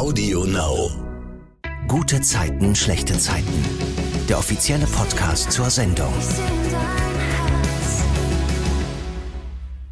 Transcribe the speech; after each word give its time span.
Audio 0.00 0.46
Now. 0.46 0.90
Gute 1.86 2.22
Zeiten, 2.22 2.74
schlechte 2.74 3.18
Zeiten. 3.18 3.52
Der 4.30 4.38
offizielle 4.38 4.86
Podcast 4.86 5.52
zur 5.52 5.68
Sendung. 5.68 6.10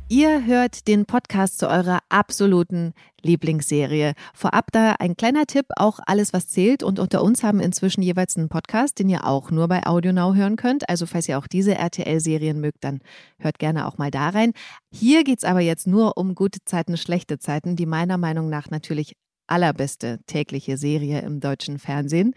Ihr 0.09 0.47
hört 0.47 0.89
den 0.89 1.05
Podcast 1.05 1.59
zu 1.59 1.69
eurer 1.69 1.99
absoluten 2.09 2.95
Lieblingsserie. 3.21 4.15
Vorab 4.33 4.73
da 4.73 4.93
ein 4.99 5.15
kleiner 5.15 5.45
Tipp, 5.45 5.67
auch 5.77 6.01
alles, 6.07 6.33
was 6.33 6.49
zählt. 6.49 6.83
Und 6.83 7.01
unter 7.01 7.23
uns 7.23 7.43
haben 7.43 7.61
inzwischen 7.61 8.01
jeweils 8.01 8.39
einen 8.39 8.49
Podcast, 8.49 8.99
den 9.01 9.11
ihr 9.11 9.27
auch 9.27 9.51
nur 9.51 9.69
bei 9.69 9.87
AudioNow 9.87 10.35
hören 10.35 10.57
könnt. 10.57 10.89
Also 10.89 11.05
falls 11.05 11.29
ihr 11.29 11.39
auch 11.39 11.47
diese 11.47 11.75
RTL-Serien 11.75 12.63
mögt, 12.63 12.83
dann 12.83 13.01
hört 13.39 13.59
gerne 13.59 13.87
auch 13.87 13.99
mal 13.99 14.11
da 14.11 14.31
rein. 14.31 14.55
Hier 14.91 15.23
geht's 15.23 15.45
aber 15.45 15.61
jetzt 15.61 15.87
nur 15.87 16.17
um 16.17 16.35
gute 16.35 16.61
Zeiten, 16.65 16.97
schlechte 16.97 17.39
Zeiten, 17.39 17.77
die 17.77 17.85
meiner 17.85 18.17
Meinung 18.17 18.49
nach 18.49 18.71
natürlich 18.71 19.13
allerbeste 19.49 20.21
tägliche 20.27 20.77
Serie 20.77 21.21
im 21.23 21.41
deutschen 21.41 21.79
Fernsehen. 21.79 22.35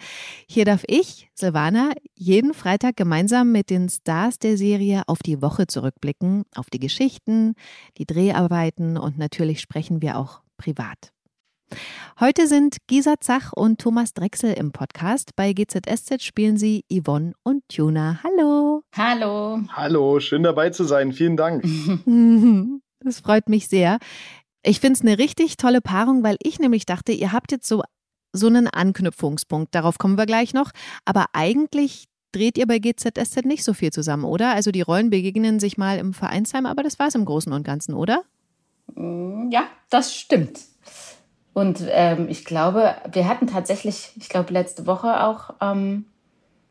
Hier 0.48 0.66
darf 0.66 0.84
ich, 0.88 1.30
Silvana, 1.34 1.92
jeden 2.16 2.54
Freitag 2.54 2.96
gemeinsam 2.96 3.52
mit 3.52 3.70
den 3.70 3.90
Stars 3.90 4.40
der 4.40 4.58
Serie 4.58 5.04
auf 5.08 5.20
die 5.20 5.42
Woche 5.42 5.68
zurückblicken, 5.68 6.44
auf 6.56 6.70
die 6.70 6.80
Geschichten, 6.80 7.54
die 7.98 8.06
Dreharbeiten 8.06 8.98
und 8.98 9.18
natürlich 9.18 9.62
sprechen 9.62 10.02
wir 10.02 10.18
auch 10.18 10.42
privat. 10.58 11.12
Heute 12.20 12.48
sind 12.48 12.78
Gisa 12.88 13.16
Zach 13.20 13.54
und 13.54 13.80
Thomas 13.80 14.14
Drechsel 14.14 14.54
im 14.54 14.72
Podcast. 14.72 15.36
Bei 15.36 15.54
GZSZ 15.54 16.22
spielen 16.22 16.58
sie 16.58 16.84
Yvonne 16.92 17.34
und 17.44 17.64
Tuna. 17.70 18.20
Hallo. 18.24 18.84
Hallo. 18.96 19.62
Hallo, 19.70 20.20
schön 20.20 20.44
dabei 20.44 20.70
zu 20.70 20.84
sein. 20.84 21.14
Vielen 21.14 21.38
Dank. 21.38 21.64
Das 23.04 23.20
freut 23.20 23.50
mich 23.50 23.68
sehr. 23.68 23.98
Ich 24.64 24.80
finde 24.80 24.94
es 24.94 25.02
eine 25.02 25.18
richtig 25.18 25.58
tolle 25.58 25.82
Paarung, 25.82 26.24
weil 26.24 26.38
ich 26.42 26.60
nämlich 26.60 26.86
dachte, 26.86 27.12
ihr 27.12 27.32
habt 27.32 27.52
jetzt 27.52 27.68
so, 27.68 27.84
so 28.34 28.48
einen 28.48 28.68
Anknüpfungspunkt. 28.68 29.74
Darauf 29.74 29.98
kommen 29.98 30.18
wir 30.18 30.26
gleich 30.26 30.54
noch. 30.54 30.72
Aber 31.06 31.26
eigentlich 31.34 32.06
dreht 32.32 32.58
ihr 32.58 32.68
bei 32.68 32.80
GZSZ 32.80 33.46
nicht 33.46 33.64
so 33.64 33.74
viel 33.74 33.92
zusammen, 33.92 34.24
oder? 34.24 34.54
Also 34.54 34.72
die 34.72 34.82
Rollen 34.82 35.10
begegnen 35.10 35.60
sich 35.60 35.78
mal 35.78 35.98
im 35.98 36.14
Vereinsheim, 36.14 36.66
aber 36.66 36.84
das 36.84 37.00
war 37.00 37.08
es 37.08 37.16
im 37.16 37.26
Großen 37.26 37.52
und 37.52 37.64
Ganzen, 37.64 37.94
oder? 37.94 38.24
Mm, 38.94 39.50
ja, 39.52 39.64
das 39.90 40.16
stimmt. 40.16 40.60
Und 41.54 41.84
ähm, 41.90 42.28
ich 42.30 42.46
glaube, 42.46 42.96
wir 43.12 43.28
hatten 43.28 43.48
tatsächlich, 43.48 44.12
ich 44.16 44.30
glaube, 44.30 44.54
letzte 44.54 44.88
Woche 44.88 45.24
auch 45.24 45.56
ähm, 45.60 46.06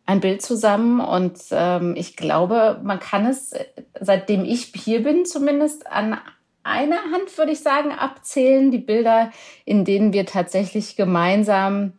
ein 0.07 0.21
Bild 0.21 0.43
zusammen. 0.43 1.01
Und 1.01 1.39
ähm, 1.51 1.95
ich 1.97 2.17
glaube, 2.17 2.81
man 2.83 2.99
kann 2.99 3.27
es, 3.27 3.53
seitdem 4.01 4.45
ich 4.45 4.73
hier 4.75 5.03
bin, 5.03 5.27
zumindest 5.27 5.87
an 5.87 6.19
einer 6.63 7.01
Hand, 7.13 7.37
würde 7.39 7.53
ich 7.53 7.61
sagen, 7.61 7.93
abzählen, 7.93 8.71
die 8.71 8.79
Bilder, 8.79 9.33
in 9.65 9.85
denen 9.85 10.13
wir 10.13 10.27
tatsächlich 10.27 10.97
gemeinsam 10.97 11.93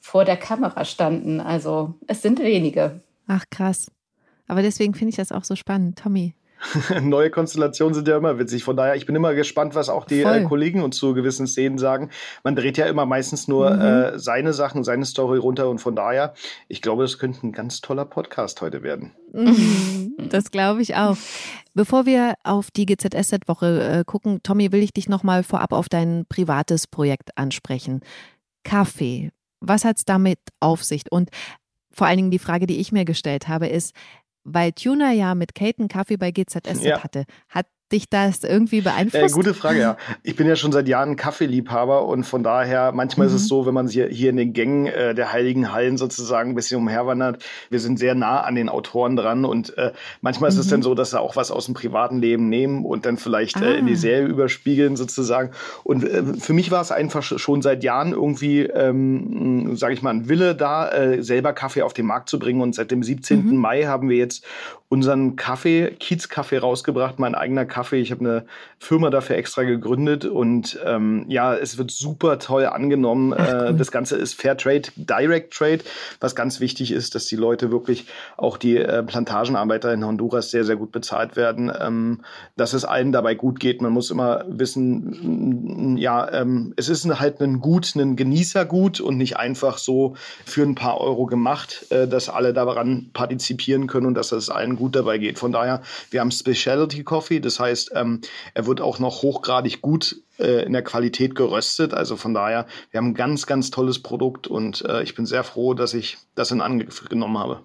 vor 0.00 0.24
der 0.24 0.36
Kamera 0.36 0.84
standen. 0.84 1.40
Also 1.40 1.94
es 2.06 2.22
sind 2.22 2.38
wenige. 2.38 3.00
Ach 3.26 3.44
krass. 3.50 3.90
Aber 4.46 4.62
deswegen 4.62 4.94
finde 4.94 5.10
ich 5.10 5.16
das 5.16 5.32
auch 5.32 5.44
so 5.44 5.56
spannend. 5.56 5.98
Tommy, 5.98 6.34
Neue 7.02 7.30
Konstellationen 7.30 7.94
sind 7.94 8.08
ja 8.08 8.16
immer 8.16 8.38
witzig. 8.38 8.64
Von 8.64 8.76
daher, 8.76 8.96
ich 8.96 9.06
bin 9.06 9.14
immer 9.14 9.34
gespannt, 9.34 9.74
was 9.74 9.88
auch 9.88 10.04
die 10.04 10.22
äh, 10.22 10.44
Kollegen 10.44 10.82
uns 10.82 10.96
zu 10.96 11.14
gewissen 11.14 11.46
Szenen 11.46 11.78
sagen. 11.78 12.10
Man 12.42 12.56
dreht 12.56 12.78
ja 12.78 12.86
immer 12.86 13.06
meistens 13.06 13.48
nur 13.48 13.70
mhm. 13.70 13.80
äh, 13.80 14.18
seine 14.18 14.52
Sachen, 14.52 14.84
seine 14.84 15.04
Story 15.04 15.38
runter 15.38 15.68
und 15.68 15.78
von 15.78 15.96
daher, 15.96 16.34
ich 16.68 16.82
glaube, 16.82 17.02
das 17.02 17.18
könnte 17.18 17.46
ein 17.46 17.52
ganz 17.52 17.80
toller 17.80 18.04
Podcast 18.04 18.60
heute 18.60 18.82
werden. 18.82 19.12
Mhm. 19.32 20.14
Das 20.30 20.50
glaube 20.50 20.82
ich 20.82 20.94
auch. 20.96 21.16
Bevor 21.74 22.06
wir 22.06 22.34
auf 22.44 22.70
die 22.70 22.86
GZSZ-Woche 22.86 24.00
äh, 24.00 24.04
gucken, 24.04 24.40
Tommy, 24.42 24.70
will 24.72 24.82
ich 24.82 24.92
dich 24.92 25.08
nochmal 25.08 25.42
vorab 25.42 25.72
auf 25.72 25.88
dein 25.88 26.24
privates 26.28 26.86
Projekt 26.86 27.36
ansprechen. 27.36 28.00
Kaffee. 28.62 29.30
Was 29.60 29.84
hat 29.84 29.98
es 29.98 30.04
damit 30.04 30.38
auf 30.60 30.84
sich? 30.84 31.02
Und 31.10 31.30
vor 31.90 32.06
allen 32.06 32.16
Dingen 32.16 32.30
die 32.30 32.38
Frage, 32.38 32.66
die 32.66 32.78
ich 32.78 32.92
mir 32.92 33.04
gestellt 33.04 33.48
habe, 33.48 33.68
ist, 33.68 33.94
weil 34.44 34.72
Tuna 34.72 35.12
ja 35.12 35.34
mit 35.34 35.54
Kate 35.54 35.78
einen 35.78 35.88
Kaffee 35.88 36.16
bei 36.16 36.30
GZS 36.30 36.82
ja. 36.84 37.02
hatte, 37.02 37.24
hat 37.48 37.66
dich 37.92 38.08
das 38.08 38.44
irgendwie 38.44 38.80
beeinflusst? 38.80 39.34
Äh, 39.34 39.36
gute 39.36 39.54
Frage, 39.54 39.80
ja. 39.80 39.96
Ich 40.22 40.36
bin 40.36 40.46
ja 40.46 40.56
schon 40.56 40.72
seit 40.72 40.88
Jahren 40.88 41.16
Kaffeeliebhaber 41.16 42.06
und 42.06 42.24
von 42.24 42.42
daher, 42.42 42.92
manchmal 42.92 43.28
mhm. 43.28 43.34
ist 43.34 43.40
es 43.40 43.46
mhm. 43.46 43.48
so, 43.48 43.66
wenn 43.66 43.74
man 43.74 43.88
hier, 43.88 44.08
hier 44.08 44.30
in 44.30 44.36
den 44.36 44.52
Gängen 44.52 44.86
äh, 44.86 45.14
der 45.14 45.32
Heiligen 45.32 45.72
Hallen 45.72 45.96
sozusagen 45.96 46.50
ein 46.50 46.54
bisschen 46.54 46.78
umherwandert, 46.78 47.44
wir 47.70 47.80
sind 47.80 47.98
sehr 47.98 48.14
nah 48.14 48.40
an 48.40 48.54
den 48.54 48.68
Autoren 48.68 49.16
dran 49.16 49.44
und 49.44 49.76
äh, 49.78 49.92
manchmal 50.20 50.50
mhm. 50.50 50.54
ist 50.56 50.64
es 50.64 50.68
dann 50.70 50.80
mhm. 50.80 50.84
so, 50.84 50.94
dass 50.94 51.10
sie 51.10 51.20
auch 51.20 51.36
was 51.36 51.50
aus 51.50 51.66
dem 51.66 51.74
privaten 51.74 52.18
Leben 52.18 52.48
nehmen 52.48 52.84
und 52.84 53.06
dann 53.06 53.16
vielleicht 53.16 53.56
ah. 53.58 53.64
äh, 53.64 53.78
in 53.78 53.86
die 53.86 53.94
ah. 53.94 53.96
Serie 53.96 54.26
überspiegeln 54.26 54.96
sozusagen. 54.96 55.50
Und 55.82 56.04
äh, 56.04 56.22
für 56.38 56.52
mich 56.52 56.70
war 56.70 56.80
es 56.80 56.90
einfach 56.90 57.22
schon 57.22 57.62
seit 57.62 57.84
Jahren 57.84 58.12
irgendwie, 58.12 58.62
ähm, 58.62 59.76
sage 59.76 59.94
ich 59.94 60.02
mal, 60.02 60.10
ein 60.10 60.28
Wille 60.28 60.54
da, 60.54 60.90
äh, 60.90 61.22
selber 61.22 61.52
Kaffee 61.52 61.82
auf 61.82 61.92
den 61.92 62.06
Markt 62.06 62.28
zu 62.28 62.38
bringen 62.38 62.60
und 62.60 62.74
seit 62.74 62.90
dem 62.90 63.02
17. 63.02 63.46
Mhm. 63.46 63.56
Mai 63.56 63.84
haben 63.84 64.08
wir 64.08 64.16
jetzt 64.16 64.44
unseren 64.88 65.34
Kaffee, 65.34 65.90
Kiez-Kaffee 65.98 66.58
rausgebracht, 66.58 67.18
mein 67.18 67.34
eigener 67.34 67.64
Kaffee. 67.74 68.00
Ich 68.00 68.12
habe 68.12 68.20
eine 68.20 68.44
Firma 68.78 69.10
dafür 69.10 69.36
extra 69.36 69.64
gegründet 69.64 70.24
und 70.24 70.78
ähm, 70.84 71.24
ja, 71.28 71.54
es 71.54 71.76
wird 71.76 71.90
super 71.90 72.38
toll 72.38 72.66
angenommen. 72.66 73.32
Äh. 73.32 73.74
Das 73.74 73.90
Ganze 73.90 74.16
ist 74.16 74.40
Fair 74.40 74.56
Trade, 74.56 74.82
Direct 74.96 75.52
Trade, 75.52 75.80
was 76.20 76.36
ganz 76.36 76.60
wichtig 76.60 76.92
ist, 76.92 77.14
dass 77.16 77.26
die 77.26 77.36
Leute 77.36 77.72
wirklich, 77.72 78.06
auch 78.36 78.56
die 78.56 78.76
äh, 78.76 79.02
Plantagenarbeiter 79.02 79.92
in 79.92 80.04
Honduras 80.04 80.50
sehr, 80.50 80.64
sehr 80.64 80.76
gut 80.76 80.92
bezahlt 80.92 81.34
werden, 81.34 81.72
ähm, 81.78 82.20
dass 82.56 82.72
es 82.72 82.84
allen 82.84 83.10
dabei 83.10 83.34
gut 83.34 83.58
geht. 83.58 83.82
Man 83.82 83.92
muss 83.92 84.12
immer 84.12 84.44
wissen, 84.46 85.96
ja, 85.98 86.30
ähm, 86.32 86.72
es 86.76 86.88
ist 86.88 87.04
halt 87.18 87.40
ein 87.40 87.60
Gut, 87.60 87.96
ein 87.96 88.14
Genießergut 88.14 89.00
und 89.00 89.16
nicht 89.16 89.36
einfach 89.36 89.78
so 89.78 90.14
für 90.44 90.62
ein 90.62 90.76
paar 90.76 91.00
Euro 91.00 91.26
gemacht, 91.26 91.86
äh, 91.90 92.06
dass 92.06 92.28
alle 92.28 92.52
daran 92.52 93.10
partizipieren 93.12 93.88
können 93.88 94.06
und 94.06 94.14
dass 94.14 94.30
es 94.30 94.50
allen 94.50 94.76
gut 94.76 94.84
gut 94.84 94.96
dabei 94.96 95.16
geht. 95.16 95.38
Von 95.38 95.50
daher, 95.50 95.80
wir 96.10 96.20
haben 96.20 96.30
Specialty 96.30 97.04
Coffee, 97.04 97.40
das 97.40 97.58
heißt, 97.58 97.63
ähm, 97.94 98.20
er 98.54 98.66
wird 98.66 98.80
auch 98.80 98.98
noch 98.98 99.22
hochgradig 99.22 99.80
gut 99.80 100.16
äh, 100.38 100.64
in 100.64 100.72
der 100.72 100.82
Qualität 100.82 101.34
geröstet. 101.34 101.94
Also 101.94 102.16
von 102.16 102.34
daher, 102.34 102.66
wir 102.90 102.98
haben 102.98 103.08
ein 103.08 103.14
ganz, 103.14 103.46
ganz 103.46 103.70
tolles 103.70 104.00
Produkt 104.00 104.46
und 104.46 104.84
äh, 104.84 105.02
ich 105.02 105.14
bin 105.14 105.26
sehr 105.26 105.44
froh, 105.44 105.74
dass 105.74 105.94
ich 105.94 106.18
das 106.34 106.50
in 106.50 106.60
Angriff 106.60 107.04
genommen 107.08 107.38
habe. 107.38 107.62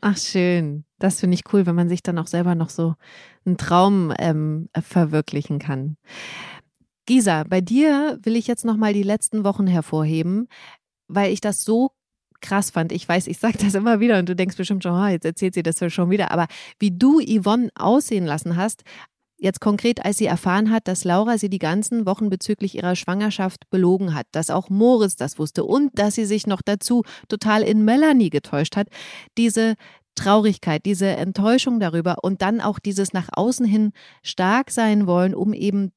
Ach 0.00 0.16
schön, 0.16 0.84
das 0.98 1.20
finde 1.20 1.36
ich 1.36 1.52
cool, 1.52 1.64
wenn 1.64 1.76
man 1.76 1.88
sich 1.88 2.02
dann 2.02 2.18
auch 2.18 2.26
selber 2.26 2.56
noch 2.56 2.70
so 2.70 2.94
einen 3.44 3.56
Traum 3.56 4.12
ähm, 4.18 4.68
verwirklichen 4.80 5.60
kann. 5.60 5.96
Gisa, 7.06 7.44
bei 7.44 7.60
dir 7.60 8.18
will 8.22 8.36
ich 8.36 8.46
jetzt 8.46 8.64
noch 8.64 8.76
mal 8.76 8.92
die 8.92 9.02
letzten 9.02 9.44
Wochen 9.44 9.66
hervorheben, 9.66 10.48
weil 11.06 11.32
ich 11.32 11.40
das 11.40 11.64
so 11.64 11.92
krass 12.40 12.70
fand. 12.70 12.92
Ich 12.92 13.08
weiß, 13.08 13.28
ich 13.28 13.38
sage 13.38 13.58
das 13.58 13.74
immer 13.74 14.00
wieder 14.00 14.18
und 14.18 14.28
du 14.28 14.36
denkst 14.36 14.56
bestimmt 14.56 14.82
schon, 14.82 14.92
oh, 14.92 15.06
jetzt 15.06 15.24
erzählt 15.24 15.54
sie 15.54 15.62
das 15.62 15.80
schon 15.92 16.10
wieder. 16.10 16.30
Aber 16.30 16.46
wie 16.78 16.90
du 16.90 17.20
Yvonne 17.20 17.70
aussehen 17.74 18.26
lassen 18.26 18.56
hast, 18.56 18.82
Jetzt 19.42 19.60
konkret, 19.60 20.04
als 20.04 20.18
sie 20.18 20.26
erfahren 20.26 20.70
hat, 20.70 20.86
dass 20.86 21.02
Laura 21.02 21.36
sie 21.36 21.50
die 21.50 21.58
ganzen 21.58 22.06
Wochen 22.06 22.30
bezüglich 22.30 22.76
ihrer 22.76 22.94
Schwangerschaft 22.94 23.68
belogen 23.70 24.14
hat, 24.14 24.28
dass 24.30 24.50
auch 24.50 24.70
Moritz 24.70 25.16
das 25.16 25.36
wusste 25.36 25.64
und 25.64 25.90
dass 25.98 26.14
sie 26.14 26.26
sich 26.26 26.46
noch 26.46 26.62
dazu 26.62 27.02
total 27.26 27.62
in 27.62 27.84
Melanie 27.84 28.30
getäuscht 28.30 28.76
hat, 28.76 28.86
diese 29.36 29.74
Traurigkeit, 30.14 30.86
diese 30.86 31.08
Enttäuschung 31.08 31.80
darüber 31.80 32.22
und 32.22 32.40
dann 32.40 32.60
auch 32.60 32.78
dieses 32.78 33.12
nach 33.12 33.30
außen 33.32 33.66
hin 33.66 33.90
stark 34.22 34.70
sein 34.70 35.08
wollen, 35.08 35.34
um 35.34 35.54
eben 35.54 35.90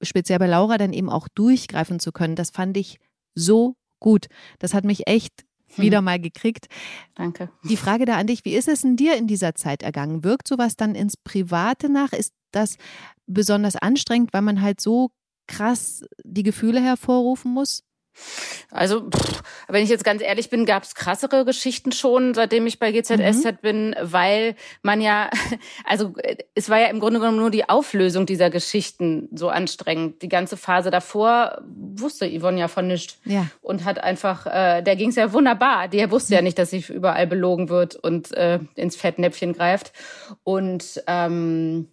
speziell 0.00 0.38
bei 0.38 0.46
Laura 0.46 0.78
dann 0.78 0.94
eben 0.94 1.10
auch 1.10 1.28
durchgreifen 1.28 2.00
zu 2.00 2.12
können, 2.12 2.34
das 2.34 2.48
fand 2.48 2.78
ich 2.78 2.98
so 3.34 3.74
gut. 4.00 4.28
Das 4.58 4.72
hat 4.72 4.86
mich 4.86 5.06
echt 5.06 5.44
wieder 5.78 6.02
mal 6.02 6.18
gekriegt. 6.18 6.66
Danke. 7.14 7.50
Die 7.64 7.76
Frage 7.76 8.04
da 8.04 8.16
an 8.16 8.26
dich, 8.26 8.44
wie 8.44 8.54
ist 8.54 8.68
es 8.68 8.84
in 8.84 8.96
dir 8.96 9.16
in 9.16 9.26
dieser 9.26 9.54
Zeit 9.54 9.82
ergangen? 9.82 10.24
Wirkt 10.24 10.48
sowas 10.48 10.76
dann 10.76 10.94
ins 10.94 11.16
Private 11.16 11.88
nach? 11.88 12.12
Ist 12.12 12.32
das 12.52 12.76
besonders 13.26 13.76
anstrengend, 13.76 14.32
weil 14.32 14.42
man 14.42 14.60
halt 14.60 14.80
so 14.80 15.10
krass 15.46 16.04
die 16.24 16.42
Gefühle 16.42 16.80
hervorrufen 16.80 17.52
muss? 17.52 17.85
Also, 18.70 19.08
pff, 19.08 19.42
wenn 19.68 19.84
ich 19.84 19.90
jetzt 19.90 20.04
ganz 20.04 20.22
ehrlich 20.22 20.50
bin, 20.50 20.66
gab 20.66 20.82
es 20.82 20.94
krassere 20.94 21.44
Geschichten 21.44 21.92
schon, 21.92 22.34
seitdem 22.34 22.66
ich 22.66 22.78
bei 22.78 22.92
GZSZ 22.92 23.44
mhm. 23.44 23.56
bin, 23.62 23.96
weil 24.00 24.56
man 24.82 25.00
ja, 25.00 25.30
also 25.84 26.14
es 26.54 26.68
war 26.68 26.80
ja 26.80 26.86
im 26.86 27.00
Grunde 27.00 27.20
genommen 27.20 27.38
nur 27.38 27.50
die 27.50 27.68
Auflösung 27.68 28.26
dieser 28.26 28.50
Geschichten 28.50 29.28
so 29.32 29.48
anstrengend. 29.48 30.22
Die 30.22 30.28
ganze 30.28 30.56
Phase 30.56 30.90
davor 30.90 31.62
wusste 31.66 32.28
Yvonne 32.28 32.60
ja 32.60 32.68
von 32.68 32.86
nichts 32.86 33.18
ja. 33.24 33.46
und 33.62 33.84
hat 33.84 33.98
einfach, 33.98 34.46
äh, 34.46 34.82
der 34.82 34.96
ging 34.96 35.10
es 35.10 35.16
ja 35.16 35.32
wunderbar. 35.32 35.88
Die 35.88 36.10
wusste 36.10 36.34
ja 36.34 36.42
nicht, 36.42 36.58
dass 36.58 36.70
sie 36.70 36.84
überall 36.88 37.26
belogen 37.26 37.68
wird 37.68 37.96
und 37.96 38.32
äh, 38.32 38.58
ins 38.74 38.96
Fettnäpfchen 38.96 39.52
greift. 39.52 39.92
Und 40.42 41.02
ähm, 41.06 41.88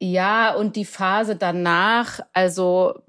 ja, 0.00 0.54
und 0.54 0.76
die 0.76 0.84
Phase 0.84 1.34
danach, 1.36 2.20
also 2.32 3.02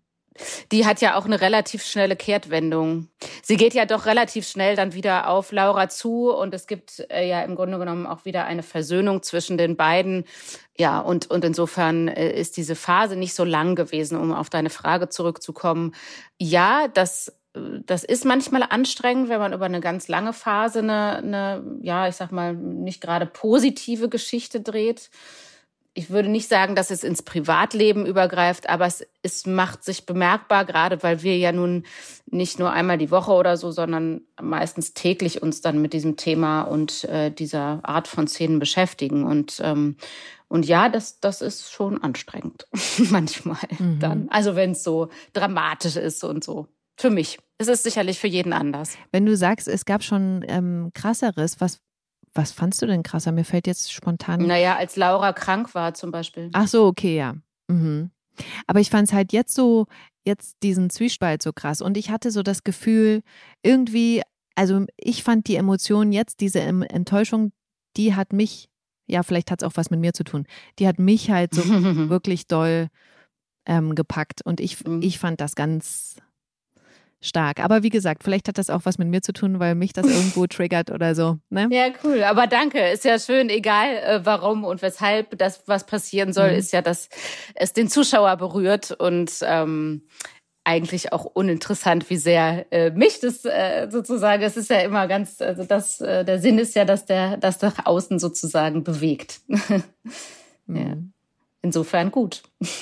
die 0.71 0.86
hat 0.86 1.01
ja 1.01 1.15
auch 1.15 1.25
eine 1.25 1.41
relativ 1.41 1.83
schnelle 1.83 2.15
Kehrtwendung. 2.15 3.07
Sie 3.44 3.57
geht 3.57 3.74
ja 3.74 3.86
doch 3.86 4.06
relativ 4.06 4.47
schnell 4.47 4.75
dann 4.75 4.94
wieder 4.94 5.30
auf 5.30 5.51
Laura 5.51 5.89
zu 5.89 6.31
und 6.31 6.53
es 6.53 6.68
gibt 6.68 7.06
äh, 7.09 7.27
ja 7.27 7.41
im 7.41 7.56
Grunde 7.56 7.80
genommen 7.80 8.06
auch 8.06 8.25
wieder 8.25 8.45
eine 8.45 8.63
Versöhnung 8.63 9.24
zwischen 9.24 9.57
den 9.57 9.75
beiden. 9.75 10.25
Ja, 10.77 11.00
und, 11.00 11.30
und 11.30 11.44
insofern 11.44 12.07
äh, 12.07 12.31
ist 12.39 12.57
diese 12.57 12.75
Phase 12.75 13.15
nicht 13.15 13.33
so 13.33 13.44
lang 13.44 13.75
gewesen, 13.75 14.18
um 14.18 14.33
auf 14.33 14.50
deine 14.50 14.69
Frage 14.69 15.09
zurückzukommen. 15.09 15.94
Ja, 16.38 16.88
das 16.88 17.33
das 17.86 18.03
ist 18.03 18.25
manchmal 18.25 18.63
anstrengend, 18.63 19.27
wenn 19.27 19.39
man 19.39 19.53
über 19.53 19.65
eine 19.65 19.81
ganz 19.81 20.07
lange 20.07 20.33
Phase 20.33 20.80
eine, 20.80 21.18
eine 21.18 21.80
ja, 21.81 22.07
ich 22.07 22.15
sag 22.15 22.31
mal, 22.31 22.53
nicht 22.53 23.01
gerade 23.01 23.25
positive 23.25 24.07
Geschichte 24.07 24.62
dreht 24.62 25.09
ich 25.94 26.09
würde 26.09 26.30
nicht 26.30 26.47
sagen, 26.47 26.75
dass 26.75 26.91
es 26.91 27.03
ins 27.03 27.24
Privatleben 27.24 28.06
übergreift, 28.06 28.69
aber 28.69 28.86
es, 28.86 29.06
es 29.24 29.45
macht 29.45 29.83
sich 29.83 30.06
bemerkbar, 30.06 30.65
gerade 30.65 31.01
weil 31.03 31.24
wir 31.24 31.38
ja 31.38 31.51
nun 31.51 31.83
nicht 32.27 32.59
nur 32.59 32.71
einmal 32.71 32.97
die 32.97 33.12
Woche 33.12 33.31
oder 33.31 33.57
so, 33.57 33.71
sondern 33.71 34.21
meistens 34.39 34.94
täglich 34.94 35.41
uns 35.41 35.62
dann 35.62 35.81
mit 35.81 35.94
diesem 35.94 36.15
Thema 36.15 36.62
und 36.62 37.03
äh, 37.06 37.31
dieser 37.31 37.80
Art 37.83 38.07
von 38.07 38.27
Szenen 38.27 38.59
beschäftigen. 38.59 39.24
Und, 39.24 39.59
ähm, 39.63 39.97
und 40.47 40.65
ja, 40.65 40.89
das, 40.89 41.19
das 41.19 41.41
ist 41.41 41.71
schon 41.71 42.01
anstrengend 42.01 42.68
manchmal 43.09 43.57
mhm. 43.77 44.00
dann. 44.00 44.30
Also 44.30 44.56
wenn 44.56 44.71
es 44.71 44.83
so 44.83 45.09
dramatisch 45.33 45.95
ist 45.95 46.24
und 46.24 46.44
so. 46.44 46.68
Für 46.97 47.09
mich. 47.09 47.39
Es 47.57 47.68
ist 47.68 47.83
sicherlich 47.83 48.19
für 48.19 48.27
jeden 48.27 48.53
anders. 48.53 48.97
Wenn 49.12 49.25
du 49.25 49.36
sagst, 49.36 49.68
es 49.68 49.86
gab 49.86 50.03
schon 50.03 50.45
ähm, 50.47 50.91
krasseres, 50.94 51.59
was 51.59 51.80
was 52.33 52.51
fandst 52.51 52.81
du 52.81 52.85
denn 52.85 53.03
krasser? 53.03 53.31
Mir 53.31 53.45
fällt 53.45 53.67
jetzt 53.67 53.91
spontan. 53.91 54.45
Naja, 54.45 54.77
als 54.77 54.95
Laura 54.95 55.33
krank 55.33 55.73
war 55.75 55.93
zum 55.93 56.11
Beispiel. 56.11 56.49
Ach 56.53 56.67
so, 56.67 56.85
okay, 56.85 57.17
ja. 57.17 57.35
Mhm. 57.67 58.11
Aber 58.67 58.79
ich 58.79 58.89
fand 58.89 59.07
es 59.07 59.13
halt 59.13 59.33
jetzt 59.33 59.53
so, 59.53 59.87
jetzt 60.25 60.57
diesen 60.63 60.89
Zwiespalt 60.89 61.41
so 61.41 61.51
krass. 61.53 61.81
Und 61.81 61.97
ich 61.97 62.09
hatte 62.09 62.31
so 62.31 62.43
das 62.43 62.63
Gefühl, 62.63 63.21
irgendwie, 63.63 64.21
also 64.55 64.85
ich 64.97 65.23
fand 65.23 65.47
die 65.47 65.55
Emotionen 65.55 66.11
jetzt, 66.11 66.39
diese 66.39 66.61
Enttäuschung, 66.61 67.51
die 67.97 68.15
hat 68.15 68.33
mich, 68.33 68.69
ja, 69.07 69.23
vielleicht 69.23 69.51
hat 69.51 69.61
es 69.61 69.67
auch 69.67 69.75
was 69.75 69.89
mit 69.89 69.99
mir 69.99 70.13
zu 70.13 70.23
tun, 70.23 70.45
die 70.77 70.87
hat 70.87 70.99
mich 70.99 71.31
halt 71.31 71.53
so 71.53 71.63
wirklich 72.09 72.47
doll 72.47 72.89
ähm, 73.65 73.95
gepackt. 73.95 74.41
Und 74.43 74.59
ich, 74.59 74.85
mhm. 74.85 75.01
ich 75.01 75.19
fand 75.19 75.41
das 75.41 75.55
ganz, 75.55 76.17
stark. 77.21 77.60
Aber 77.60 77.83
wie 77.83 77.89
gesagt, 77.89 78.24
vielleicht 78.24 78.48
hat 78.48 78.57
das 78.57 78.69
auch 78.69 78.81
was 78.83 78.98
mit 78.98 79.07
mir 79.07 79.21
zu 79.21 79.33
tun, 79.33 79.60
weil 79.60 79.75
mich 79.75 79.94
das 79.94 80.06
irgendwo 80.07 80.48
triggert 80.48 80.92
oder 80.92 81.16
so. 81.16 81.38
Ne? 81.50 81.68
Ja, 81.71 81.88
cool. 82.04 82.24
Aber 82.24 82.48
danke. 82.48 82.80
Ist 82.89 83.06
ja 83.06 83.19
schön, 83.19 83.50
egal 83.50 83.95
äh, 83.98 84.25
warum 84.25 84.63
und 84.63 84.81
weshalb 84.81 85.38
das, 85.38 85.63
was 85.68 85.86
passieren 85.86 86.33
soll, 86.33 86.51
mhm. 86.51 86.57
ist 86.57 86.74
ja, 86.74 86.81
dass 86.81 87.10
es 87.56 87.74
den 87.74 87.89
Zuschauer 87.89 88.38
berührt 88.38 88.92
und 88.92 89.31
ähm, 89.44 90.04
eigentlich 90.63 91.13
auch 91.13 91.25
uninteressant, 91.25 92.10
wie 92.10 92.18
sehr 92.18 92.71
äh, 92.71 92.92
mich 92.92 93.19
das 93.19 93.44
äh, 93.44 93.88
sozusagen, 93.89 94.42
das 94.42 94.56
ist 94.56 94.69
ja 94.69 94.81
immer 94.81 95.07
ganz, 95.07 95.42
also 95.42 95.63
das, 95.63 96.00
äh, 96.00 96.24
der 96.24 96.39
Sinn 96.39 96.60
ist 96.60 96.75
ja, 96.75 96.86
dass 96.86 97.06
der, 97.06 97.38
das 97.38 97.62
nach 97.62 97.86
außen 97.86 98.19
sozusagen 98.19 98.83
bewegt. 98.83 99.42
mhm. 100.68 100.75
ja. 100.75 100.98
Insofern 101.62 102.12
gut. 102.12 102.44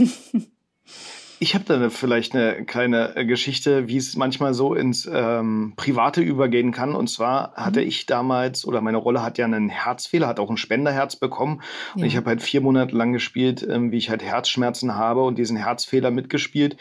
Ich 1.40 1.54
habe 1.54 1.66
da 1.66 1.90
vielleicht 1.90 2.34
eine 2.34 2.66
kleine 2.66 3.16
äh, 3.16 3.26
Geschichte, 3.26 3.88
wie 3.88 3.98
es 3.98 4.16
manchmal 4.16 4.54
so 4.54 4.74
ins 4.74 5.08
ähm, 5.12 5.74
Private 5.76 6.22
übergehen 6.22 6.72
kann. 6.72 6.96
Und 6.96 7.10
zwar 7.10 7.54
hatte 7.54 7.82
mhm. 7.82 7.88
ich 7.88 8.06
damals, 8.08 8.66
oder 8.66 8.82
meine 8.82 8.98
Rolle 8.98 9.22
hat 9.22 9.38
ja 9.38 9.46
einen 9.46 9.70
Herzfehler, 9.70 10.28
hat 10.28 10.40
auch 10.40 10.50
ein 10.50 10.58
Spenderherz 10.58 11.16
bekommen. 11.16 11.62
Und 11.94 12.02
ja. 12.02 12.08
ich 12.08 12.18
habe 12.18 12.28
halt 12.28 12.42
vier 12.42 12.62
Monate 12.62 12.96
lang 12.96 13.14
gespielt, 13.14 13.66
ähm, 13.70 13.92
wie 13.92 13.98
ich 13.98 14.10
halt 14.10 14.24
Herzschmerzen 14.24 14.96
habe 14.96 15.24
und 15.24 15.38
diesen 15.38 15.58
Herzfehler 15.58 16.12
mitgespielt 16.12 16.78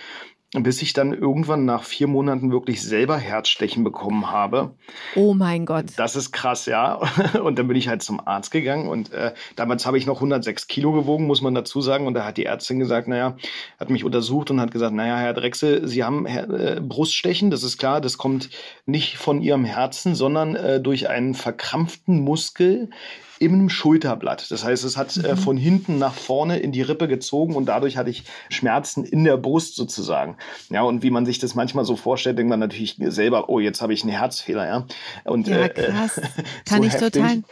bis 0.52 0.80
ich 0.80 0.92
dann 0.92 1.12
irgendwann 1.12 1.64
nach 1.64 1.82
vier 1.82 2.06
Monaten 2.06 2.52
wirklich 2.52 2.80
selber 2.80 3.18
Herzstechen 3.18 3.82
bekommen 3.82 4.30
habe. 4.30 4.74
Oh 5.16 5.34
mein 5.34 5.66
Gott. 5.66 5.86
Das 5.96 6.14
ist 6.14 6.32
krass, 6.32 6.66
ja. 6.66 6.94
Und 7.42 7.58
dann 7.58 7.66
bin 7.68 7.76
ich 7.76 7.88
halt 7.88 8.02
zum 8.02 8.24
Arzt 8.24 8.50
gegangen 8.52 8.88
und 8.88 9.12
äh, 9.12 9.34
damals 9.56 9.86
habe 9.86 9.98
ich 9.98 10.06
noch 10.06 10.16
106 10.16 10.68
Kilo 10.68 10.92
gewogen, 10.92 11.26
muss 11.26 11.42
man 11.42 11.54
dazu 11.54 11.80
sagen. 11.80 12.06
Und 12.06 12.14
da 12.14 12.24
hat 12.24 12.36
die 12.36 12.46
Ärztin 12.46 12.78
gesagt, 12.78 13.08
naja, 13.08 13.36
hat 13.78 13.90
mich 13.90 14.04
untersucht 14.04 14.50
und 14.50 14.60
hat 14.60 14.70
gesagt, 14.70 14.94
naja, 14.94 15.18
Herr 15.18 15.34
Drechsel, 15.34 15.86
Sie 15.86 16.04
haben 16.04 16.26
äh, 16.26 16.80
Bruststechen, 16.80 17.50
das 17.50 17.62
ist 17.62 17.78
klar, 17.78 18.00
das 18.00 18.18
kommt 18.18 18.50
nicht 18.86 19.16
von 19.16 19.42
Ihrem 19.42 19.64
Herzen, 19.64 20.14
sondern 20.14 20.54
äh, 20.54 20.80
durch 20.80 21.08
einen 21.08 21.34
verkrampften 21.34 22.20
Muskel 22.20 22.90
im 23.38 23.68
Schulterblatt. 23.68 24.50
Das 24.50 24.64
heißt, 24.64 24.84
es 24.84 24.96
hat 24.96 25.16
äh, 25.16 25.32
mhm. 25.32 25.36
von 25.36 25.56
hinten 25.56 25.98
nach 25.98 26.14
vorne 26.14 26.58
in 26.58 26.72
die 26.72 26.82
Rippe 26.82 27.08
gezogen 27.08 27.54
und 27.54 27.66
dadurch 27.66 27.96
hatte 27.96 28.10
ich 28.10 28.24
Schmerzen 28.48 29.04
in 29.04 29.24
der 29.24 29.36
Brust 29.36 29.76
sozusagen. 29.76 30.36
Ja, 30.70 30.82
und 30.82 31.02
wie 31.02 31.10
man 31.10 31.26
sich 31.26 31.38
das 31.38 31.54
manchmal 31.54 31.84
so 31.84 31.96
vorstellt, 31.96 32.38
denkt 32.38 32.50
man 32.50 32.60
natürlich 32.60 32.96
selber, 32.98 33.48
oh, 33.48 33.60
jetzt 33.60 33.82
habe 33.82 33.92
ich 33.94 34.02
einen 34.02 34.12
Herzfehler, 34.12 34.66
ja. 34.66 34.86
Und, 35.24 35.48
ja, 35.48 35.64
äh, 35.64 35.68
krass. 35.68 36.20
Kann 36.64 36.82
so 36.82 36.88
ich 36.88 36.94
heftig. 36.94 37.12
total 37.12 37.42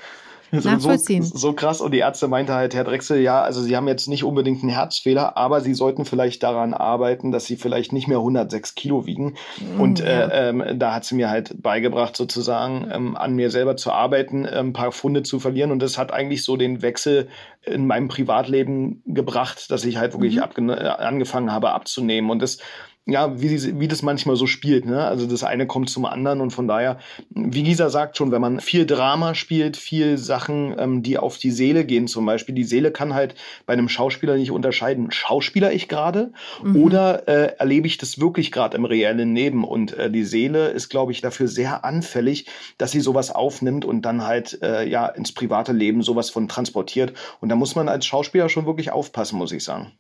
nachvollziehen. 0.62 1.23
So, 1.23 1.37
so, 1.37 1.52
krass. 1.52 1.81
Und 1.81 1.93
die 1.93 1.99
Ärzte 1.99 2.29
meinte 2.29 2.55
halt, 2.55 2.75
Herr 2.75 2.85
Drechsel, 2.85 3.20
ja, 3.20 3.43
also 3.43 3.62
Sie 3.62 3.76
haben 3.76 3.88
jetzt 3.88 4.08
nicht 4.08 4.25
unbedingt 4.25 4.62
einen 4.62 4.73
Herzfehler, 4.73 5.37
aber 5.37 5.61
Sie 5.61 5.75
sollten 5.75 6.05
vielleicht 6.05 6.43
daran 6.43 6.75
arbeiten, 6.75 7.32
dass 7.32 7.46
Sie 7.46 7.56
vielleicht 7.56 7.93
nicht 7.93 8.08
mehr 8.08 8.19
106 8.19 8.75
Kilo 8.75 9.06
wiegen. 9.06 9.35
Mhm, 9.58 9.81
und 9.81 9.99
ja. 10.00 10.06
äh, 10.06 10.49
ähm, 10.50 10.79
da 10.79 10.94
hat 10.94 11.05
sie 11.05 11.14
mir 11.14 11.31
halt 11.31 11.61
beigebracht, 11.62 12.17
sozusagen 12.17 12.88
ähm, 12.93 13.17
an 13.17 13.35
mir 13.35 13.50
selber 13.50 13.76
zu 13.76 13.93
arbeiten, 13.93 14.44
äh, 14.44 14.58
ein 14.58 14.73
paar 14.73 14.93
Funde 14.93 15.23
zu 15.23 15.41
verlieren. 15.41 15.70
Und 15.70 15.81
das 15.81 15.99
hat 15.99 16.12
eigentlich 16.12 16.44
so 16.44 16.56
den 16.56 16.82
Wechsel 16.82 17.29
in 17.62 17.87
meinem 17.87 18.08
Privatleben 18.08 19.02
gebracht, 19.06 19.70
dass 19.70 19.85
ich 19.85 19.97
halt 19.97 20.12
wirklich 20.12 20.37
mhm. 20.37 20.70
Äh, 20.70 20.75
angefangen 20.75 21.52
habe 21.52 21.73
abzunehmen. 21.73 22.31
Und 22.31 22.43
das 22.43 22.58
ja, 23.06 23.39
wie, 23.39 23.59
sie, 23.59 23.79
wie 23.79 23.89
das 23.89 24.03
manchmal 24.03 24.37
so 24.37 24.47
spielt. 24.47 24.87
Ne? 24.87 25.05
Also 25.05 25.27
das 25.27 25.45
eine 25.45 25.67
kommt 25.67 25.91
zum 25.91 26.06
anderen 26.06 26.41
und 26.41 26.53
von 26.53 26.67
daher, 26.67 26.99
wie 27.29 27.62
Gisa 27.62 27.91
sagt 27.91 28.17
schon, 28.17 28.33
wenn 28.33 28.41
man 28.41 28.61
viel 28.61 28.87
Drama 28.87 29.35
spielt, 29.35 29.77
viel 29.77 30.17
Sachen, 30.17 30.75
ähm, 30.79 31.03
die 31.03 31.19
auf 31.19 31.37
die 31.37 31.51
Seele 31.51 31.85
gehen 31.85 32.09
zum 32.09 32.25
Beispiel, 32.25 32.55
die 32.55 32.65
Seele 32.65 32.93
kann 32.93 33.12
halt 33.12 33.35
bei 33.67 33.75
einem 33.75 33.91
Schauspieler 33.91 34.37
nicht 34.37 34.51
unterscheiden, 34.51 35.11
schauspieler 35.11 35.73
ich 35.73 35.89
gerade 35.89 36.33
mhm. 36.62 36.77
oder 36.77 37.29
äh, 37.29 37.56
erlebe 37.59 37.87
ich 37.87 37.99
das 37.99 38.19
wirklich 38.19 38.51
gerade 38.51 38.77
im 38.77 38.87
reellen 38.87 39.35
Leben 39.35 39.65
und 39.65 39.93
äh, 39.93 40.11
die 40.11 40.25
Seele 40.25 40.69
ist, 40.69 40.89
glaube 40.89 41.12
ich, 41.12 41.21
dafür 41.21 41.47
sehr 41.47 41.85
anfällig, 41.85 42.47
dass 42.79 42.93
sie 42.93 43.00
sowas 43.00 43.31
aufnimmt 43.31 43.85
und 43.85 44.03
dann 44.03 44.25
halt 44.25 44.62
äh, 44.62 44.89
ja 44.89 45.07
ins 45.09 45.33
private 45.33 45.73
Leben 45.73 46.00
sowas 46.00 46.31
von 46.31 46.49
transportiert 46.49 47.12
und 47.41 47.50
da 47.50 47.57
muss 47.57 47.75
man 47.75 47.91
als 47.91 48.07
Schauspieler 48.07 48.49
schon 48.49 48.65
wirklich 48.65 48.93
aufpassen, 48.93 49.37
muss 49.37 49.53
ich 49.53 49.62
sagen. 49.62 49.93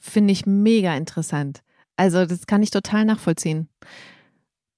Finde 0.00 0.32
ich 0.32 0.44
mega 0.44 0.96
interessant. 0.96 1.62
Also 1.98 2.24
das 2.24 2.46
kann 2.46 2.62
ich 2.62 2.70
total 2.70 3.04
nachvollziehen. 3.04 3.68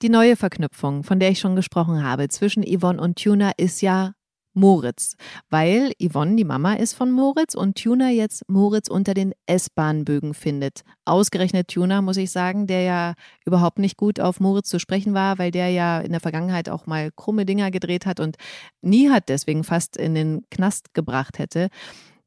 Die 0.01 0.09
neue 0.09 0.37
Verknüpfung, 0.37 1.05
von 1.05 1.21
der 1.21 1.29
ich 1.31 1.39
schon 1.39 1.55
gesprochen 1.55 2.03
habe, 2.03 2.29
zwischen 2.29 2.65
Yvonne 2.65 3.01
und 3.01 3.23
Tuna 3.23 3.53
ist 3.59 3.83
ja 3.83 4.15
Moritz, 4.55 5.17
weil 5.51 5.93
Yvonne 6.03 6.37
die 6.37 6.45
Mama 6.45 6.75
ist 6.75 6.95
von 6.95 7.13
Moritz 7.13 7.55
und 7.55 7.77
Tuna 7.77 8.09
jetzt 8.09 8.49
Moritz 8.49 8.89
unter 8.89 9.13
den 9.13 9.35
S-Bahn-Bögen 9.45 10.33
findet. 10.33 10.81
Ausgerechnet 11.05 11.69
Tuna, 11.69 12.01
muss 12.01 12.17
ich 12.17 12.31
sagen, 12.31 12.67
der 12.67 12.83
ja 12.83 13.15
überhaupt 13.45 13.79
nicht 13.79 13.99
gut 13.99 14.19
auf 14.19 14.41
Moritz 14.41 14.71
zu 14.71 14.81
sprechen 14.81 15.13
war, 15.13 15.39
weil 15.39 15.51
der 15.51 15.69
ja 15.69 16.01
in 16.01 16.13
der 16.13 16.21
Vergangenheit 16.21 16.71
auch 16.71 16.87
mal 16.87 17.11
krumme 17.15 17.45
Dinger 17.45 17.71
gedreht 17.71 18.07
hat 18.07 18.19
und 18.19 18.37
nie 18.81 19.11
hat 19.11 19.29
deswegen 19.29 19.63
fast 19.63 19.99
in 19.99 20.15
den 20.15 20.47
Knast 20.51 20.95
gebracht 20.95 21.39
hätte. 21.39 21.69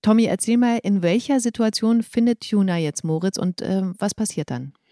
Tommy, 0.03 0.25
erzähl 0.25 0.57
mal, 0.57 0.79
in 0.83 1.01
welcher 1.01 1.39
Situation 1.39 2.03
findet 2.03 2.47
Tuna 2.47 2.77
jetzt 2.77 3.03
Moritz 3.03 3.37
und 3.37 3.61
äh, 3.61 3.81
was 3.97 4.13
passiert 4.13 4.51
dann? 4.51 4.73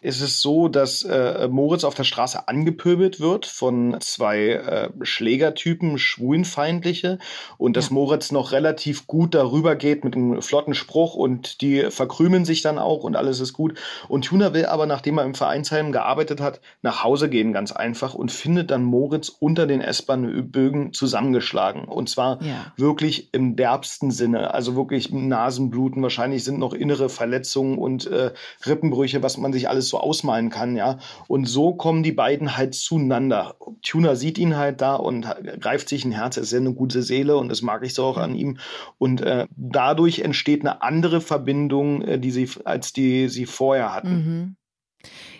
ist 0.00 0.20
es 0.20 0.40
so, 0.40 0.68
dass 0.68 1.02
äh, 1.02 1.48
Moritz 1.48 1.84
auf 1.84 1.94
der 1.94 2.04
Straße 2.04 2.48
angepöbelt 2.48 3.20
wird 3.20 3.46
von 3.46 3.96
zwei 4.00 4.50
äh, 4.50 4.90
Schlägertypen, 5.02 5.98
schwulenfeindliche, 5.98 7.18
und 7.56 7.76
dass 7.76 7.88
ja. 7.88 7.94
Moritz 7.94 8.30
noch 8.30 8.52
relativ 8.52 9.06
gut 9.06 9.34
darüber 9.34 9.74
geht 9.74 10.04
mit 10.04 10.14
einem 10.14 10.40
flotten 10.40 10.74
Spruch 10.74 11.14
und 11.14 11.60
die 11.60 11.90
verkrümeln 11.90 12.44
sich 12.44 12.62
dann 12.62 12.78
auch 12.78 13.02
und 13.04 13.16
alles 13.16 13.40
ist 13.40 13.52
gut. 13.52 13.78
Und 14.08 14.26
Tuna 14.26 14.54
will 14.54 14.66
aber, 14.66 14.86
nachdem 14.86 15.18
er 15.18 15.24
im 15.24 15.34
Vereinsheim 15.34 15.92
gearbeitet 15.92 16.40
hat, 16.40 16.60
nach 16.82 17.02
Hause 17.02 17.28
gehen, 17.28 17.52
ganz 17.52 17.72
einfach, 17.72 18.14
und 18.14 18.30
findet 18.30 18.70
dann 18.70 18.84
Moritz 18.84 19.28
unter 19.28 19.66
den 19.66 19.80
S-Bahn-Bögen 19.80 20.92
zusammengeschlagen. 20.92 21.84
Und 21.84 22.08
zwar 22.08 22.42
ja. 22.42 22.72
wirklich 22.76 23.34
im 23.34 23.56
derbsten 23.56 24.10
Sinne, 24.10 24.54
also 24.54 24.76
wirklich 24.76 25.10
Nasenbluten, 25.10 26.02
wahrscheinlich 26.02 26.44
sind 26.44 26.58
noch 26.58 26.72
innere 26.72 27.08
Verletzungen 27.08 27.78
und 27.78 28.06
äh, 28.06 28.32
Rippenbrüche, 28.64 29.22
was 29.22 29.36
man 29.36 29.52
sich 29.52 29.68
alles 29.68 29.87
so 29.88 29.98
ausmalen 29.98 30.50
kann, 30.50 30.76
ja. 30.76 30.98
Und 31.26 31.46
so 31.46 31.74
kommen 31.74 32.02
die 32.02 32.12
beiden 32.12 32.56
halt 32.56 32.74
zueinander. 32.74 33.56
Tuna 33.82 34.14
sieht 34.14 34.38
ihn 34.38 34.56
halt 34.56 34.80
da 34.80 34.94
und 34.94 35.26
greift 35.60 35.88
sich 35.88 36.04
ein 36.04 36.12
Herz. 36.12 36.36
Er 36.36 36.44
ist 36.44 36.52
ja 36.52 36.58
eine 36.58 36.74
gute 36.74 37.02
Seele 37.02 37.36
und 37.36 37.48
das 37.48 37.62
mag 37.62 37.84
ich 37.84 37.94
so 37.94 38.04
auch 38.04 38.18
an 38.18 38.34
ihm. 38.34 38.58
Und 38.98 39.20
äh, 39.20 39.46
dadurch 39.56 40.20
entsteht 40.20 40.62
eine 40.62 40.82
andere 40.82 41.20
Verbindung, 41.20 42.02
äh, 42.02 42.18
die 42.18 42.30
sie, 42.30 42.48
als 42.64 42.92
die 42.92 43.28
sie 43.28 43.46
vorher 43.46 43.94
hatten. 43.94 44.10
Mhm. 44.10 44.56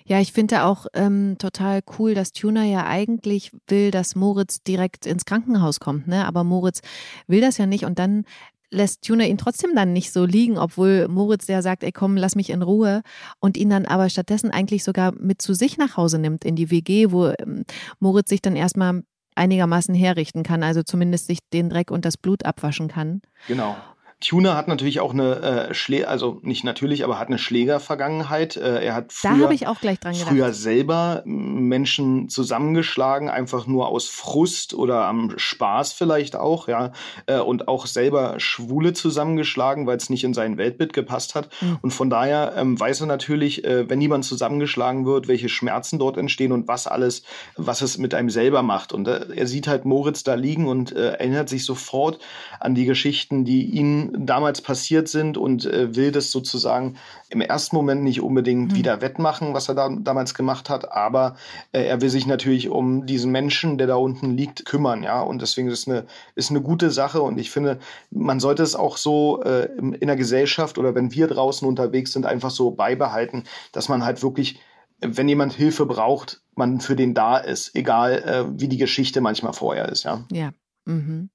Ja, 0.07 0.21
ich 0.21 0.33
finde 0.33 0.65
auch 0.65 0.87
ähm, 0.95 1.37
total 1.39 1.83
cool, 1.99 2.15
dass 2.15 2.33
Tuna 2.33 2.65
ja 2.65 2.87
eigentlich 2.87 3.53
will, 3.67 3.91
dass 3.91 4.15
Moritz 4.15 4.63
direkt 4.63 5.05
ins 5.05 5.27
Krankenhaus 5.27 5.81
kommt, 5.81 6.09
ne? 6.09 6.27
Aber 6.27 6.45
Moritz 6.45 6.81
will 7.27 7.43
das 7.43 7.59
ja 7.59 7.67
nicht 7.67 7.85
und 7.85 7.99
dann 7.99 8.25
lässt 8.71 9.03
Tuna 9.03 9.25
ihn 9.25 9.39
trotzdem 9.39 9.75
dann 9.75 9.93
nicht 9.93 10.13
so 10.13 10.25
liegen, 10.25 10.59
obwohl 10.59 11.09
Moritz 11.09 11.47
der 11.47 11.63
sagt, 11.63 11.85
ey 11.85 11.93
komm, 11.93 12.17
lass 12.17 12.37
mich 12.37 12.51
in 12.51 12.63
Ruhe 12.63 13.03
und 13.41 13.57
ihn 13.57 13.71
dann 13.71 13.87
aber 13.87 14.11
stattdessen 14.11 14.51
eigentlich 14.51 14.85
sogar 14.85 15.13
mit 15.13 15.41
zu 15.41 15.55
sich 15.55 15.79
nach 15.79 15.97
Hause 15.97 16.19
nimmt 16.19 16.45
in 16.45 16.57
die 16.57 16.71
WG, 16.71 17.11
wo 17.11 17.29
ähm, 17.39 17.65
Moritz 17.99 18.29
sich 18.29 18.43
dann 18.43 18.57
erstmal 18.57 19.03
einigermaßen 19.35 19.95
herrichten 19.95 20.43
kann, 20.43 20.63
also 20.63 20.83
zumindest 20.83 21.27
sich 21.27 21.39
den 21.53 21.71
Dreck 21.71 21.91
und 21.91 22.05
das 22.05 22.17
Blut 22.17 22.45
abwaschen 22.45 22.89
kann. 22.89 23.23
Genau. 23.47 23.77
Tuna 24.21 24.57
hat 24.57 24.67
natürlich 24.67 24.99
auch 24.99 25.13
eine 25.13 25.69
äh, 25.71 25.75
Schlä 25.75 26.05
also 26.05 26.41
nicht 26.43 26.65
natürlich, 26.65 27.05
aber 27.05 27.21
hat 27.21 27.29
eine 27.29 27.39
Schlägervergangenheit. 27.39 28.57
Äh, 28.57 28.85
er 28.85 28.95
hat 28.97 29.13
früher, 29.13 29.31
da 29.31 29.45
habe 29.45 29.55
ich 29.55 29.69
auch 29.69 29.81
gleich 29.81 30.01
dran 30.01 30.13
gedacht. 30.13 30.29
früher 30.29 30.53
selber 30.53 31.23
Menschen 31.25 32.29
zusammengeschlagen, 32.29 33.31
einfach 33.31 33.69
nur 33.69 33.87
aus 33.87 34.09
Frust 34.09 34.75
oder 34.75 35.05
am 35.05 35.35
Spaß 35.37 35.93
vielleicht 35.93 36.35
auch, 36.35 36.67
ja, 36.67 36.91
äh, 37.27 37.39
und 37.39 37.69
auch 37.69 37.87
selber 37.87 38.41
Schwule 38.41 38.93
zusammengeschlagen, 38.93 39.87
weil 39.87 39.99
es 39.99 40.11
nicht 40.11 40.25
in 40.25 40.35
sein 40.35 40.59
Weltbild 40.59 40.93
gepasst 40.93 41.37
hat. 41.37 41.51
Mhm. 41.61 41.79
Und 41.83 41.93
von 41.93 42.11
daher 42.11 42.55
ähm, 42.57 42.79
weiß 42.79 43.03
er 43.03 43.07
natürlich, 43.07 43.65
äh, 43.65 43.89
wenn 43.89 44.01
jemand 44.01 44.25
zusammengeschlagen 44.25 45.07
wird, 45.07 45.29
welche 45.29 45.49
Schmerzen 45.49 46.01
dort 46.01 46.17
entstehen 46.17 46.51
und 46.51 46.67
was 46.67 46.89
alles, 46.89 47.23
was 47.57 47.83
es 47.83 47.99
mit 47.99 48.15
einem 48.15 48.31
selber 48.31 48.65
macht. 48.65 48.93
Und 48.93 49.07
äh, 49.07 49.27
er 49.37 49.47
sieht 49.47 49.69
halt 49.69 49.85
Moritz 49.85 50.25
da 50.25 50.35
liegen 50.35 50.67
und 50.67 50.91
äh, 50.91 51.11
erinnert 51.11 51.49
sich 51.49 51.65
sofort 51.65 52.19
an 52.59 52.75
die 52.75 52.85
Geschichten, 52.85 53.45
die 53.45 53.65
ihm 53.65 54.08
damals 54.13 54.63
passiert 54.63 55.09
sind 55.09 55.37
und 55.37 55.67
äh, 55.67 55.95
will 55.95 56.13
das 56.13 56.31
sozusagen 56.31 56.97
im 57.31 57.41
ersten 57.41 57.77
Moment 57.77 58.03
nicht 58.03 58.21
unbedingt 58.21 58.73
mhm. 58.73 58.77
wieder 58.77 59.01
wettmachen, 59.01 59.55
was 59.55 59.69
er 59.69 59.75
da, 59.75 59.89
damals 59.89 60.35
gemacht 60.35 60.71
hat, 60.71 60.91
aber 60.93 61.37
äh, 61.73 61.83
er 61.83 62.01
will 62.01 62.11
sich 62.11 62.27
natürlich 62.27 62.69
um 62.69 63.07
diesen 63.07 63.33
Menschen, 63.33 63.79
der 63.79 63.87
da 63.87 63.97
unten 63.97 64.37
liegt, 64.37 64.65
kümmern, 64.65 65.03
ja. 65.03 65.21
Und 65.21 65.43
deswegen 65.43 65.69
ist 65.69 65.81
es 65.81 65.89
eine, 65.89 66.07
ist 66.35 66.51
eine 66.51 66.61
gute 66.61 66.91
Sache 66.91 67.23
und 67.23 67.39
ich 67.39 67.51
finde, 67.51 67.79
man 68.11 68.41
sollte 68.41 68.63
es 68.63 68.75
auch 68.75 68.97
so 68.97 69.43
äh, 69.43 69.69
in, 69.77 70.07
der 70.07 70.17
Gesellschaft 70.17 70.79
oder 70.79 70.95
wenn 70.95 71.13
wir 71.13 71.27
draußen 71.27 71.67
unterwegs 71.67 72.13
sind, 72.13 72.27
einfach 72.27 72.51
so 72.51 72.71
beibehalten, 72.71 73.45
dass 73.73 73.89
man 73.89 74.05
halt 74.05 74.23
wirklich 74.23 74.61
wenn 75.01 75.29
jemand 75.29 75.53
Hilfe 75.53 75.87
braucht, 75.87 76.41
man 76.57 76.81
für 76.81 76.97
den 76.97 77.15
da 77.15 77.39
ist, 77.39 77.77
egal 77.77 78.19
äh, 78.19 78.61
wie 78.61 78.67
die 78.67 78.79
Geschichte 78.79 79.21
manchmal 79.21 79.53
vorher 79.53 79.89
ist, 79.89 80.03
ja. 80.05 80.25
Ja. 80.33 80.51
Mhm. 80.87 81.31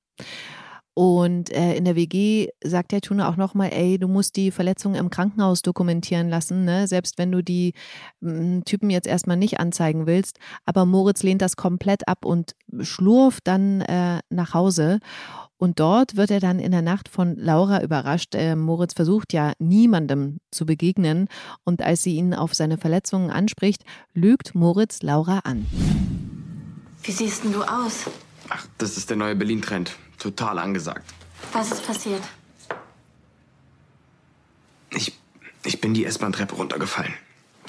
Und 0.96 1.52
äh, 1.52 1.76
in 1.76 1.86
der 1.86 1.96
WG 1.96 2.50
sagt 2.64 2.92
der 2.92 3.02
Tuna 3.02 3.28
auch 3.28 3.36
nochmal, 3.36 3.72
ey, 3.74 3.98
du 3.98 4.08
musst 4.08 4.36
die 4.36 4.52
Verletzungen 4.52 4.96
im 4.96 5.10
Krankenhaus 5.10 5.64
dokumentieren 5.64 6.30
lassen, 6.30 6.66
ne? 6.66 6.88
selbst 6.88 7.18
wenn 7.18 7.32
du 7.32 7.42
die 7.42 7.74
m, 8.22 8.64
Typen 8.64 8.92
jetzt 8.92 9.08
erstmal 9.08 9.38
nicht 9.38 9.60
anzeigen 9.60 10.06
willst. 10.06 10.38
Aber 10.66 10.86
Moritz 10.86 11.24
lehnt 11.24 11.42
das 11.42 11.56
komplett 11.56 12.08
ab 12.08 12.26
und 12.26 12.56
schlurft 12.82 13.48
dann 13.48 13.82
äh, 13.82 14.20
nach 14.30 14.54
Hause. 14.54 15.00
Und 15.58 15.80
dort 15.80 16.16
wird 16.16 16.30
er 16.30 16.40
dann 16.40 16.60
in 16.60 16.72
der 16.72 16.82
Nacht 16.82 17.10
von 17.10 17.38
Laura 17.38 17.82
überrascht. 17.82 18.36
Äh, 18.36 18.56
Moritz 18.56 18.94
versucht 18.94 19.34
ja 19.34 19.54
niemandem 19.58 20.42
zu 20.52 20.66
begegnen. 20.66 21.28
Und 21.64 21.82
als 21.82 22.04
sie 22.04 22.18
ihn 22.18 22.36
auf 22.36 22.54
seine 22.54 22.78
Verletzungen 22.78 23.32
anspricht, 23.32 23.84
lügt 24.14 24.54
Moritz 24.54 25.02
Laura 25.02 25.40
an. 25.40 25.66
Wie 27.02 27.12
siehst 27.12 27.46
denn 27.46 27.54
du 27.54 27.64
aus? 27.64 28.06
Ach, 28.50 28.68
das 28.78 28.98
ist 28.98 29.10
der 29.10 29.18
neue 29.18 29.36
Berlin-Trend. 29.36 29.96
Total 30.20 30.58
angesagt. 30.60 31.06
Was 31.52 31.72
ist 31.72 31.86
passiert? 31.86 32.24
Ich, 34.92 35.18
ich 35.66 35.82
bin 35.82 35.94
die 35.94 36.06
S-Bahn-Treppe 36.06 36.56
runtergefallen. 36.56 37.14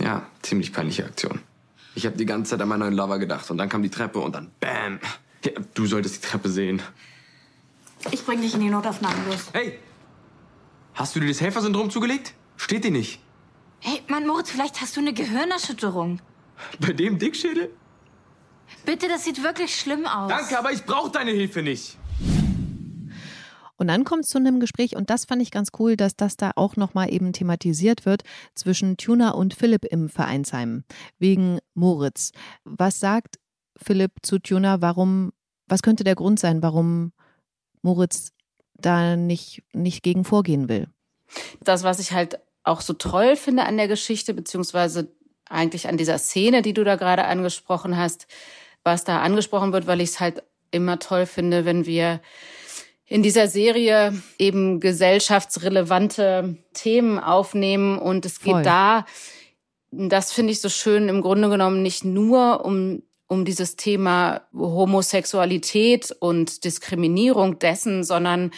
Ja, 0.00 0.26
ziemlich 0.42 0.72
peinliche 0.72 1.04
Aktion. 1.04 1.40
Ich 1.94 2.06
habe 2.06 2.16
die 2.16 2.26
ganze 2.26 2.50
Zeit 2.50 2.60
an 2.60 2.68
meinen 2.68 2.80
neuen 2.80 2.94
Lover 2.94 3.18
gedacht 3.18 3.50
und 3.50 3.58
dann 3.58 3.68
kam 3.68 3.82
die 3.82 3.90
Treppe 3.90 4.18
und 4.18 4.34
dann 4.34 4.50
BÄM! 4.60 5.00
Ja, 5.44 5.52
du 5.74 5.86
solltest 5.86 6.16
die 6.16 6.28
Treppe 6.28 6.48
sehen. 6.48 6.82
Ich 8.10 8.24
bring 8.24 8.40
dich 8.40 8.54
in 8.54 8.60
die 8.60 8.70
Notaufnahme 8.70 9.16
los. 9.28 9.46
Hey! 9.52 9.78
Hast 10.94 11.14
du 11.16 11.20
dir 11.20 11.28
das 11.28 11.40
Helfersyndrom 11.40 11.90
zugelegt? 11.90 12.34
Steht 12.56 12.84
dir 12.84 12.90
nicht. 12.90 13.20
Hey, 13.80 14.02
Mann, 14.08 14.26
Moritz, 14.26 14.50
vielleicht 14.50 14.80
hast 14.80 14.96
du 14.96 15.00
eine 15.00 15.12
Gehirnerschütterung. 15.12 16.20
Bei 16.80 16.92
dem 16.92 17.18
Dickschädel? 17.18 17.70
Bitte, 18.86 19.08
das 19.08 19.24
sieht 19.24 19.42
wirklich 19.42 19.78
schlimm 19.78 20.06
aus. 20.06 20.28
Danke, 20.28 20.58
aber 20.58 20.72
ich 20.72 20.84
brauche 20.84 21.10
deine 21.10 21.32
Hilfe 21.32 21.62
nicht. 21.62 21.98
Und 23.84 23.88
dann 23.88 24.04
kommt 24.04 24.24
es 24.24 24.30
zu 24.30 24.38
einem 24.38 24.60
Gespräch 24.60 24.96
und 24.96 25.10
das 25.10 25.26
fand 25.26 25.42
ich 25.42 25.50
ganz 25.50 25.68
cool, 25.78 25.94
dass 25.94 26.16
das 26.16 26.38
da 26.38 26.52
auch 26.56 26.76
nochmal 26.76 27.12
eben 27.12 27.34
thematisiert 27.34 28.06
wird 28.06 28.22
zwischen 28.54 28.96
Tuna 28.96 29.32
und 29.32 29.52
Philipp 29.52 29.84
im 29.84 30.08
Vereinsheim 30.08 30.84
wegen 31.18 31.58
Moritz. 31.74 32.32
Was 32.64 32.98
sagt 32.98 33.38
Philipp 33.76 34.12
zu 34.22 34.38
Tuna? 34.38 34.80
Warum, 34.80 35.34
was 35.66 35.82
könnte 35.82 36.02
der 36.02 36.14
Grund 36.14 36.40
sein, 36.40 36.62
warum 36.62 37.12
Moritz 37.82 38.32
da 38.72 39.16
nicht, 39.16 39.62
nicht 39.74 40.02
gegen 40.02 40.24
vorgehen 40.24 40.70
will? 40.70 40.88
Das, 41.62 41.82
was 41.82 41.98
ich 41.98 42.12
halt 42.12 42.38
auch 42.62 42.80
so 42.80 42.94
toll 42.94 43.36
finde 43.36 43.64
an 43.64 43.76
der 43.76 43.88
Geschichte, 43.88 44.32
beziehungsweise 44.32 45.12
eigentlich 45.50 45.88
an 45.88 45.98
dieser 45.98 46.16
Szene, 46.16 46.62
die 46.62 46.72
du 46.72 46.84
da 46.84 46.96
gerade 46.96 47.26
angesprochen 47.26 47.98
hast, 47.98 48.28
was 48.82 49.04
da 49.04 49.20
angesprochen 49.20 49.74
wird, 49.74 49.86
weil 49.86 50.00
ich 50.00 50.08
es 50.08 50.20
halt 50.20 50.42
immer 50.70 50.98
toll 50.98 51.26
finde, 51.26 51.66
wenn 51.66 51.84
wir 51.84 52.22
in 53.14 53.23
dieser 53.23 53.47
Serie 53.47 54.12
eben 54.40 54.80
gesellschaftsrelevante 54.80 56.59
Themen 56.73 57.21
aufnehmen 57.21 57.97
und 57.97 58.26
es 58.26 58.40
geht 58.40 58.54
Voll. 58.54 58.62
da, 58.64 59.06
das 59.92 60.33
finde 60.33 60.50
ich 60.50 60.61
so 60.61 60.68
schön, 60.68 61.09
im 61.09 61.23
Grunde 61.23 61.49
genommen 61.49 61.80
nicht 61.80 62.04
nur 62.04 62.64
um 62.64 63.04
um 63.28 63.44
dieses 63.44 63.76
Thema 63.76 64.42
Homosexualität 64.52 66.11
und 66.18 66.64
Diskriminierung 66.64 67.61
dessen, 67.61 68.02
sondern 68.02 68.50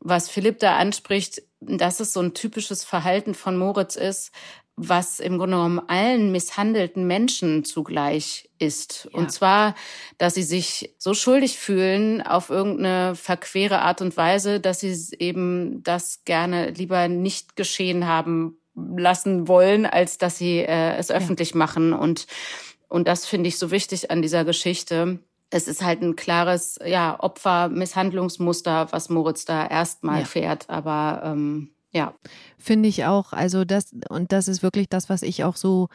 was 0.00 0.28
Philipp 0.28 0.58
da 0.58 0.76
anspricht, 0.76 1.42
dass 1.60 2.00
es 2.00 2.12
so 2.12 2.20
ein 2.20 2.34
typisches 2.34 2.82
Verhalten 2.84 3.34
von 3.34 3.56
Moritz 3.56 3.94
ist, 3.94 4.32
was 4.88 5.20
im 5.20 5.38
Grunde 5.38 5.56
genommen 5.56 5.80
allen 5.86 6.32
misshandelten 6.32 7.06
Menschen 7.06 7.64
zugleich 7.64 8.50
ist. 8.58 9.08
Ja. 9.12 9.18
Und 9.18 9.32
zwar, 9.32 9.74
dass 10.18 10.34
sie 10.34 10.42
sich 10.42 10.94
so 10.98 11.14
schuldig 11.14 11.58
fühlen 11.58 12.22
auf 12.22 12.50
irgendeine 12.50 13.14
verquere 13.14 13.80
Art 13.80 14.00
und 14.00 14.16
Weise, 14.16 14.60
dass 14.60 14.80
sie 14.80 14.96
eben 15.18 15.82
das 15.82 16.24
gerne 16.24 16.70
lieber 16.70 17.08
nicht 17.08 17.56
geschehen 17.56 18.06
haben 18.06 18.56
lassen 18.74 19.48
wollen, 19.48 19.86
als 19.86 20.18
dass 20.18 20.38
sie 20.38 20.58
äh, 20.58 20.96
es 20.96 21.10
öffentlich 21.10 21.50
ja. 21.50 21.58
machen. 21.58 21.92
Und, 21.92 22.26
und 22.88 23.08
das 23.08 23.26
finde 23.26 23.48
ich 23.48 23.58
so 23.58 23.70
wichtig 23.70 24.10
an 24.10 24.22
dieser 24.22 24.44
Geschichte. 24.44 25.18
Es 25.50 25.68
ist 25.68 25.82
halt 25.82 26.00
ein 26.00 26.16
klares 26.16 26.78
ja, 26.84 27.18
Opfermisshandlungsmuster, 27.18 28.88
was 28.90 29.10
Moritz 29.10 29.44
da 29.44 29.66
erstmal 29.66 30.20
ja. 30.20 30.24
fährt. 30.24 30.70
Aber 30.70 31.22
ähm, 31.24 31.70
ja. 31.92 32.14
Finde 32.58 32.88
ich 32.88 33.04
auch. 33.04 33.32
Also 33.32 33.64
das, 33.64 33.92
und 34.08 34.32
das 34.32 34.48
ist 34.48 34.62
wirklich 34.62 34.88
das, 34.88 35.08
was 35.08 35.22
ich 35.22 35.44
auch 35.44 35.56
so 35.56 35.88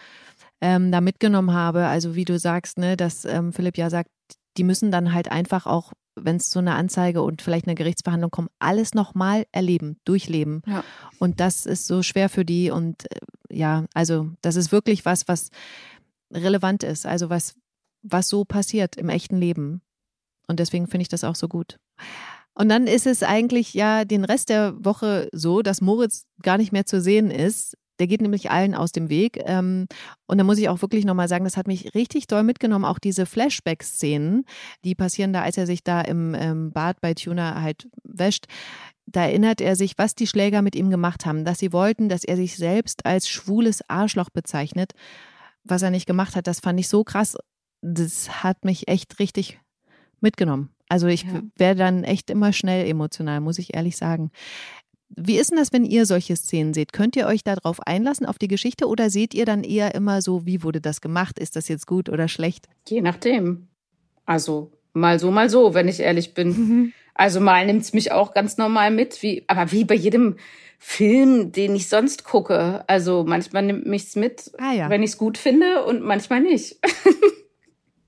ähm, 0.61 0.91
da 0.91 1.01
mitgenommen 1.01 1.53
habe. 1.53 1.87
Also 1.87 2.15
wie 2.15 2.25
du 2.25 2.37
sagst, 2.39 2.77
ne, 2.77 2.97
dass 2.97 3.25
ähm, 3.25 3.53
Philipp 3.53 3.77
ja 3.77 3.89
sagt, 3.89 4.09
die 4.57 4.63
müssen 4.63 4.91
dann 4.91 5.13
halt 5.13 5.31
einfach 5.31 5.65
auch, 5.65 5.93
wenn 6.15 6.37
es 6.37 6.49
zu 6.49 6.59
einer 6.59 6.75
Anzeige 6.75 7.21
und 7.21 7.41
vielleicht 7.41 7.67
einer 7.67 7.75
Gerichtsverhandlung 7.75 8.31
kommt, 8.31 8.49
alles 8.59 8.93
nochmal 8.93 9.45
erleben, 9.51 9.99
durchleben. 10.03 10.61
Ja. 10.65 10.83
Und 11.19 11.39
das 11.39 11.65
ist 11.65 11.85
so 11.85 12.01
schwer 12.01 12.29
für 12.29 12.45
die. 12.45 12.71
Und 12.71 13.11
äh, 13.11 13.19
ja, 13.49 13.85
also 13.93 14.29
das 14.41 14.55
ist 14.55 14.71
wirklich 14.71 15.05
was, 15.05 15.27
was 15.27 15.49
relevant 16.31 16.83
ist. 16.83 17.05
Also 17.05 17.29
was, 17.29 17.55
was 18.01 18.29
so 18.29 18.45
passiert 18.45 18.95
im 18.97 19.09
echten 19.09 19.37
Leben. 19.37 19.81
Und 20.47 20.59
deswegen 20.59 20.87
finde 20.87 21.03
ich 21.03 21.09
das 21.09 21.23
auch 21.23 21.35
so 21.35 21.47
gut. 21.47 21.77
Und 22.57 22.69
dann 22.69 22.87
ist 22.87 23.05
es 23.05 23.21
eigentlich 23.21 23.75
ja 23.75 24.03
den 24.03 24.25
Rest 24.25 24.49
der 24.49 24.73
Woche 24.83 25.29
so, 25.31 25.61
dass 25.61 25.79
Moritz 25.79 26.25
gar 26.41 26.57
nicht 26.57 26.71
mehr 26.71 26.87
zu 26.87 26.99
sehen 26.99 27.29
ist. 27.29 27.77
Der 27.99 28.07
geht 28.07 28.19
nämlich 28.19 28.49
allen 28.49 28.73
aus 28.73 28.91
dem 28.91 29.09
Weg. 29.09 29.39
Ähm, 29.45 29.85
und 30.25 30.39
da 30.39 30.43
muss 30.43 30.57
ich 30.57 30.67
auch 30.67 30.81
wirklich 30.81 31.05
nochmal 31.05 31.27
sagen, 31.27 31.43
das 31.43 31.55
hat 31.55 31.67
mich 31.67 31.93
richtig 31.93 32.25
doll 32.25 32.41
mitgenommen. 32.41 32.83
Auch 32.83 32.97
diese 32.97 33.27
Flashback-Szenen, 33.27 34.43
die 34.83 34.95
passieren 34.95 35.33
da, 35.33 35.43
als 35.43 35.57
er 35.57 35.67
sich 35.67 35.83
da 35.83 36.01
im 36.01 36.71
Bad 36.73 36.99
bei 36.99 37.13
Tuna 37.13 37.61
halt 37.61 37.87
wäscht. 38.03 38.45
Da 39.05 39.25
erinnert 39.25 39.61
er 39.61 39.75
sich, 39.75 39.99
was 39.99 40.15
die 40.15 40.27
Schläger 40.27 40.63
mit 40.63 40.75
ihm 40.75 40.89
gemacht 40.89 41.27
haben. 41.27 41.45
Dass 41.45 41.59
sie 41.59 41.71
wollten, 41.73 42.09
dass 42.09 42.23
er 42.23 42.37
sich 42.37 42.57
selbst 42.57 43.05
als 43.05 43.29
schwules 43.29 43.87
Arschloch 43.87 44.31
bezeichnet. 44.31 44.93
Was 45.63 45.83
er 45.83 45.91
nicht 45.91 46.07
gemacht 46.07 46.35
hat, 46.35 46.47
das 46.47 46.59
fand 46.59 46.79
ich 46.79 46.89
so 46.89 47.03
krass. 47.03 47.37
Das 47.81 48.43
hat 48.43 48.65
mich 48.65 48.87
echt 48.87 49.19
richtig 49.19 49.59
mitgenommen. 50.21 50.71
Also 50.89 51.07
ich 51.07 51.23
ja. 51.23 51.41
werde 51.57 51.79
dann 51.79 52.03
echt 52.03 52.29
immer 52.29 52.53
schnell 52.53 52.87
emotional, 52.87 53.41
muss 53.41 53.59
ich 53.59 53.75
ehrlich 53.75 53.97
sagen. 53.97 54.31
Wie 55.09 55.37
ist 55.37 55.51
denn 55.51 55.57
das, 55.57 55.71
wenn 55.71 55.85
ihr 55.85 56.05
solche 56.05 56.35
Szenen 56.35 56.73
seht? 56.73 56.91
Könnt 56.91 57.15
ihr 57.15 57.27
euch 57.27 57.43
darauf 57.43 57.79
einlassen, 57.81 58.25
auf 58.25 58.37
die 58.37 58.49
Geschichte, 58.49 58.87
oder 58.87 59.09
seht 59.09 59.33
ihr 59.33 59.45
dann 59.45 59.63
eher 59.63 59.95
immer 59.95 60.21
so, 60.21 60.45
wie 60.45 60.63
wurde 60.63 60.81
das 60.81 60.99
gemacht? 60.99 61.39
Ist 61.39 61.55
das 61.55 61.67
jetzt 61.69 61.87
gut 61.87 62.09
oder 62.09 62.27
schlecht? 62.27 62.67
Je 62.87 63.01
nachdem. 63.01 63.67
Also 64.25 64.71
mal 64.93 65.19
so, 65.19 65.31
mal 65.31 65.49
so, 65.49 65.73
wenn 65.73 65.87
ich 65.87 66.01
ehrlich 66.01 66.33
bin. 66.33 66.49
Mhm. 66.49 66.93
Also 67.13 67.39
mal 67.39 67.65
nimmt 67.65 67.81
es 67.81 67.93
mich 67.93 68.11
auch 68.11 68.33
ganz 68.33 68.57
normal 68.57 68.91
mit, 68.91 69.23
wie, 69.23 69.43
aber 69.47 69.71
wie 69.71 69.85
bei 69.85 69.95
jedem 69.95 70.35
Film, 70.77 71.51
den 71.51 71.75
ich 71.75 71.87
sonst 71.87 72.23
gucke. 72.25 72.83
Also 72.87 73.23
manchmal 73.25 73.63
nimmt 73.63 73.85
mich's 73.87 74.15
mit, 74.15 74.51
ah, 74.59 74.73
ja. 74.73 74.89
wenn 74.89 75.03
ich 75.03 75.11
es 75.11 75.17
gut 75.17 75.37
finde 75.37 75.85
und 75.85 76.03
manchmal 76.03 76.41
nicht. 76.41 76.77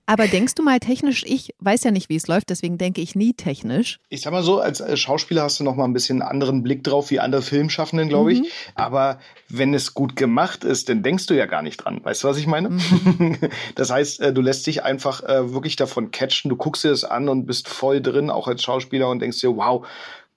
Aber 0.09 0.27
denkst 0.27 0.55
du 0.55 0.63
mal 0.63 0.79
technisch, 0.79 1.23
ich 1.27 1.53
weiß 1.59 1.83
ja 1.83 1.91
nicht, 1.91 2.09
wie 2.09 2.15
es 2.15 2.25
läuft, 2.25 2.49
deswegen 2.49 2.79
denke 2.79 2.99
ich 2.99 3.13
nie 3.13 3.33
technisch. 3.33 3.99
Ich 4.09 4.21
sag 4.21 4.33
mal 4.33 4.41
so, 4.41 4.59
als 4.59 4.81
Schauspieler 4.99 5.43
hast 5.43 5.59
du 5.59 5.63
noch 5.63 5.75
mal 5.75 5.83
ein 5.83 5.93
bisschen 5.93 6.23
anderen 6.23 6.63
Blick 6.63 6.83
drauf 6.83 7.11
wie 7.11 7.19
andere 7.19 7.43
Filmschaffenden, 7.43 8.09
glaube 8.09 8.33
ich. 8.33 8.39
Mhm. 8.39 8.45
Aber 8.73 9.19
wenn 9.49 9.71
es 9.75 9.93
gut 9.93 10.15
gemacht 10.15 10.63
ist, 10.63 10.89
dann 10.89 11.03
denkst 11.03 11.27
du 11.27 11.35
ja 11.35 11.45
gar 11.45 11.61
nicht 11.61 11.77
dran. 11.77 12.03
Weißt 12.03 12.23
du, 12.23 12.27
was 12.27 12.37
ich 12.37 12.47
meine? 12.47 12.69
Mhm. 12.69 13.37
Das 13.75 13.91
heißt, 13.91 14.19
äh, 14.21 14.33
du 14.33 14.41
lässt 14.41 14.65
dich 14.65 14.83
einfach 14.83 15.21
äh, 15.23 15.53
wirklich 15.53 15.75
davon 15.75 16.09
catchen, 16.09 16.49
du 16.49 16.55
guckst 16.55 16.83
dir 16.83 16.89
das 16.89 17.03
an 17.03 17.29
und 17.29 17.45
bist 17.45 17.69
voll 17.69 18.01
drin, 18.01 18.31
auch 18.31 18.47
als 18.47 18.63
Schauspieler 18.63 19.09
und 19.09 19.19
denkst 19.19 19.39
dir, 19.39 19.55
wow, 19.55 19.85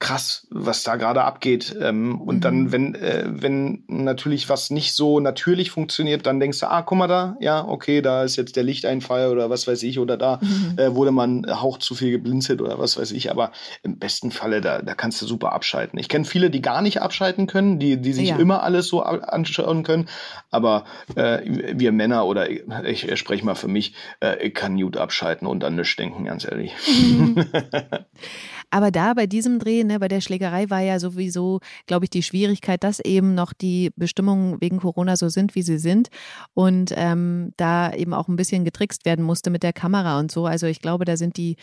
krass, 0.03 0.49
was 0.51 0.83
da 0.83 0.97
gerade 0.97 1.23
abgeht. 1.23 1.77
Ähm, 1.81 2.21
und 2.21 2.37
mhm. 2.37 2.41
dann, 2.41 2.73
wenn, 2.73 2.95
äh, 2.97 3.25
wenn 3.29 3.85
natürlich 3.87 4.49
was 4.49 4.71
nicht 4.71 4.95
so 4.95 5.21
natürlich 5.21 5.71
funktioniert, 5.71 6.27
dann 6.27 6.41
denkst 6.41 6.59
du, 6.59 6.67
ah, 6.67 6.83
guck 6.83 6.99
mal 6.99 7.07
da, 7.07 7.37
ja, 7.39 7.65
okay, 7.65 8.03
da 8.03 8.25
ist 8.25 8.35
jetzt 8.35 8.57
der 8.57 8.65
Lichteinfall 8.65 9.31
oder 9.31 9.49
was 9.49 9.69
weiß 9.69 9.85
ich, 9.85 10.01
oder 10.01 10.17
da 10.17 10.41
mhm. 10.43 10.77
äh, 10.77 10.95
wurde 10.97 11.13
man 11.13 11.47
Hauch 11.49 11.79
zu 11.79 11.95
viel 11.95 12.11
geblinzelt 12.11 12.61
oder 12.61 12.81
was 12.81 12.99
weiß 12.99 13.13
ich. 13.13 13.31
Aber 13.31 13.53
im 13.85 14.01
besten 14.01 14.33
Falle, 14.33 14.61
da, 14.61 14.83
da 14.83 14.95
kannst 14.95 15.23
du 15.23 15.27
super 15.27 15.53
abschalten. 15.53 16.01
Ich 16.01 16.09
kenne 16.09 16.25
viele, 16.25 16.51
die 16.51 16.63
gar 16.63 16.83
nicht 16.83 17.01
abschalten 17.01 17.47
können, 17.47 17.79
die, 17.79 17.97
die 17.97 18.13
sich 18.13 18.31
ja. 18.31 18.37
immer 18.37 18.65
alles 18.65 18.89
so 18.89 19.03
anschauen 19.05 19.85
können. 19.85 20.09
Aber 20.51 20.85
äh, 21.15 21.43
wir 21.45 21.93
Männer 21.93 22.27
oder 22.27 22.51
ich, 22.51 23.09
ich 23.09 23.19
spreche 23.21 23.45
mal 23.47 23.55
für 23.55 23.69
mich, 23.69 23.95
äh, 24.19 24.45
ich 24.45 24.53
kann 24.53 24.77
gut 24.77 24.97
abschalten 24.97 25.47
und 25.47 25.63
an 25.63 25.77
nichts 25.77 25.95
denken, 25.95 26.25
ganz 26.25 26.45
ehrlich. 26.45 26.75
Mhm. 26.89 27.47
Aber 28.73 28.91
da 28.91 29.13
bei 29.13 29.27
diesem 29.27 29.59
Dreh, 29.59 29.85
ne, 29.85 30.01
bei 30.01 30.09
der 30.09 30.23
Schlägerei 30.23 30.71
war 30.71 30.81
ja 30.81 30.99
sowieso, 30.99 31.61
glaube 31.87 32.07
ich, 32.07 32.11
die 32.11 32.23
Schwierigkeit, 32.23 32.83
dass 32.83 33.01
eben 33.01 33.35
noch 33.35 33.53
die 33.53 33.91
Bestimmungen 33.97 34.63
wegen 34.63 34.79
Corona 34.79 35.17
so 35.17 35.29
sind, 35.29 35.55
wie 35.55 35.63
sie 35.63 35.77
sind 35.79 36.09
und 36.55 36.93
ähm, 36.97 37.53
da 37.59 37.93
eben 37.93 38.15
auch 38.15 38.29
ein 38.29 38.37
bisschen 38.37 38.65
getrickst 38.65 39.05
werden 39.05 39.27
musste 39.27 39.51
mit 39.51 39.63
der 39.63 39.75
Kamera 39.75 40.19
und 40.19 40.33
so. 40.33 40.47
Also 40.47 40.67
ich 40.67 40.81
glaube, 40.81 41.05
da 41.05 41.19
sind 41.19 41.37
die 41.37 41.57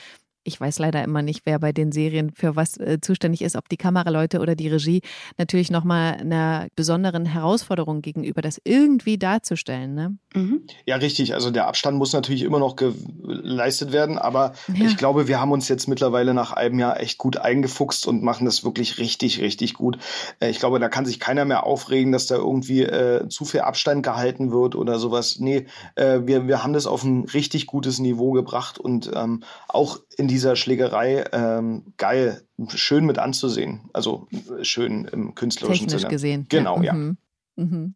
ich 0.50 0.60
weiß 0.60 0.80
leider 0.80 1.04
immer 1.04 1.22
nicht, 1.22 1.46
wer 1.46 1.60
bei 1.60 1.72
den 1.72 1.92
Serien 1.92 2.32
für 2.32 2.56
was 2.56 2.78
äh, 2.78 3.00
zuständig 3.00 3.44
ist, 3.44 3.56
ob 3.56 3.70
die 3.70 3.78
Kameraleute 3.78 4.40
oder 4.40 4.56
die 4.56 4.68
Regie, 4.68 5.02
natürlich 5.38 5.70
nochmal 5.70 6.16
einer 6.16 6.68
besonderen 6.76 7.26
Herausforderung 7.26 8.02
gegenüber, 8.02 8.42
das 8.42 8.60
irgendwie 8.64 9.18
darzustellen. 9.18 9.94
Ne? 9.94 10.18
Mhm. 10.34 10.64
Ja, 10.86 10.96
richtig. 10.96 11.36
Also 11.36 11.52
der 11.52 11.68
Abstand 11.68 11.98
muss 11.98 12.14
natürlich 12.14 12.42
immer 12.42 12.60
noch 12.60 12.76
geleistet 12.76 13.92
werden, 13.92 14.18
aber 14.18 14.54
ja. 14.68 14.86
ich 14.88 14.98
glaube, 14.98 15.28
wir 15.28 15.40
haben 15.40 15.52
uns 15.52 15.68
jetzt 15.68 15.88
mittlerweile 15.88 16.34
nach 16.34 16.52
einem 16.52 16.80
Jahr 16.80 17.00
echt 17.00 17.20
gut 17.20 17.38
eingefuchst 17.38 18.08
und 18.08 18.24
machen 18.24 18.46
das 18.46 18.64
wirklich 18.64 18.98
richtig, 18.98 19.40
richtig 19.42 19.76
gut. 19.76 20.00
Äh, 20.40 20.50
ich 20.50 20.60
glaube, 20.60 20.80
da 20.80 20.90
kann 20.90 21.06
sich 21.06 21.20
keiner 21.20 21.46
mehr 21.46 21.64
aufregen, 21.64 22.12
dass 22.12 22.26
da 22.26 22.36
irgendwie 22.36 22.82
äh, 22.82 23.30
zu 23.30 23.46
viel 23.46 23.62
Abstand 23.62 24.02
gehalten 24.04 24.52
wird 24.52 24.76
oder 24.76 24.98
sowas. 24.98 25.38
Nee, 25.40 25.68
äh, 25.94 26.22
wir, 26.24 26.48
wir 26.48 26.64
haben 26.64 26.74
das 26.74 26.88
auf 26.88 27.04
ein 27.04 27.26
richtig 27.26 27.68
gutes 27.68 28.00
Niveau 28.00 28.32
gebracht 28.32 28.80
und 28.80 29.12
ähm, 29.14 29.44
auch 29.68 30.00
in 30.18 30.28
dieser 30.40 30.56
Schlägerei 30.56 31.26
ähm, 31.34 31.94
geil, 31.98 32.42
schön 32.70 33.06
mit 33.06 33.20
anzusehen. 33.20 33.90
Also 33.92 34.28
schön 34.62 35.04
im 35.06 35.36
künstlerischen 35.36 35.88
Technisch 35.88 36.02
Sinne. 36.04 36.14
gesehen. 36.14 36.46
Genau, 36.48 36.82
ja. 36.82 36.94
Mhm. 36.94 37.18
Mhm. 37.58 37.96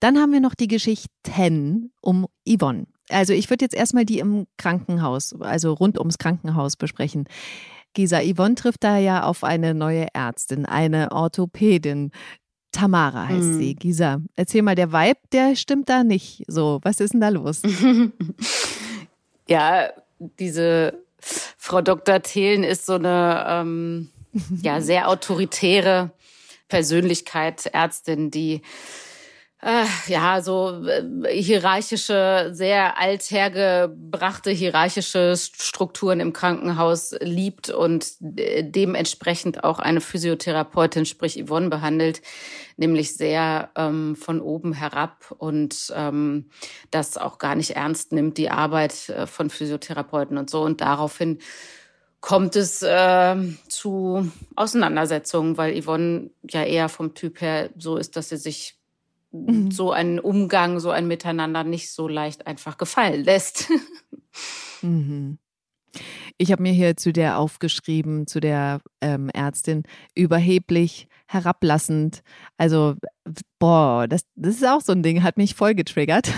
Dann 0.00 0.18
haben 0.18 0.32
wir 0.32 0.40
noch 0.40 0.54
die 0.54 0.68
Geschichten 0.68 1.92
um 2.00 2.26
Yvonne. 2.48 2.86
Also 3.10 3.34
ich 3.34 3.50
würde 3.50 3.66
jetzt 3.66 3.74
erstmal 3.74 4.06
die 4.06 4.20
im 4.20 4.46
Krankenhaus, 4.56 5.38
also 5.38 5.74
rund 5.74 5.98
ums 5.98 6.16
Krankenhaus 6.16 6.76
besprechen. 6.76 7.28
Gisa, 7.92 8.20
Yvonne 8.22 8.54
trifft 8.54 8.82
da 8.82 8.96
ja 8.96 9.24
auf 9.24 9.44
eine 9.44 9.74
neue 9.74 10.06
Ärztin, 10.14 10.64
eine 10.64 11.12
Orthopädin. 11.12 12.10
Tamara 12.72 13.28
heißt 13.28 13.42
hm. 13.42 13.58
sie. 13.58 13.74
Gisa, 13.74 14.22
erzähl 14.34 14.62
mal, 14.62 14.74
der 14.74 14.92
Vibe, 14.92 15.20
der 15.30 15.56
stimmt 15.56 15.90
da 15.90 16.04
nicht 16.04 16.44
so. 16.46 16.80
Was 16.82 17.00
ist 17.00 17.12
denn 17.12 17.20
da 17.20 17.28
los? 17.28 17.60
ja, 19.46 19.90
diese 20.38 21.04
Frau 21.18 21.80
Dr. 21.80 22.22
Thelen 22.22 22.64
ist 22.64 22.86
so 22.86 22.94
eine 22.94 23.44
ähm, 23.48 24.10
ja 24.62 24.80
sehr 24.80 25.08
autoritäre 25.08 26.10
Persönlichkeit, 26.68 27.66
Ärztin, 27.66 28.30
die 28.30 28.62
äh, 29.64 29.84
ja, 30.08 30.42
so 30.42 30.84
äh, 30.86 31.40
hierarchische, 31.40 32.50
sehr 32.52 32.98
althergebrachte 32.98 34.50
hierarchische 34.50 35.36
Strukturen 35.36 36.18
im 36.18 36.32
Krankenhaus 36.32 37.14
liebt 37.20 37.70
und 37.70 38.06
äh, 38.36 38.64
dementsprechend 38.64 39.62
auch 39.62 39.78
eine 39.78 40.00
Physiotherapeutin, 40.00 41.06
sprich 41.06 41.40
Yvonne, 41.40 41.68
behandelt, 41.68 42.22
nämlich 42.76 43.16
sehr 43.16 43.70
ähm, 43.76 44.16
von 44.16 44.40
oben 44.40 44.72
herab 44.72 45.32
und 45.38 45.92
ähm, 45.94 46.50
das 46.90 47.16
auch 47.16 47.38
gar 47.38 47.54
nicht 47.54 47.76
ernst 47.76 48.10
nimmt, 48.12 48.38
die 48.38 48.50
Arbeit 48.50 49.10
äh, 49.10 49.28
von 49.28 49.48
Physiotherapeuten 49.48 50.38
und 50.38 50.50
so. 50.50 50.62
Und 50.62 50.80
daraufhin 50.80 51.38
kommt 52.20 52.56
es 52.56 52.82
äh, 52.82 53.36
zu 53.68 54.28
Auseinandersetzungen, 54.56 55.56
weil 55.56 55.80
Yvonne 55.80 56.30
ja 56.50 56.64
eher 56.64 56.88
vom 56.88 57.14
Typ 57.14 57.40
her 57.40 57.70
so 57.78 57.96
ist, 57.96 58.16
dass 58.16 58.30
sie 58.30 58.36
sich 58.38 58.81
mhm. 59.32 59.70
so 59.70 59.92
einen 59.92 60.18
Umgang, 60.18 60.78
so 60.80 60.90
ein 60.90 61.08
Miteinander 61.08 61.64
nicht 61.64 61.90
so 61.90 62.08
leicht 62.08 62.46
einfach 62.46 62.78
gefallen 62.78 63.24
lässt. 63.24 63.70
mhm. 64.82 65.38
Ich 66.38 66.52
habe 66.52 66.62
mir 66.62 66.72
hier 66.72 66.96
zu 66.96 67.12
der 67.12 67.38
aufgeschrieben, 67.38 68.26
zu 68.26 68.40
der 68.40 68.80
ähm, 69.00 69.28
Ärztin, 69.28 69.82
überheblich, 70.14 71.08
herablassend. 71.26 72.22
Also, 72.56 72.94
boah, 73.58 74.08
das, 74.08 74.22
das 74.34 74.56
ist 74.56 74.66
auch 74.66 74.80
so 74.80 74.92
ein 74.92 75.02
Ding, 75.02 75.22
hat 75.22 75.36
mich 75.36 75.54
voll 75.54 75.74
getriggert. 75.74 76.28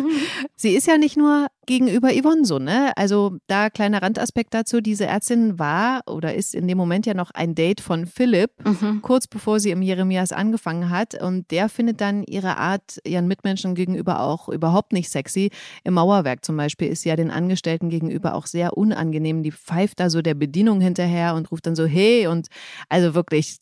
Sie 0.56 0.70
ist 0.70 0.86
ja 0.86 0.98
nicht 0.98 1.16
nur 1.16 1.46
gegenüber 1.66 2.10
Yvonne 2.10 2.44
so, 2.44 2.58
ne? 2.58 2.92
Also, 2.96 3.36
da 3.46 3.70
kleiner 3.70 4.02
Randaspekt 4.02 4.52
dazu, 4.52 4.80
diese 4.80 5.06
Ärztin 5.06 5.58
war 5.58 6.02
oder 6.06 6.34
ist 6.34 6.54
in 6.54 6.66
dem 6.66 6.76
Moment 6.76 7.06
ja 7.06 7.14
noch 7.14 7.30
ein 7.30 7.54
Date 7.54 7.80
von 7.80 8.06
Philipp, 8.06 8.50
mhm. 8.64 9.00
kurz 9.02 9.26
bevor 9.26 9.60
sie 9.60 9.70
im 9.70 9.82
Jeremias 9.82 10.32
angefangen 10.32 10.90
hat. 10.90 11.20
Und 11.20 11.50
der 11.50 11.68
findet 11.68 12.00
dann 12.00 12.24
ihre 12.24 12.56
Art 12.56 13.00
ihren 13.04 13.28
Mitmenschen 13.28 13.74
gegenüber 13.74 14.20
auch 14.20 14.48
überhaupt 14.48 14.92
nicht 14.92 15.10
sexy. 15.10 15.50
Im 15.84 15.94
Mauerwerk 15.94 16.44
zum 16.44 16.56
Beispiel 16.56 16.88
ist 16.88 17.02
sie 17.02 17.08
ja 17.08 17.16
den 17.16 17.30
Angestellten 17.30 17.88
gegenüber 17.88 18.34
auch 18.34 18.46
sehr 18.46 18.76
unangenehm. 18.76 19.42
Die 19.42 19.52
pfeift 19.52 20.00
da 20.00 20.10
so 20.10 20.22
der 20.22 20.34
Bedienung 20.34 20.80
hinterher 20.80 21.34
und 21.34 21.50
ruft 21.50 21.66
dann 21.66 21.76
so, 21.76 21.86
hey, 21.86 22.26
und 22.26 22.48
also 22.88 23.14
wirklich, 23.14 23.58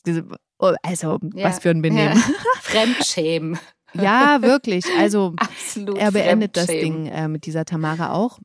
also, 0.82 1.18
ja. 1.34 1.48
was 1.48 1.60
für 1.60 1.70
ein 1.70 1.82
Benehmen. 1.82 2.16
Ja. 2.16 2.34
Fremdschämen. 2.60 3.58
ja, 3.94 4.40
wirklich. 4.42 4.84
Also, 4.98 5.34
Absolut 5.36 5.98
er 5.98 6.12
beendet 6.12 6.56
das 6.56 6.66
Ding 6.66 7.06
äh, 7.06 7.28
mit 7.28 7.46
dieser 7.46 7.64
Tamara 7.64 8.12
auch. 8.12 8.38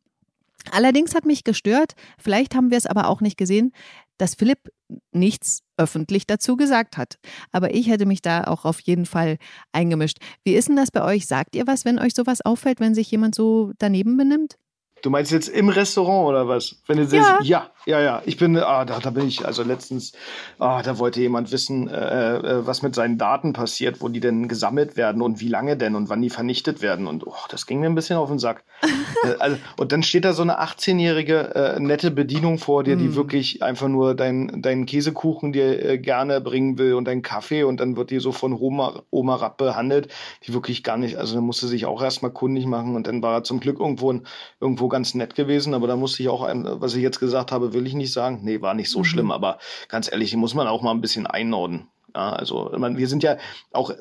Allerdings 0.72 1.16
hat 1.16 1.26
mich 1.26 1.44
gestört, 1.44 1.94
vielleicht 2.18 2.54
haben 2.54 2.72
wir 2.72 2.78
es 2.78 2.86
aber 2.86 3.08
auch 3.08 3.22
nicht 3.22 3.38
gesehen, 3.38 3.72
dass 4.18 4.36
Philipp 4.36 4.70
nichts 5.12 5.62
öffentlich 5.78 6.26
dazu 6.28 6.58
gesagt 6.58 6.98
hat. 6.98 7.20
Aber 7.52 7.74
ich 7.74 7.88
hätte 7.88 8.06
mich 8.06 8.22
da 8.22 8.46
auch 8.46 8.66
auf 8.66 8.80
jeden 8.82 9.06
Fall 9.06 9.38
eingemischt. 9.72 10.18
Wie 10.44 10.56
ist 10.56 10.68
denn 10.68 10.76
das 10.76 10.92
bei 10.92 11.04
euch? 11.04 11.28
Sagt 11.28 11.56
ihr 11.56 11.68
was, 11.68 11.86
wenn 11.86 12.00
euch 12.00 12.14
sowas 12.14 12.42
auffällt, 12.42 12.80
wenn 12.80 12.96
sich 12.96 13.10
jemand 13.12 13.36
so 13.36 13.72
daneben 13.78 14.18
benimmt? 14.18 14.58
Du 15.04 15.10
meinst 15.10 15.32
jetzt 15.32 15.50
im 15.50 15.70
Restaurant 15.70 16.28
oder 16.28 16.48
was? 16.48 16.82
Wenn 16.88 16.98
du 16.98 17.16
ja. 17.16 17.40
ja, 17.44 17.72
ja, 17.88 18.02
ja. 18.02 18.22
Ich 18.26 18.38
bin, 18.38 18.58
ah, 18.58 18.84
da, 18.86 19.00
da 19.00 19.10
bin 19.10 19.28
ich, 19.28 19.46
also 19.46 19.64
letztens, 19.64 20.12
ah, 20.60 20.82
da 20.84 21.00
wollte 21.00 21.22
jemand 21.22 21.52
wissen, 21.52 21.88
äh, 21.88 22.36
äh, 22.36 22.68
was 22.68 22.82
mit 22.82 22.94
seinen 22.94 23.18
Daten 23.18 23.54
passiert, 23.54 24.02
wo 24.02 24.10
die 24.10 24.20
denn 24.20 24.48
gesammelt 24.48 24.98
werden 24.98 25.22
und 25.22 25.40
wie 25.40 25.48
lange 25.48 25.78
denn 25.78 25.96
und 25.96 26.10
wann 26.10 26.22
die 26.22 26.30
vernichtet 26.30 26.82
werden. 26.82 27.08
Und 27.08 27.26
oh, 27.26 27.34
das 27.50 27.66
ging 27.66 27.80
mir 27.80 27.88
ein 27.88 27.96
bisschen 27.96 28.18
auf 28.18 28.30
den 28.30 28.40
Sack. 28.40 28.66
äh, 29.24 29.36
also, 29.40 29.58
und 29.78 29.92
dann 29.94 30.04
steht 30.04 30.26
da 30.26 30.34
so 30.34 30.42
eine 30.42 30.60
18-jährige 30.62 31.56
äh, 31.56 31.80
nette 31.80 32.12
Bedienung 32.12 32.58
vor 32.58 32.84
dir, 32.84 32.98
die 32.98 33.10
mm. 33.10 33.16
wirklich 33.16 33.64
einfach 33.64 33.88
nur 33.88 34.16
deinen 34.16 34.62
dein 34.62 34.86
Käsekuchen 34.86 35.54
dir 35.54 35.84
äh, 35.84 35.98
gerne 35.98 36.42
bringen 36.42 36.78
will 36.78 36.94
und 36.94 37.06
deinen 37.06 37.22
Kaffee 37.22 37.64
und 37.64 37.80
dann 37.80 37.96
wird 37.96 38.12
die 38.12 38.20
so 38.20 38.34
von 38.34 38.54
Oma, 38.54 39.04
Oma 39.12 39.36
Rapp 39.36 39.58
behandelt, 39.58 40.10
die 40.46 40.54
wirklich 40.54 40.84
gar 40.84 40.98
nicht, 40.98 41.16
also 41.16 41.36
da 41.36 41.42
musste 41.42 41.68
sich 41.68 41.86
auch 41.86 42.02
erstmal 42.02 42.32
kundig 42.32 42.66
machen 42.66 42.96
und 42.96 43.08
dann 43.08 43.22
war 43.22 43.34
er 43.34 43.44
zum 43.44 43.62
Glück 43.62 43.80
irgendwo, 43.80 44.14
irgendwo 44.60 44.90
ganz 44.90 45.16
nett 45.16 45.36
gewesen, 45.36 45.74
aber 45.74 45.88
da 45.88 45.96
musste 45.96 46.22
ich 46.22 46.30
auch, 46.30 46.48
was 46.48 46.96
ich 46.96 47.02
jetzt 47.02 47.20
gesagt 47.20 47.52
habe, 47.52 47.74
will 47.78 47.88
ich 47.88 47.94
nicht 47.94 48.12
sagen. 48.12 48.40
Nee, 48.44 48.62
war 48.62 48.74
nicht 48.74 48.90
so 48.90 49.00
mhm. 49.00 49.06
schlimm, 49.06 49.32
aber 49.32 49.60
ganz 49.88 50.12
ehrlich, 50.12 50.32
die 50.32 50.38
muss 50.38 50.54
man 50.54 50.68
auch 50.68 50.82
mal 50.82 50.92
ein 50.92 51.02
bisschen 51.02 51.28
einnorden. 51.28 51.88
Ja, 52.18 52.34
also 52.34 52.72
man, 52.76 52.98
wir 52.98 53.08
sind 53.08 53.22
ja 53.22 53.38
auch 53.72 53.92
äh, 53.92 53.96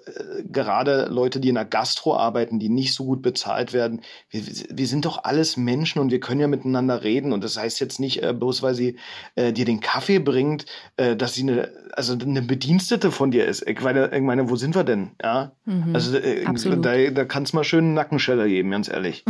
gerade 0.51 1.07
Leute, 1.11 1.39
die 1.39 1.51
in 1.51 1.57
der 1.57 1.67
Gastro 1.67 2.17
arbeiten, 2.17 2.59
die 2.59 2.71
nicht 2.71 2.95
so 2.95 3.05
gut 3.05 3.21
bezahlt 3.21 3.75
werden. 3.75 4.01
Wir, 4.31 4.43
wir 4.71 4.87
sind 4.87 5.05
doch 5.05 5.25
alles 5.25 5.59
Menschen 5.59 6.01
und 6.01 6.11
wir 6.11 6.19
können 6.19 6.41
ja 6.41 6.47
miteinander 6.47 7.03
reden. 7.03 7.35
Und 7.35 7.45
das 7.45 7.59
heißt 7.59 7.79
jetzt 7.79 8.01
nicht, 8.01 8.23
äh, 8.23 8.33
bloß 8.33 8.63
weil 8.63 8.75
sie 8.75 8.97
äh, 9.35 9.53
dir 9.53 9.67
den 9.67 9.81
Kaffee 9.81 10.19
bringt, 10.19 10.65
äh, 10.97 11.15
dass 11.15 11.35
sie 11.35 11.43
eine, 11.43 11.71
also 11.93 12.15
eine 12.15 12.41
Bedienstete 12.41 13.11
von 13.11 13.33
dir 13.33 13.45
ist. 13.45 13.69
Ich 13.69 13.83
meine, 13.83 14.11
ich 14.15 14.23
meine 14.23 14.49
wo 14.49 14.57
sind 14.57 14.75
wir 14.75 14.85
denn? 14.85 15.11
Ja, 15.23 15.53
mhm, 15.67 15.95
also 15.95 16.17
äh, 16.17 16.45
da, 16.81 17.11
da 17.11 17.25
kann 17.27 17.43
es 17.43 17.53
mal 17.53 17.65
schön 17.65 17.85
einen 17.85 17.95
Nackenscheller 17.95 18.49
geben, 18.49 18.71
ganz 18.71 18.89
ehrlich. 18.89 19.27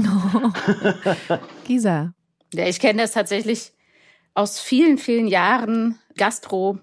Gisa. 1.64 2.12
Ja, 2.54 2.68
ich 2.68 2.78
kenne 2.78 3.02
das 3.02 3.12
tatsächlich 3.12 3.72
aus 4.36 4.60
vielen, 4.60 4.98
vielen 4.98 5.26
Jahren 5.26 5.98
Gastro 6.16 6.78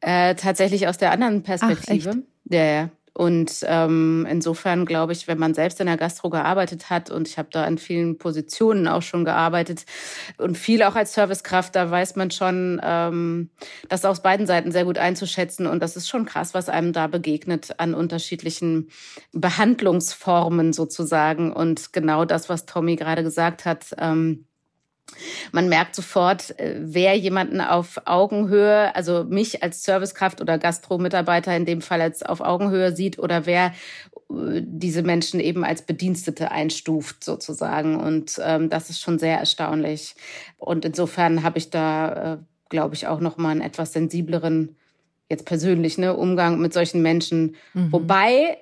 äh, 0.00 0.34
tatsächlich 0.34 0.88
aus 0.88 0.98
der 0.98 1.12
anderen 1.12 1.42
Perspektive. 1.42 2.10
Ach, 2.10 2.52
ja, 2.52 2.64
ja. 2.64 2.90
Und 3.12 3.64
ähm, 3.66 4.26
insofern 4.30 4.86
glaube 4.86 5.12
ich, 5.12 5.26
wenn 5.26 5.38
man 5.38 5.52
selbst 5.52 5.80
in 5.80 5.86
der 5.86 5.96
Gastro 5.96 6.30
gearbeitet 6.30 6.90
hat 6.90 7.10
und 7.10 7.28
ich 7.28 7.38
habe 7.38 7.48
da 7.50 7.64
an 7.64 7.76
vielen 7.76 8.18
Positionen 8.18 8.86
auch 8.88 9.02
schon 9.02 9.24
gearbeitet 9.24 9.84
und 10.38 10.56
viel 10.56 10.82
auch 10.84 10.94
als 10.94 11.12
Servicekraft, 11.12 11.74
da 11.74 11.90
weiß 11.90 12.16
man 12.16 12.30
schon, 12.30 12.80
ähm, 12.82 13.50
das 13.88 14.04
aus 14.04 14.22
beiden 14.22 14.46
Seiten 14.46 14.70
sehr 14.70 14.84
gut 14.84 14.96
einzuschätzen 14.96 15.66
und 15.66 15.82
das 15.82 15.96
ist 15.96 16.08
schon 16.08 16.24
krass, 16.24 16.54
was 16.54 16.68
einem 16.68 16.92
da 16.92 17.08
begegnet 17.08 17.78
an 17.78 17.94
unterschiedlichen 17.94 18.88
Behandlungsformen 19.32 20.72
sozusagen 20.72 21.52
und 21.52 21.92
genau 21.92 22.24
das, 22.24 22.48
was 22.48 22.64
Tommy 22.64 22.96
gerade 22.96 23.24
gesagt 23.24 23.64
hat. 23.64 23.86
Ähm, 23.98 24.46
Man 25.52 25.68
merkt 25.68 25.94
sofort, 25.94 26.58
äh, 26.58 26.76
wer 26.78 27.16
jemanden 27.16 27.60
auf 27.60 28.00
Augenhöhe, 28.04 28.94
also 28.94 29.24
mich 29.24 29.62
als 29.62 29.82
Servicekraft 29.82 30.40
oder 30.40 30.58
Gastro-Mitarbeiter 30.58 31.56
in 31.56 31.64
dem 31.64 31.82
Fall 31.82 32.00
als 32.00 32.22
auf 32.22 32.40
Augenhöhe 32.40 32.94
sieht 32.94 33.18
oder 33.18 33.46
wer 33.46 33.66
äh, 34.30 34.62
diese 34.62 35.02
Menschen 35.02 35.40
eben 35.40 35.64
als 35.64 35.82
Bedienstete 35.82 36.50
einstuft 36.50 37.24
sozusagen. 37.24 37.98
Und 37.98 38.40
ähm, 38.42 38.70
das 38.70 38.90
ist 38.90 39.00
schon 39.00 39.18
sehr 39.18 39.38
erstaunlich. 39.38 40.14
Und 40.58 40.84
insofern 40.84 41.42
habe 41.42 41.58
ich 41.58 41.70
da, 41.70 42.34
äh, 42.34 42.38
glaube 42.68 42.94
ich, 42.94 43.06
auch 43.06 43.20
noch 43.20 43.36
mal 43.36 43.50
einen 43.50 43.60
etwas 43.60 43.92
sensibleren, 43.92 44.76
jetzt 45.28 45.46
persönlich, 45.46 45.96
ne, 45.98 46.14
Umgang 46.16 46.60
mit 46.60 46.72
solchen 46.72 47.02
Menschen. 47.02 47.56
Mhm. 47.74 47.92
Wobei, 47.92 48.58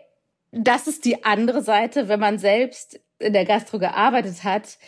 das 0.52 0.86
ist 0.86 1.04
die 1.04 1.24
andere 1.24 1.62
Seite, 1.62 2.08
wenn 2.08 2.20
man 2.20 2.38
selbst 2.38 3.00
in 3.18 3.32
der 3.32 3.44
Gastro 3.44 3.78
gearbeitet 3.78 4.44
hat, 4.44 4.78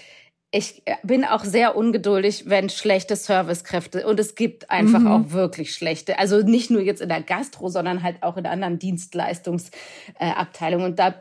ich 0.52 0.82
bin 1.04 1.24
auch 1.24 1.44
sehr 1.44 1.76
ungeduldig, 1.76 2.46
wenn 2.46 2.68
schlechte 2.68 3.14
Servicekräfte 3.14 4.04
und 4.06 4.18
es 4.18 4.34
gibt 4.34 4.68
einfach 4.68 4.98
mhm. 4.98 5.06
auch 5.06 5.30
wirklich 5.30 5.72
schlechte. 5.72 6.18
Also 6.18 6.42
nicht 6.42 6.70
nur 6.70 6.80
jetzt 6.80 7.00
in 7.00 7.08
der 7.08 7.22
Gastro, 7.22 7.68
sondern 7.68 8.02
halt 8.02 8.20
auch 8.22 8.36
in 8.36 8.46
anderen 8.46 8.80
Dienstleistungsabteilungen. 8.80 10.86
und 10.86 10.98
da, 10.98 11.14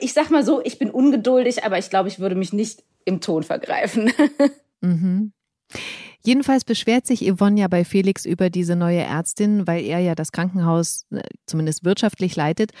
ich 0.00 0.12
sag 0.12 0.30
mal 0.30 0.44
so, 0.44 0.62
ich 0.62 0.78
bin 0.78 0.90
ungeduldig, 0.90 1.64
aber 1.64 1.78
ich 1.78 1.88
glaube, 1.88 2.10
ich 2.10 2.18
würde 2.18 2.34
mich 2.34 2.52
nicht 2.52 2.84
im 3.04 3.20
Ton 3.20 3.42
vergreifen. 3.42 4.12
Mhm. 4.80 5.32
Jedenfalls 6.22 6.66
beschwert 6.66 7.06
sich 7.06 7.22
Yvonne 7.22 7.58
ja 7.58 7.68
bei 7.68 7.86
Felix 7.86 8.26
über 8.26 8.50
diese 8.50 8.76
neue 8.76 9.00
Ärztin, 9.00 9.66
weil 9.66 9.82
er 9.82 9.98
ja 9.98 10.14
das 10.14 10.30
Krankenhaus 10.30 11.06
äh, 11.10 11.22
zumindest 11.46 11.84
wirtschaftlich 11.84 12.36
leitet. 12.36 12.72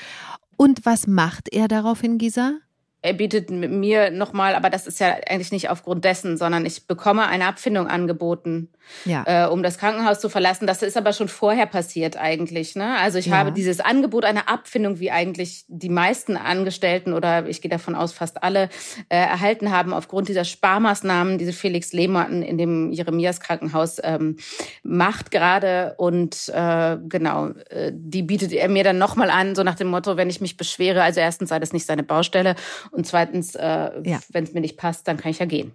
Und 0.58 0.84
was 0.84 1.06
macht 1.06 1.50
er 1.50 1.66
daraufhin, 1.66 2.18
Gisa? 2.18 2.58
Er 3.04 3.12
bietet 3.12 3.50
mir 3.50 4.10
nochmal, 4.10 4.54
aber 4.54 4.70
das 4.70 4.86
ist 4.86 4.98
ja 4.98 5.14
eigentlich 5.28 5.52
nicht 5.52 5.68
aufgrund 5.68 6.06
dessen, 6.06 6.38
sondern 6.38 6.64
ich 6.64 6.86
bekomme 6.86 7.26
eine 7.26 7.46
Abfindung 7.46 7.86
angeboten, 7.86 8.70
ja. 9.04 9.24
äh, 9.26 9.46
um 9.46 9.62
das 9.62 9.76
Krankenhaus 9.76 10.20
zu 10.20 10.30
verlassen. 10.30 10.66
Das 10.66 10.82
ist 10.82 10.96
aber 10.96 11.12
schon 11.12 11.28
vorher 11.28 11.66
passiert 11.66 12.16
eigentlich. 12.16 12.76
Ne? 12.76 12.96
Also 12.96 13.18
ich 13.18 13.26
ja. 13.26 13.36
habe 13.36 13.52
dieses 13.52 13.80
Angebot 13.80 14.24
einer 14.24 14.48
Abfindung, 14.48 15.00
wie 15.00 15.10
eigentlich 15.10 15.66
die 15.68 15.90
meisten 15.90 16.38
Angestellten 16.38 17.12
oder 17.12 17.46
ich 17.46 17.60
gehe 17.60 17.70
davon 17.70 17.94
aus, 17.94 18.14
fast 18.14 18.42
alle 18.42 18.70
äh, 19.10 19.16
erhalten 19.16 19.70
haben, 19.70 19.92
aufgrund 19.92 20.30
dieser 20.30 20.44
Sparmaßnahmen, 20.44 21.36
diese 21.36 21.52
Felix 21.52 21.92
Lehmann 21.92 22.40
in 22.40 22.56
dem 22.56 22.90
Jeremias 22.90 23.38
Krankenhaus 23.38 24.00
ähm, 24.02 24.38
macht 24.82 25.30
gerade. 25.30 25.94
Und 25.98 26.50
äh, 26.54 26.96
genau, 27.06 27.48
äh, 27.68 27.92
die 27.94 28.22
bietet 28.22 28.52
er 28.52 28.70
mir 28.70 28.82
dann 28.82 28.96
nochmal 28.96 29.28
an, 29.28 29.54
so 29.54 29.62
nach 29.62 29.74
dem 29.74 29.88
Motto, 29.88 30.16
wenn 30.16 30.30
ich 30.30 30.40
mich 30.40 30.56
beschwere, 30.56 31.02
also 31.02 31.20
erstens 31.20 31.50
sei 31.50 31.58
das 31.58 31.74
nicht 31.74 31.84
seine 31.84 32.02
Baustelle 32.02 32.54
und 32.94 33.06
zweitens, 33.06 33.54
äh, 33.54 33.90
ja. 34.04 34.20
wenn 34.30 34.44
es 34.44 34.52
mir 34.54 34.60
nicht 34.60 34.76
passt, 34.76 35.08
dann 35.08 35.16
kann 35.16 35.30
ich 35.30 35.38
ja 35.38 35.46
gehen. 35.46 35.72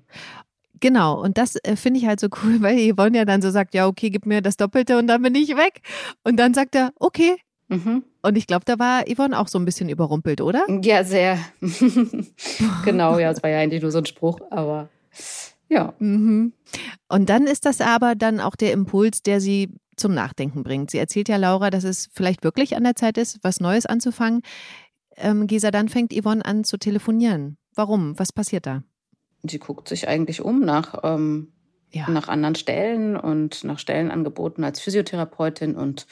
Genau, 0.79 1.21
und 1.21 1.37
das 1.37 1.57
äh, 1.63 1.75
finde 1.75 1.99
ich 1.99 2.05
halt 2.05 2.19
so 2.19 2.27
cool, 2.43 2.57
weil 2.61 2.93
Yvonne 2.93 3.17
ja 3.17 3.25
dann 3.25 3.41
so 3.41 3.51
sagt, 3.51 3.73
ja, 3.73 3.87
okay, 3.87 4.09
gib 4.09 4.25
mir 4.25 4.41
das 4.41 4.57
Doppelte 4.57 4.97
und 4.97 5.07
dann 5.07 5.21
bin 5.21 5.35
ich 5.35 5.49
weg. 5.49 5.81
Und 6.23 6.37
dann 6.37 6.53
sagt 6.53 6.75
er, 6.75 6.91
okay. 6.99 7.35
Mhm. 7.67 8.03
Und 8.21 8.37
ich 8.37 8.47
glaube, 8.47 8.65
da 8.65 8.79
war 8.79 9.03
Yvonne 9.03 9.37
auch 9.37 9.47
so 9.47 9.59
ein 9.59 9.65
bisschen 9.65 9.89
überrumpelt, 9.89 10.41
oder? 10.41 10.65
Ja, 10.81 11.03
sehr. 11.03 11.37
genau, 12.85 13.19
ja, 13.19 13.31
es 13.31 13.43
war 13.43 13.49
ja 13.49 13.59
eigentlich 13.59 13.81
nur 13.81 13.91
so 13.91 13.99
ein 13.99 14.05
Spruch, 14.05 14.39
aber 14.49 14.89
ja. 15.69 15.93
Mhm. 15.99 16.53
Und 17.07 17.29
dann 17.29 17.45
ist 17.45 17.65
das 17.65 17.79
aber 17.79 18.15
dann 18.15 18.39
auch 18.39 18.55
der 18.55 18.73
Impuls, 18.73 19.21
der 19.21 19.39
sie 19.39 19.69
zum 19.95 20.13
Nachdenken 20.13 20.63
bringt. 20.63 20.91
Sie 20.91 20.97
erzählt 20.97 21.29
ja 21.29 21.37
Laura, 21.37 21.69
dass 21.69 21.83
es 21.83 22.09
vielleicht 22.11 22.43
wirklich 22.43 22.75
an 22.75 22.83
der 22.83 22.95
Zeit 22.95 23.17
ist, 23.17 23.39
was 23.43 23.59
Neues 23.59 23.85
anzufangen 23.85 24.41
ähm, 25.19 25.47
Gesa, 25.47 25.71
dann 25.71 25.89
fängt 25.89 26.13
Yvonne 26.13 26.43
an 26.43 26.63
zu 26.63 26.77
telefonieren. 26.77 27.57
Warum? 27.75 28.17
Was 28.17 28.33
passiert 28.33 28.65
da? 28.65 28.83
Sie 29.43 29.59
guckt 29.59 29.87
sich 29.87 30.07
eigentlich 30.07 30.41
um 30.41 30.61
nach, 30.61 30.99
ähm, 31.03 31.53
ja. 31.91 32.09
nach 32.09 32.27
anderen 32.27 32.55
Stellen 32.55 33.15
und 33.15 33.63
nach 33.63 33.79
Stellenangeboten 33.79 34.63
als 34.63 34.79
Physiotherapeutin 34.81 35.75
und 35.75 36.07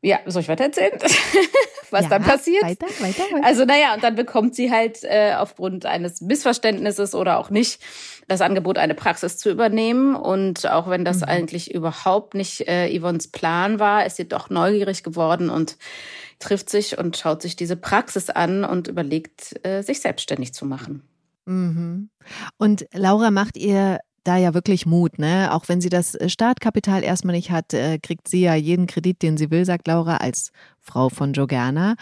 ja, 0.00 0.20
soll 0.26 0.42
ich 0.42 0.48
weiter 0.48 0.64
erzählen, 0.64 0.92
was 1.90 2.04
ja, 2.04 2.08
dann 2.08 2.22
passiert? 2.22 2.62
Weiter, 2.62 2.86
weiter, 3.00 3.22
weiter. 3.32 3.44
Also 3.44 3.64
naja, 3.64 3.94
und 3.94 4.04
dann 4.04 4.14
bekommt 4.14 4.54
sie 4.54 4.70
halt 4.70 5.02
äh, 5.02 5.34
aufgrund 5.36 5.86
eines 5.86 6.20
Missverständnisses 6.20 7.14
oder 7.14 7.38
auch 7.38 7.50
nicht 7.50 7.80
das 8.28 8.40
Angebot, 8.40 8.78
eine 8.78 8.94
Praxis 8.94 9.38
zu 9.38 9.50
übernehmen. 9.50 10.14
Und 10.14 10.70
auch 10.70 10.88
wenn 10.88 11.04
das 11.04 11.18
mhm. 11.18 11.24
eigentlich 11.24 11.74
überhaupt 11.74 12.34
nicht 12.34 12.68
äh, 12.68 12.96
Yvonnes 12.96 13.28
Plan 13.28 13.80
war, 13.80 14.06
ist 14.06 14.16
sie 14.16 14.28
doch 14.28 14.50
neugierig 14.50 15.02
geworden 15.02 15.50
und 15.50 15.76
trifft 16.38 16.70
sich 16.70 16.98
und 16.98 17.16
schaut 17.16 17.42
sich 17.42 17.56
diese 17.56 17.76
Praxis 17.76 18.30
an 18.30 18.64
und 18.64 18.86
überlegt, 18.86 19.64
äh, 19.66 19.82
sich 19.82 20.00
selbstständig 20.00 20.54
zu 20.54 20.64
machen. 20.64 21.02
Mhm. 21.46 22.10
Und 22.58 22.86
Laura 22.92 23.30
macht 23.30 23.56
ihr 23.56 23.98
da 24.24 24.36
ja 24.36 24.54
wirklich 24.54 24.86
Mut, 24.86 25.18
ne? 25.18 25.52
Auch 25.52 25.68
wenn 25.68 25.80
sie 25.80 25.88
das 25.88 26.16
Startkapital 26.26 27.02
erstmal 27.02 27.34
nicht 27.34 27.50
hat, 27.50 27.74
äh, 27.74 27.98
kriegt 27.98 28.28
sie 28.28 28.42
ja 28.42 28.54
jeden 28.54 28.86
Kredit, 28.86 29.22
den 29.22 29.36
sie 29.36 29.50
will, 29.50 29.64
sagt 29.64 29.86
Laura, 29.86 30.18
als 30.18 30.52
Frau 30.80 31.08
von 31.08 31.32
Jogana. 31.32 31.96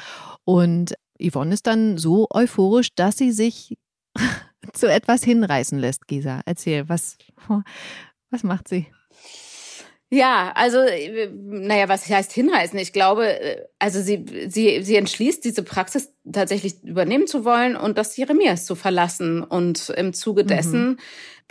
Und 0.44 0.94
Yvonne 1.20 1.54
ist 1.54 1.66
dann 1.66 1.98
so 1.98 2.26
euphorisch, 2.30 2.94
dass 2.94 3.16
sie 3.16 3.32
sich 3.32 3.76
zu 4.72 4.90
etwas 4.90 5.24
hinreißen 5.24 5.78
lässt, 5.78 6.08
Gisa. 6.08 6.40
Erzähl, 6.46 6.88
was, 6.88 7.18
was 8.30 8.42
macht 8.42 8.68
sie? 8.68 8.86
Ja, 10.08 10.52
also, 10.54 10.78
äh, 10.78 11.28
naja, 11.32 11.88
was 11.88 12.08
heißt 12.08 12.32
hinreißen? 12.32 12.78
Ich 12.78 12.92
glaube, 12.92 13.40
äh, 13.40 13.64
also 13.78 14.00
sie, 14.00 14.24
sie, 14.48 14.82
sie 14.82 14.96
entschließt, 14.96 15.44
diese 15.44 15.64
Praxis 15.64 16.12
tatsächlich 16.30 16.82
übernehmen 16.84 17.26
zu 17.26 17.44
wollen 17.44 17.76
und 17.76 17.98
das 17.98 18.16
Jeremias 18.16 18.66
zu 18.66 18.76
verlassen. 18.76 19.42
Und 19.42 19.90
im 19.90 20.12
Zuge 20.12 20.44
mhm. 20.44 20.48
dessen 20.48 20.88
mhm. 20.88 20.98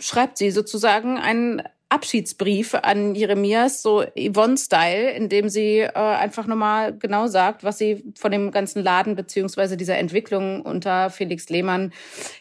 schreibt 0.00 0.38
sie 0.38 0.50
sozusagen 0.50 1.18
einen 1.18 1.62
Abschiedsbrief 1.88 2.74
an 2.74 3.14
Jeremias, 3.14 3.80
so 3.80 4.02
Yvonne-Style, 4.16 5.10
in 5.10 5.28
dem 5.28 5.48
sie 5.48 5.78
äh, 5.78 5.92
einfach 5.92 6.48
nochmal 6.48 6.96
genau 6.96 7.28
sagt, 7.28 7.62
was 7.62 7.78
sie 7.78 8.02
von 8.18 8.32
dem 8.32 8.50
ganzen 8.50 8.82
Laden 8.82 9.14
beziehungsweise 9.14 9.76
dieser 9.76 9.96
Entwicklung 9.96 10.62
unter 10.62 11.10
Felix 11.10 11.48
Lehmann 11.48 11.92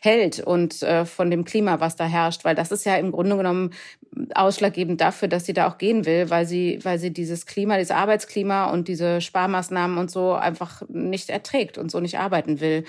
hält 0.02 0.40
und 0.40 0.82
äh, 0.82 1.06
von 1.06 1.30
dem 1.30 1.46
Klima, 1.46 1.80
was 1.80 1.96
da 1.96 2.06
herrscht, 2.06 2.44
weil 2.44 2.56
das 2.56 2.72
ist 2.72 2.86
ja 2.86 2.96
im 2.96 3.12
Grunde 3.12 3.38
genommen 3.38 3.72
ausschlaggebend 4.34 5.00
dafür, 5.02 5.28
dass 5.28 5.46
sie 5.46 5.54
da 5.54 5.68
auch 5.68 5.78
gehen 5.78 6.06
will, 6.06 6.30
weil 6.30 6.48
sie, 6.48 6.80
weil 6.84 6.98
sie 6.98 7.12
dieses 7.12 7.46
Klima, 7.46 7.78
dieses 7.78 7.92
Arbeitsklima 7.92 8.72
und 8.72 8.88
diese 8.88 9.22
Sparmaßnahmen 9.22 9.98
und 9.98 10.10
so 10.10 10.34
einfach 10.34 10.82
nicht 10.88 11.30
erträgt 11.30 11.78
und 11.78 11.92
so 11.92 12.00
nicht 12.00 12.18
arbeiten 12.18 12.60
will 12.62 12.86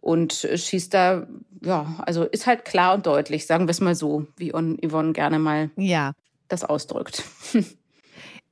und 0.00 0.32
schießt 0.32 0.94
da, 0.94 1.26
ja, 1.62 1.96
also 2.06 2.24
ist 2.24 2.46
halt 2.46 2.64
klar 2.64 2.94
und 2.94 3.06
deutlich, 3.06 3.46
sagen 3.46 3.66
wir 3.66 3.70
es 3.70 3.80
mal 3.80 3.94
so, 3.94 4.26
wie 4.36 4.50
Yvonne 4.50 5.12
gerne 5.12 5.38
mal 5.38 5.70
ja. 5.76 6.12
das 6.48 6.64
ausdrückt. 6.64 7.24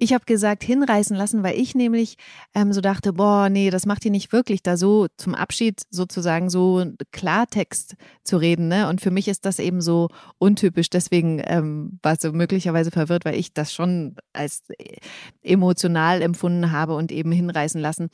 Ich 0.00 0.12
habe 0.12 0.24
gesagt, 0.26 0.62
hinreißen 0.62 1.16
lassen, 1.16 1.42
weil 1.42 1.58
ich 1.58 1.74
nämlich 1.74 2.16
ähm, 2.54 2.72
so 2.72 2.80
dachte, 2.80 3.12
boah, 3.12 3.48
nee, 3.48 3.70
das 3.70 3.84
macht 3.84 4.04
die 4.04 4.10
nicht 4.10 4.32
wirklich, 4.32 4.62
da 4.62 4.76
so 4.76 5.08
zum 5.16 5.34
Abschied 5.34 5.82
sozusagen 5.90 6.50
so 6.50 6.84
Klartext 7.10 7.96
zu 8.22 8.36
reden. 8.36 8.68
Ne? 8.68 8.88
Und 8.88 9.00
für 9.00 9.10
mich 9.10 9.26
ist 9.26 9.44
das 9.44 9.58
eben 9.58 9.80
so 9.80 10.08
untypisch. 10.38 10.88
Deswegen 10.88 11.42
ähm, 11.44 11.98
war 12.00 12.12
es 12.12 12.20
so 12.20 12.32
möglicherweise 12.32 12.92
verwirrt, 12.92 13.24
weil 13.24 13.34
ich 13.34 13.52
das 13.54 13.74
schon 13.74 14.14
als 14.32 14.62
äh, 14.78 14.98
emotional 15.42 16.22
empfunden 16.22 16.70
habe 16.70 16.94
und 16.94 17.10
eben 17.10 17.32
hinreißen 17.32 17.80
lassen, 17.80 18.08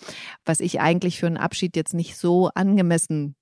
was 0.46 0.60
ich 0.60 0.80
eigentlich 0.80 1.18
für 1.18 1.26
einen 1.26 1.36
Abschied 1.36 1.76
jetzt 1.76 1.92
nicht 1.92 2.16
so 2.16 2.48
angemessen 2.54 3.36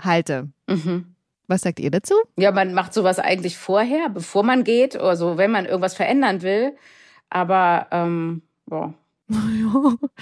halte. 0.00 0.48
Mhm. 0.68 1.14
Was 1.48 1.60
sagt 1.60 1.80
ihr 1.80 1.90
dazu? 1.90 2.14
Ja, 2.38 2.50
man 2.50 2.72
macht 2.72 2.94
sowas 2.94 3.18
eigentlich 3.18 3.58
vorher, 3.58 4.08
bevor 4.08 4.42
man 4.42 4.64
geht, 4.64 4.94
oder 4.96 5.16
so, 5.16 5.36
wenn 5.36 5.50
man 5.50 5.66
irgendwas 5.66 5.94
verändern 5.94 6.40
will 6.40 6.72
aber 7.34 7.88
ähm, 7.90 8.42
boah. 8.66 8.94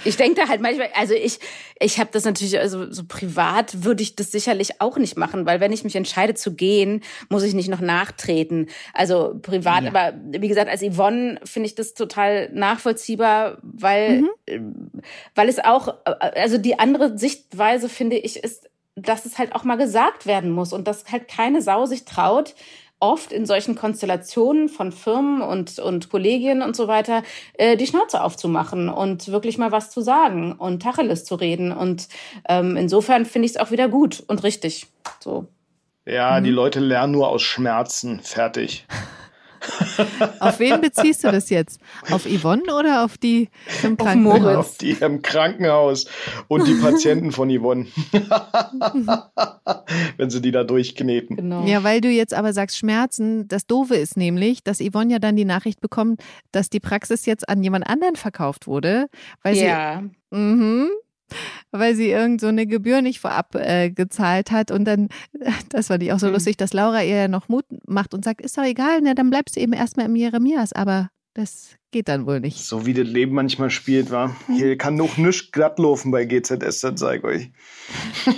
Ich 0.05 0.17
denke 0.17 0.41
da 0.41 0.47
halt 0.47 0.61
manchmal, 0.61 0.89
also 0.95 1.13
ich, 1.13 1.39
ich 1.79 1.99
habe 1.99 2.09
das 2.11 2.23
natürlich, 2.25 2.57
also 2.57 2.91
so 2.91 3.03
privat 3.05 3.83
würde 3.83 4.01
ich 4.01 4.15
das 4.15 4.31
sicherlich 4.31 4.81
auch 4.81 4.97
nicht 4.97 5.17
machen, 5.17 5.45
weil 5.45 5.59
wenn 5.59 5.71
ich 5.71 5.83
mich 5.83 5.95
entscheide 5.95 6.33
zu 6.33 6.55
gehen, 6.55 7.01
muss 7.29 7.43
ich 7.43 7.53
nicht 7.53 7.69
noch 7.69 7.81
nachtreten. 7.81 8.67
Also 8.93 9.39
privat, 9.41 9.83
ja. 9.83 9.89
aber 9.89 10.17
wie 10.31 10.47
gesagt, 10.47 10.69
als 10.69 10.81
Yvonne 10.81 11.39
finde 11.43 11.67
ich 11.67 11.75
das 11.75 11.93
total 11.93 12.49
nachvollziehbar, 12.53 13.57
weil, 13.61 14.23
mhm. 14.47 14.91
weil 15.35 15.49
es 15.49 15.59
auch, 15.59 15.93
also 16.05 16.57
die 16.57 16.79
andere 16.79 17.17
Sichtweise 17.17 17.89
finde 17.89 18.17
ich 18.17 18.43
ist, 18.43 18.69
dass 18.95 19.25
es 19.25 19.37
halt 19.37 19.53
auch 19.53 19.63
mal 19.63 19.77
gesagt 19.77 20.25
werden 20.25 20.51
muss 20.51 20.73
und 20.73 20.87
dass 20.87 21.11
halt 21.11 21.27
keine 21.27 21.61
Sau 21.61 21.85
sich 21.85 22.05
traut, 22.05 22.55
oft 23.03 23.33
in 23.33 23.45
solchen 23.45 23.75
Konstellationen 23.75 24.69
von 24.69 24.93
Firmen 24.93 25.41
und, 25.41 25.77
und 25.77 26.09
Kollegien 26.09 26.61
und 26.61 26.73
so 26.73 26.87
weiter 26.87 27.21
äh, 27.55 27.75
die 27.75 27.85
Schnauze 27.85 28.23
aufzumachen 28.23 28.87
und 28.87 29.27
wirklich 29.27 29.57
mal 29.57 29.73
was 29.73 29.91
zu 29.91 29.99
sagen 29.99 30.53
und 30.53 30.81
Tacheles 30.81 31.25
zu 31.25 31.35
reden. 31.35 31.73
Und 31.73 32.07
ähm, 32.47 32.77
insofern 32.77 33.25
finde 33.25 33.47
ich 33.47 33.51
es 33.51 33.57
auch 33.57 33.71
wieder 33.71 33.89
gut 33.89 34.23
und 34.25 34.43
richtig. 34.43 34.87
So. 35.19 35.47
Ja, 36.05 36.39
mhm. 36.39 36.45
die 36.45 36.51
Leute 36.51 36.79
lernen 36.79 37.11
nur 37.11 37.27
aus 37.27 37.41
Schmerzen. 37.41 38.21
Fertig. 38.21 38.87
auf 40.39 40.59
wen 40.59 40.81
beziehst 40.81 41.23
du 41.23 41.31
das 41.31 41.49
jetzt? 41.49 41.79
Auf 42.09 42.25
Yvonne 42.25 42.63
oder 42.77 43.03
auf 43.03 43.17
die 43.17 43.49
im 43.83 43.97
Krankenhaus? 43.97 44.55
Auf 44.55 44.77
die 44.77 44.91
im 44.91 45.21
Krankenhaus 45.21 46.05
und 46.47 46.67
die 46.67 46.75
Patienten 46.75 47.31
von 47.31 47.49
Yvonne. 47.49 47.87
Wenn 50.17 50.29
sie 50.29 50.41
die 50.41 50.51
da 50.51 50.63
durchkneten. 50.63 51.37
Genau. 51.37 51.65
Ja, 51.65 51.83
weil 51.83 52.01
du 52.01 52.09
jetzt 52.09 52.33
aber 52.33 52.53
sagst 52.53 52.77
Schmerzen. 52.77 53.47
Das 53.47 53.65
Doofe 53.65 53.95
ist 53.95 54.17
nämlich, 54.17 54.63
dass 54.63 54.79
Yvonne 54.79 55.13
ja 55.13 55.19
dann 55.19 55.35
die 55.35 55.45
Nachricht 55.45 55.81
bekommt, 55.81 56.21
dass 56.51 56.69
die 56.69 56.79
Praxis 56.79 57.25
jetzt 57.25 57.47
an 57.49 57.63
jemand 57.63 57.87
anderen 57.87 58.15
verkauft 58.15 58.67
wurde. 58.67 59.07
Weil 59.41 59.55
ja. 59.55 60.03
Sie, 60.31 60.37
mh, 60.37 60.87
weil 61.71 61.95
sie 61.95 62.09
irgend 62.09 62.41
so 62.41 62.47
eine 62.47 62.65
Gebühr 62.65 63.01
nicht 63.01 63.19
vorab 63.19 63.55
äh, 63.55 63.89
gezahlt 63.89 64.51
hat. 64.51 64.71
Und 64.71 64.85
dann, 64.85 65.09
das 65.69 65.87
fand 65.87 66.03
ich 66.03 66.11
auch 66.11 66.19
so 66.19 66.27
mhm. 66.27 66.33
lustig, 66.33 66.57
dass 66.57 66.73
Laura 66.73 67.03
ihr 67.03 67.15
ja 67.15 67.27
noch 67.27 67.49
Mut 67.49 67.65
macht 67.87 68.13
und 68.13 68.23
sagt, 68.23 68.41
ist 68.41 68.57
doch 68.57 68.63
egal, 68.63 69.01
ne, 69.01 69.15
dann 69.15 69.29
bleibst 69.29 69.55
du 69.55 69.59
eben 69.59 69.73
erstmal 69.73 70.05
im 70.05 70.15
Jeremias. 70.15 70.73
Aber 70.73 71.09
das 71.33 71.77
geht 71.91 72.07
dann 72.07 72.25
wohl 72.25 72.39
nicht. 72.39 72.59
So 72.59 72.85
wie 72.85 72.93
das 72.93 73.07
Leben 73.07 73.33
manchmal 73.33 73.69
spielt, 73.69 74.11
war. 74.11 74.35
Hier 74.47 74.77
kann 74.77 74.95
noch 74.95 75.17
nichts 75.17 75.51
glatt 75.51 75.79
laufen 75.79 76.11
bei 76.11 76.25
GZS, 76.25 76.81
das 76.81 76.99
sage 76.99 77.17
ich 77.17 77.23
euch. 77.23 77.51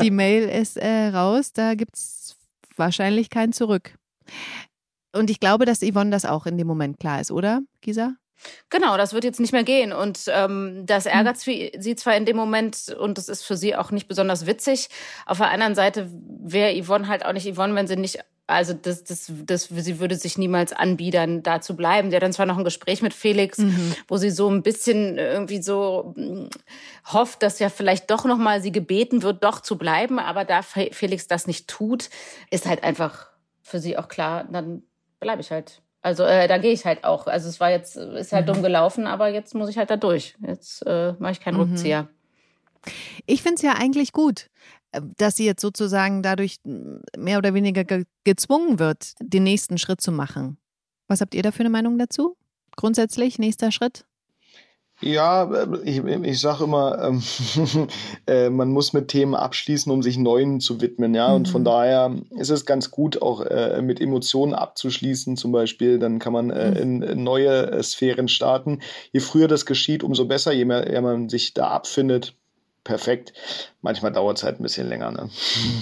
Die 0.00 0.10
Mail 0.10 0.48
ist 0.48 0.76
äh, 0.78 1.08
raus, 1.08 1.52
da 1.52 1.74
gibt 1.74 1.96
es 1.96 2.36
wahrscheinlich 2.76 3.30
kein 3.30 3.52
Zurück. 3.52 3.94
Und 5.14 5.30
ich 5.30 5.40
glaube, 5.40 5.66
dass 5.66 5.80
Yvonne 5.80 6.10
das 6.10 6.24
auch 6.24 6.46
in 6.46 6.56
dem 6.56 6.66
Moment 6.66 6.98
klar 6.98 7.20
ist, 7.20 7.30
oder, 7.30 7.60
Gisa? 7.82 8.16
Genau, 8.70 8.96
das 8.96 9.12
wird 9.12 9.24
jetzt 9.24 9.40
nicht 9.40 9.52
mehr 9.52 9.64
gehen. 9.64 9.92
Und 9.92 10.24
ähm, 10.28 10.84
das 10.86 11.04
hm. 11.04 11.12
ärgert 11.12 11.38
sie 11.38 11.96
zwar 11.96 12.16
in 12.16 12.24
dem 12.24 12.36
Moment 12.36 12.94
und 12.98 13.18
das 13.18 13.28
ist 13.28 13.42
für 13.42 13.56
sie 13.56 13.76
auch 13.76 13.90
nicht 13.90 14.08
besonders 14.08 14.46
witzig. 14.46 14.88
Auf 15.26 15.38
der 15.38 15.50
anderen 15.50 15.74
Seite 15.74 16.08
wäre 16.40 16.80
Yvonne 16.82 17.08
halt 17.08 17.24
auch 17.24 17.32
nicht 17.32 17.52
Yvonne, 17.52 17.74
wenn 17.74 17.86
sie 17.86 17.96
nicht, 17.96 18.18
also 18.46 18.72
das, 18.72 19.04
das, 19.04 19.30
das, 19.44 19.64
sie 19.64 20.00
würde 20.00 20.16
sich 20.16 20.38
niemals 20.38 20.72
anbiedern, 20.72 21.42
da 21.42 21.60
zu 21.60 21.76
bleiben. 21.76 22.10
Der 22.10 22.16
hat 22.16 22.22
dann 22.22 22.32
zwar 22.32 22.46
noch 22.46 22.58
ein 22.58 22.64
Gespräch 22.64 23.02
mit 23.02 23.14
Felix, 23.14 23.58
mhm. 23.58 23.94
wo 24.08 24.16
sie 24.16 24.30
so 24.30 24.48
ein 24.48 24.62
bisschen 24.62 25.18
irgendwie 25.18 25.62
so 25.62 26.14
hm, 26.16 26.48
hofft, 27.12 27.42
dass 27.42 27.58
ja 27.58 27.68
vielleicht 27.68 28.10
doch 28.10 28.24
nochmal 28.24 28.62
sie 28.62 28.72
gebeten 28.72 29.22
wird, 29.22 29.44
doch 29.44 29.60
zu 29.60 29.76
bleiben. 29.76 30.18
Aber 30.18 30.44
da 30.44 30.62
Felix 30.62 31.26
das 31.26 31.46
nicht 31.46 31.68
tut, 31.68 32.10
ist 32.50 32.66
halt 32.66 32.84
einfach 32.84 33.28
für 33.62 33.78
sie 33.78 33.96
auch 33.96 34.08
klar, 34.08 34.44
dann 34.50 34.82
bleibe 35.20 35.40
ich 35.40 35.50
halt. 35.50 35.81
Also 36.02 36.24
äh, 36.24 36.48
da 36.48 36.58
gehe 36.58 36.72
ich 36.72 36.84
halt 36.84 37.04
auch. 37.04 37.26
Also 37.26 37.48
es 37.48 37.60
war 37.60 37.70
jetzt, 37.70 37.96
ist 37.96 38.32
halt 38.32 38.46
mhm. 38.46 38.54
dumm 38.54 38.62
gelaufen, 38.62 39.06
aber 39.06 39.28
jetzt 39.28 39.54
muss 39.54 39.70
ich 39.70 39.78
halt 39.78 39.90
da 39.90 39.96
durch. 39.96 40.36
Jetzt 40.44 40.84
äh, 40.84 41.14
mache 41.18 41.32
ich 41.32 41.40
keinen 41.40 41.54
mhm. 41.54 41.72
Rückzieher. 41.72 42.08
Ich 43.26 43.42
finde 43.42 43.56
es 43.56 43.62
ja 43.62 43.74
eigentlich 43.74 44.12
gut, 44.12 44.48
äh, 44.90 45.00
dass 45.16 45.36
sie 45.36 45.46
jetzt 45.46 45.62
sozusagen 45.62 46.22
dadurch 46.22 46.56
mehr 46.64 47.38
oder 47.38 47.54
weniger 47.54 47.84
ge 47.84 48.04
gezwungen 48.24 48.78
wird, 48.78 49.14
den 49.20 49.44
nächsten 49.44 49.78
Schritt 49.78 50.00
zu 50.00 50.12
machen. 50.12 50.58
Was 51.08 51.20
habt 51.20 51.34
ihr 51.34 51.42
da 51.42 51.52
für 51.52 51.60
eine 51.60 51.70
Meinung 51.70 51.98
dazu? 51.98 52.36
Grundsätzlich, 52.76 53.38
nächster 53.38 53.70
Schritt? 53.70 54.04
Ja, 55.02 55.44
äh, 55.52 55.66
ich, 55.84 55.98
ich 56.04 56.40
sage 56.40 56.64
immer, 56.64 57.02
ähm, 57.02 57.22
äh, 58.26 58.48
man 58.48 58.70
muss 58.70 58.92
mit 58.92 59.08
Themen 59.08 59.34
abschließen, 59.34 59.90
um 59.90 60.02
sich 60.02 60.16
neuen 60.16 60.60
zu 60.60 60.80
widmen. 60.80 61.14
Ja, 61.14 61.28
mhm. 61.28 61.34
und 61.34 61.48
von 61.48 61.62
mhm. 61.62 61.66
daher 61.66 62.16
ist 62.30 62.50
es 62.50 62.64
ganz 62.64 62.90
gut, 62.90 63.20
auch 63.20 63.42
äh, 63.42 63.82
mit 63.82 64.00
Emotionen 64.00 64.54
abzuschließen, 64.54 65.36
zum 65.36 65.52
Beispiel. 65.52 65.98
Dann 65.98 66.18
kann 66.18 66.32
man 66.32 66.50
äh, 66.50 66.80
in, 66.80 67.02
in, 67.02 67.22
neue 67.24 67.70
äh, 67.72 67.82
Sphären 67.82 68.28
starten. 68.28 68.80
Je 69.12 69.20
früher 69.20 69.48
das 69.48 69.66
geschieht, 69.66 70.02
umso 70.04 70.24
besser. 70.24 70.52
Je 70.52 70.64
mehr, 70.64 70.86
je 70.86 70.92
mehr 70.92 71.02
man 71.02 71.28
sich 71.28 71.52
da 71.52 71.68
abfindet, 71.68 72.34
perfekt. 72.84 73.32
Manchmal 73.80 74.12
dauert 74.12 74.38
es 74.38 74.44
halt 74.44 74.60
ein 74.60 74.62
bisschen 74.62 74.88
länger. 74.88 75.10
Ne? 75.10 75.30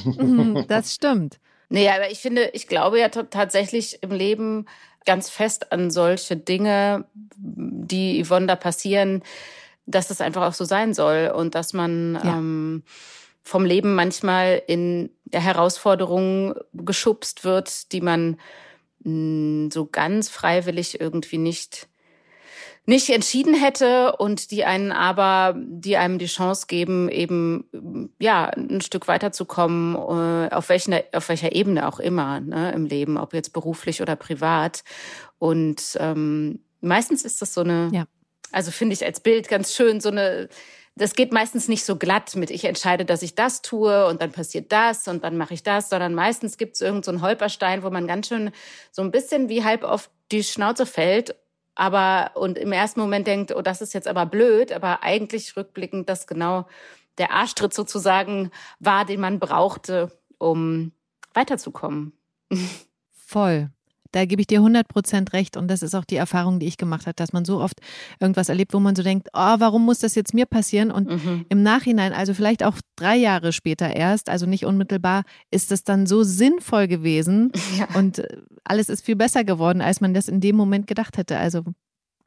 Mhm, 0.04 0.64
das 0.68 0.94
stimmt. 0.94 1.38
Nee, 1.72 1.88
aber 1.88 2.10
ich 2.10 2.18
finde, 2.18 2.50
ich 2.52 2.66
glaube 2.66 2.98
ja 2.98 3.08
tatsächlich 3.08 4.02
im 4.02 4.10
Leben 4.10 4.66
ganz 5.04 5.30
fest 5.30 5.72
an 5.72 5.90
solche 5.90 6.36
Dinge, 6.36 7.04
die 7.36 8.22
Yvonne 8.22 8.46
da 8.46 8.56
passieren, 8.56 9.22
dass 9.86 10.08
das 10.08 10.20
einfach 10.20 10.46
auch 10.46 10.52
so 10.52 10.64
sein 10.64 10.94
soll 10.94 11.32
und 11.34 11.54
dass 11.54 11.72
man 11.72 12.14
ja. 12.22 12.38
ähm, 12.38 12.82
vom 13.42 13.64
Leben 13.64 13.94
manchmal 13.94 14.62
in 14.66 15.10
Herausforderungen 15.32 16.54
geschubst 16.72 17.44
wird, 17.44 17.92
die 17.92 18.00
man 18.00 18.38
mh, 19.04 19.66
mm, 19.66 19.70
so 19.70 19.86
ganz 19.86 20.28
freiwillig 20.28 21.00
irgendwie 21.00 21.38
nicht 21.38 21.88
nicht 22.90 23.08
entschieden 23.08 23.54
hätte 23.54 24.16
und 24.16 24.50
die 24.50 24.64
einen 24.64 24.90
aber, 24.90 25.54
die 25.56 25.96
einem 25.96 26.18
die 26.18 26.26
Chance 26.26 26.66
geben, 26.66 27.08
eben 27.08 28.10
ja 28.18 28.46
ein 28.46 28.80
Stück 28.80 29.06
weiterzukommen, 29.06 29.94
äh, 29.94 30.52
auf 30.52 30.68
welcher 30.68 31.04
auf 31.12 31.28
welcher 31.28 31.54
Ebene 31.54 31.86
auch 31.86 32.00
immer 32.00 32.40
ne, 32.40 32.72
im 32.72 32.86
Leben, 32.86 33.16
ob 33.16 33.32
jetzt 33.32 33.52
beruflich 33.52 34.02
oder 34.02 34.16
privat. 34.16 34.82
Und 35.38 35.96
ähm, 36.00 36.64
meistens 36.80 37.24
ist 37.24 37.40
das 37.40 37.54
so 37.54 37.60
eine, 37.60 37.90
ja. 37.92 38.06
also 38.50 38.72
finde 38.72 38.94
ich 38.94 39.04
als 39.04 39.20
Bild 39.20 39.46
ganz 39.48 39.72
schön 39.72 40.00
so 40.00 40.08
eine 40.08 40.48
das 40.96 41.14
geht 41.14 41.32
meistens 41.32 41.68
nicht 41.68 41.84
so 41.84 41.96
glatt 41.96 42.34
mit, 42.34 42.50
ich 42.50 42.64
entscheide, 42.64 43.04
dass 43.04 43.22
ich 43.22 43.36
das 43.36 43.62
tue 43.62 44.06
und 44.06 44.20
dann 44.20 44.32
passiert 44.32 44.72
das 44.72 45.06
und 45.06 45.22
dann 45.22 45.36
mache 45.36 45.54
ich 45.54 45.62
das, 45.62 45.88
sondern 45.88 46.12
meistens 46.12 46.58
gibt 46.58 46.74
es 46.74 46.80
irgendeinen 46.80 47.18
so 47.18 47.24
Holperstein, 47.24 47.84
wo 47.84 47.90
man 47.90 48.08
ganz 48.08 48.26
schön 48.26 48.50
so 48.90 49.00
ein 49.00 49.12
bisschen 49.12 49.48
wie 49.48 49.64
halb 49.64 49.84
auf 49.84 50.10
die 50.32 50.42
Schnauze 50.42 50.86
fällt 50.86 51.36
aber 51.80 52.32
und 52.34 52.58
im 52.58 52.72
ersten 52.72 53.00
Moment 53.00 53.26
denkt, 53.26 53.56
oh, 53.56 53.62
das 53.62 53.80
ist 53.80 53.94
jetzt 53.94 54.06
aber 54.06 54.26
blöd, 54.26 54.70
aber 54.70 55.02
eigentlich 55.02 55.56
rückblickend 55.56 56.10
das 56.10 56.26
genau 56.26 56.66
der 57.16 57.30
Arschtritt 57.32 57.72
sozusagen 57.72 58.50
war, 58.80 59.06
den 59.06 59.18
man 59.18 59.40
brauchte, 59.40 60.12
um 60.36 60.92
weiterzukommen. 61.32 62.12
Voll. 63.26 63.70
Da 64.12 64.24
gebe 64.24 64.40
ich 64.40 64.46
dir 64.46 64.58
100 64.58 64.88
Prozent 64.88 65.32
recht. 65.32 65.56
Und 65.56 65.68
das 65.68 65.82
ist 65.82 65.94
auch 65.94 66.04
die 66.04 66.16
Erfahrung, 66.16 66.58
die 66.58 66.66
ich 66.66 66.76
gemacht 66.76 67.06
habe, 67.06 67.14
dass 67.14 67.32
man 67.32 67.44
so 67.44 67.60
oft 67.60 67.80
irgendwas 68.18 68.48
erlebt, 68.48 68.74
wo 68.74 68.80
man 68.80 68.96
so 68.96 69.02
denkt, 69.02 69.28
oh, 69.32 69.56
warum 69.58 69.84
muss 69.84 70.00
das 70.00 70.14
jetzt 70.14 70.34
mir 70.34 70.46
passieren? 70.46 70.90
Und 70.90 71.08
mhm. 71.08 71.46
im 71.48 71.62
Nachhinein, 71.62 72.12
also 72.12 72.34
vielleicht 72.34 72.64
auch 72.64 72.76
drei 72.96 73.16
Jahre 73.16 73.52
später 73.52 73.94
erst, 73.94 74.28
also 74.28 74.46
nicht 74.46 74.64
unmittelbar, 74.64 75.24
ist 75.50 75.70
das 75.70 75.84
dann 75.84 76.06
so 76.06 76.22
sinnvoll 76.22 76.88
gewesen. 76.88 77.52
Ja. 77.78 77.86
Und 77.94 78.18
äh, 78.18 78.38
alles 78.64 78.88
ist 78.88 79.04
viel 79.04 79.14
besser 79.14 79.44
geworden, 79.44 79.80
als 79.80 80.00
man 80.00 80.12
das 80.12 80.28
in 80.28 80.40
dem 80.40 80.56
Moment 80.56 80.86
gedacht 80.88 81.16
hätte. 81.16 81.38
Also 81.38 81.62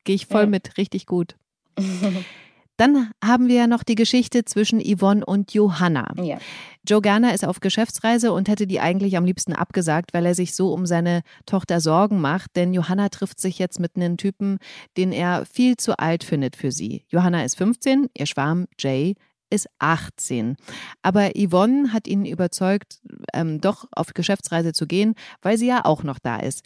gehe 0.06 0.16
ich 0.16 0.26
voll 0.26 0.44
ja. 0.44 0.48
mit, 0.48 0.78
richtig 0.78 1.06
gut. 1.06 1.36
Dann 2.78 3.12
haben 3.24 3.48
wir 3.48 3.56
ja 3.56 3.68
noch 3.68 3.84
die 3.84 3.96
Geschichte 3.96 4.46
zwischen 4.46 4.82
Yvonne 4.82 5.26
und 5.26 5.54
Johanna. 5.54 6.12
Ja. 6.22 6.38
Joe 6.88 7.02
Gerner 7.02 7.34
ist 7.34 7.46
auf 7.46 7.60
Geschäftsreise 7.60 8.34
und 8.34 8.50
hätte 8.50 8.68
die 8.68 8.80
eigentlich 8.80 9.16
am 9.16 9.26
liebsten 9.26 9.54
abgesagt, 9.54 10.14
weil 10.14 10.26
er 10.26 10.36
sich 10.36 10.56
so 10.56 10.74
um 10.74 10.86
seine 10.86 11.22
Tochter 11.46 11.80
Sorgen 11.80 12.20
macht. 12.20 12.56
Denn 12.56 12.74
Johanna 12.74 13.10
trifft 13.10 13.40
sich 13.40 13.60
jetzt 13.60 13.80
mit 13.80 13.96
einem 13.96 14.18
Typen, 14.18 14.58
den 14.98 15.12
er 15.12 15.46
viel 15.46 15.78
zu 15.78 15.98
alt 16.00 16.24
findet 16.24 16.56
für 16.56 16.72
sie. 16.72 17.06
Johanna 17.10 17.44
ist 17.44 17.58
15, 17.58 18.10
ihr 18.18 18.26
Schwarm 18.26 18.66
Jay 18.80 19.16
ist 19.54 19.68
18. 19.78 20.58
Aber 21.04 21.30
Yvonne 21.38 21.94
hat 21.94 22.08
ihn 22.08 22.26
überzeugt, 22.26 23.00
ähm, 23.34 23.62
doch 23.62 23.86
auf 23.92 24.14
Geschäftsreise 24.16 24.74
zu 24.74 24.88
gehen, 24.88 25.14
weil 25.42 25.58
sie 25.58 25.68
ja 25.68 25.86
auch 25.86 26.04
noch 26.04 26.18
da 26.18 26.38
ist. 26.38 26.64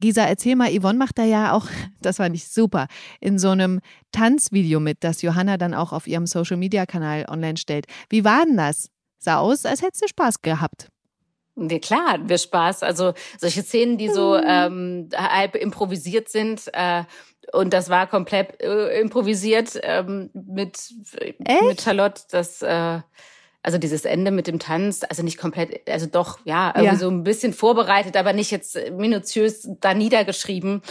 Gisa, 0.00 0.24
erzähl 0.26 0.56
mal, 0.56 0.70
Yvonne 0.70 0.98
macht 0.98 1.18
da 1.18 1.24
ja 1.24 1.52
auch, 1.52 1.66
das 2.00 2.16
fand 2.16 2.34
ich 2.34 2.48
super, 2.48 2.86
in 3.20 3.38
so 3.38 3.50
einem 3.50 3.80
Tanzvideo 4.12 4.80
mit, 4.80 5.04
das 5.04 5.22
Johanna 5.22 5.56
dann 5.56 5.74
auch 5.74 5.92
auf 5.92 6.06
ihrem 6.06 6.26
Social-Media-Kanal 6.26 7.26
online 7.28 7.56
stellt. 7.56 7.86
Wie 8.08 8.24
war 8.24 8.44
denn 8.44 8.56
das? 8.56 8.90
Sah 9.18 9.38
aus, 9.38 9.64
als 9.64 9.82
hättest 9.82 10.02
du 10.02 10.08
Spaß 10.08 10.42
gehabt. 10.42 10.88
Ja, 11.56 11.78
klar 11.78 12.12
hatten 12.12 12.28
wir 12.28 12.38
Spaß. 12.38 12.82
Also 12.82 13.14
solche 13.38 13.62
Szenen, 13.62 13.96
die 13.96 14.08
so 14.08 14.36
mhm. 14.36 14.44
ähm, 14.46 15.08
halb 15.14 15.54
improvisiert 15.54 16.28
sind, 16.28 16.68
äh, 16.72 17.04
und 17.52 17.72
das 17.72 17.90
war 17.90 18.06
komplett 18.06 18.60
äh, 18.62 19.00
improvisiert 19.00 19.78
ähm, 19.82 20.30
mit, 20.32 20.78
mit 21.68 21.82
Charlotte, 21.82 22.22
das 22.30 22.62
äh, 22.62 23.00
also 23.64 23.78
dieses 23.78 24.04
Ende 24.04 24.30
mit 24.30 24.46
dem 24.46 24.58
Tanz, 24.58 25.04
also 25.08 25.22
nicht 25.22 25.38
komplett, 25.38 25.88
also 25.90 26.06
doch, 26.06 26.38
ja, 26.44 26.68
irgendwie 26.68 26.84
ja. 26.84 26.96
so 26.96 27.08
ein 27.08 27.24
bisschen 27.24 27.54
vorbereitet, 27.54 28.16
aber 28.16 28.34
nicht 28.34 28.50
jetzt 28.50 28.78
minutiös 28.92 29.66
da 29.80 29.94
niedergeschrieben. 29.94 30.82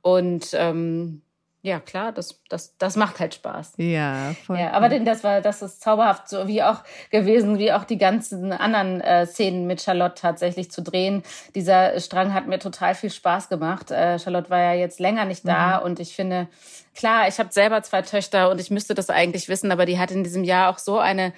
Und 0.00 0.50
ähm, 0.52 1.22
ja, 1.62 1.80
klar, 1.80 2.12
das, 2.12 2.40
das, 2.48 2.78
das 2.78 2.94
macht 2.94 3.18
halt 3.18 3.34
Spaß. 3.34 3.72
Ja, 3.78 4.34
voll. 4.46 4.58
Ja, 4.58 4.70
aber 4.70 4.88
denn 4.88 5.04
das 5.04 5.24
war, 5.24 5.40
das 5.40 5.60
ist 5.60 5.82
zauberhaft, 5.82 6.28
so 6.28 6.46
wie 6.46 6.62
auch 6.62 6.84
gewesen, 7.10 7.58
wie 7.58 7.72
auch 7.72 7.84
die 7.84 7.98
ganzen 7.98 8.52
anderen 8.52 9.00
äh, 9.00 9.26
Szenen 9.26 9.66
mit 9.66 9.82
Charlotte 9.82 10.14
tatsächlich 10.14 10.70
zu 10.70 10.82
drehen. 10.82 11.24
Dieser 11.56 11.98
Strang 11.98 12.32
hat 12.32 12.46
mir 12.46 12.60
total 12.60 12.94
viel 12.94 13.10
Spaß 13.10 13.48
gemacht. 13.48 13.90
Äh, 13.90 14.20
Charlotte 14.20 14.48
war 14.50 14.60
ja 14.60 14.74
jetzt 14.74 15.00
länger 15.00 15.24
nicht 15.24 15.46
da 15.46 15.80
mhm. 15.80 15.86
und 15.86 16.00
ich 16.00 16.14
finde, 16.14 16.46
klar, 16.94 17.26
ich 17.26 17.38
habe 17.38 17.52
selber 17.52 17.82
zwei 17.82 18.02
Töchter 18.02 18.50
und 18.50 18.60
ich 18.60 18.70
müsste 18.70 18.94
das 18.94 19.10
eigentlich 19.10 19.48
wissen, 19.48 19.72
aber 19.72 19.84
die 19.84 19.98
hat 19.98 20.12
in 20.12 20.22
diesem 20.22 20.44
Jahr 20.44 20.70
auch 20.70 20.78
so 20.78 20.98
eine 20.98 21.32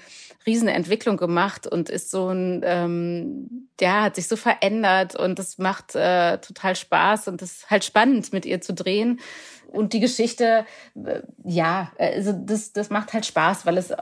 Riesenentwicklung 0.46 1.16
gemacht 1.16 1.66
und 1.66 1.88
ist 1.88 2.11
so 2.11 2.28
ein, 2.28 2.62
ähm, 2.64 3.68
ja, 3.81 4.02
hat 4.02 4.16
sich 4.16 4.28
so 4.28 4.37
verändert 4.37 5.16
und 5.16 5.38
das 5.38 5.59
macht 5.59 5.94
äh, 5.94 6.38
total 6.38 6.76
Spaß 6.76 7.28
und 7.28 7.42
das 7.42 7.52
ist 7.52 7.70
halt 7.70 7.85
spannend, 7.85 8.33
mit 8.33 8.46
ihr 8.46 8.61
zu 8.61 8.74
drehen. 8.74 9.20
Und 9.68 9.92
die 9.92 10.00
Geschichte, 10.00 10.66
äh, 10.94 11.22
ja, 11.44 11.92
also 11.98 12.33
das, 12.33 12.72
das 12.72 12.90
macht 12.90 13.12
halt 13.12 13.26
Spaß, 13.26 13.66
weil 13.66 13.78
es, 13.78 13.92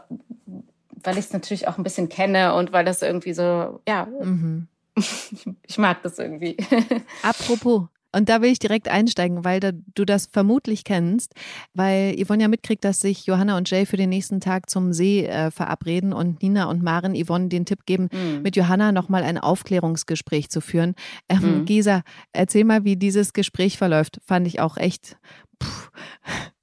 weil 1.02 1.18
ich 1.18 1.26
es 1.26 1.32
natürlich 1.32 1.68
auch 1.68 1.78
ein 1.78 1.84
bisschen 1.84 2.08
kenne 2.08 2.54
und 2.54 2.72
weil 2.72 2.84
das 2.84 3.02
irgendwie 3.02 3.32
so, 3.32 3.80
ja, 3.88 4.06
mhm. 4.06 4.68
ich 5.66 5.78
mag 5.78 6.02
das 6.02 6.18
irgendwie. 6.18 6.56
Apropos, 7.22 7.88
Und 8.12 8.28
da 8.28 8.42
will 8.42 8.50
ich 8.50 8.58
direkt 8.58 8.88
einsteigen, 8.88 9.44
weil 9.44 9.60
da, 9.60 9.70
du 9.94 10.04
das 10.04 10.26
vermutlich 10.26 10.84
kennst, 10.84 11.34
weil 11.74 12.16
Yvonne 12.22 12.42
ja 12.42 12.48
mitkriegt, 12.48 12.84
dass 12.84 13.00
sich 13.00 13.26
Johanna 13.26 13.56
und 13.56 13.70
Jay 13.70 13.86
für 13.86 13.96
den 13.96 14.10
nächsten 14.10 14.40
Tag 14.40 14.68
zum 14.68 14.92
See 14.92 15.26
äh, 15.26 15.50
verabreden 15.50 16.12
und 16.12 16.42
Nina 16.42 16.64
und 16.64 16.82
Maren 16.82 17.14
Yvonne 17.14 17.48
den 17.48 17.66
Tipp 17.66 17.86
geben, 17.86 18.08
mhm. 18.12 18.42
mit 18.42 18.56
Johanna 18.56 18.92
nochmal 18.92 19.22
ein 19.22 19.38
Aufklärungsgespräch 19.38 20.48
zu 20.50 20.60
führen. 20.60 20.94
Ähm, 21.28 21.60
mhm. 21.60 21.64
Gisa, 21.64 22.02
erzähl 22.32 22.64
mal, 22.64 22.84
wie 22.84 22.96
dieses 22.96 23.32
Gespräch 23.32 23.78
verläuft. 23.78 24.20
Fand 24.26 24.46
ich 24.46 24.60
auch 24.60 24.76
echt. 24.76 25.16
Pff, 25.62 25.90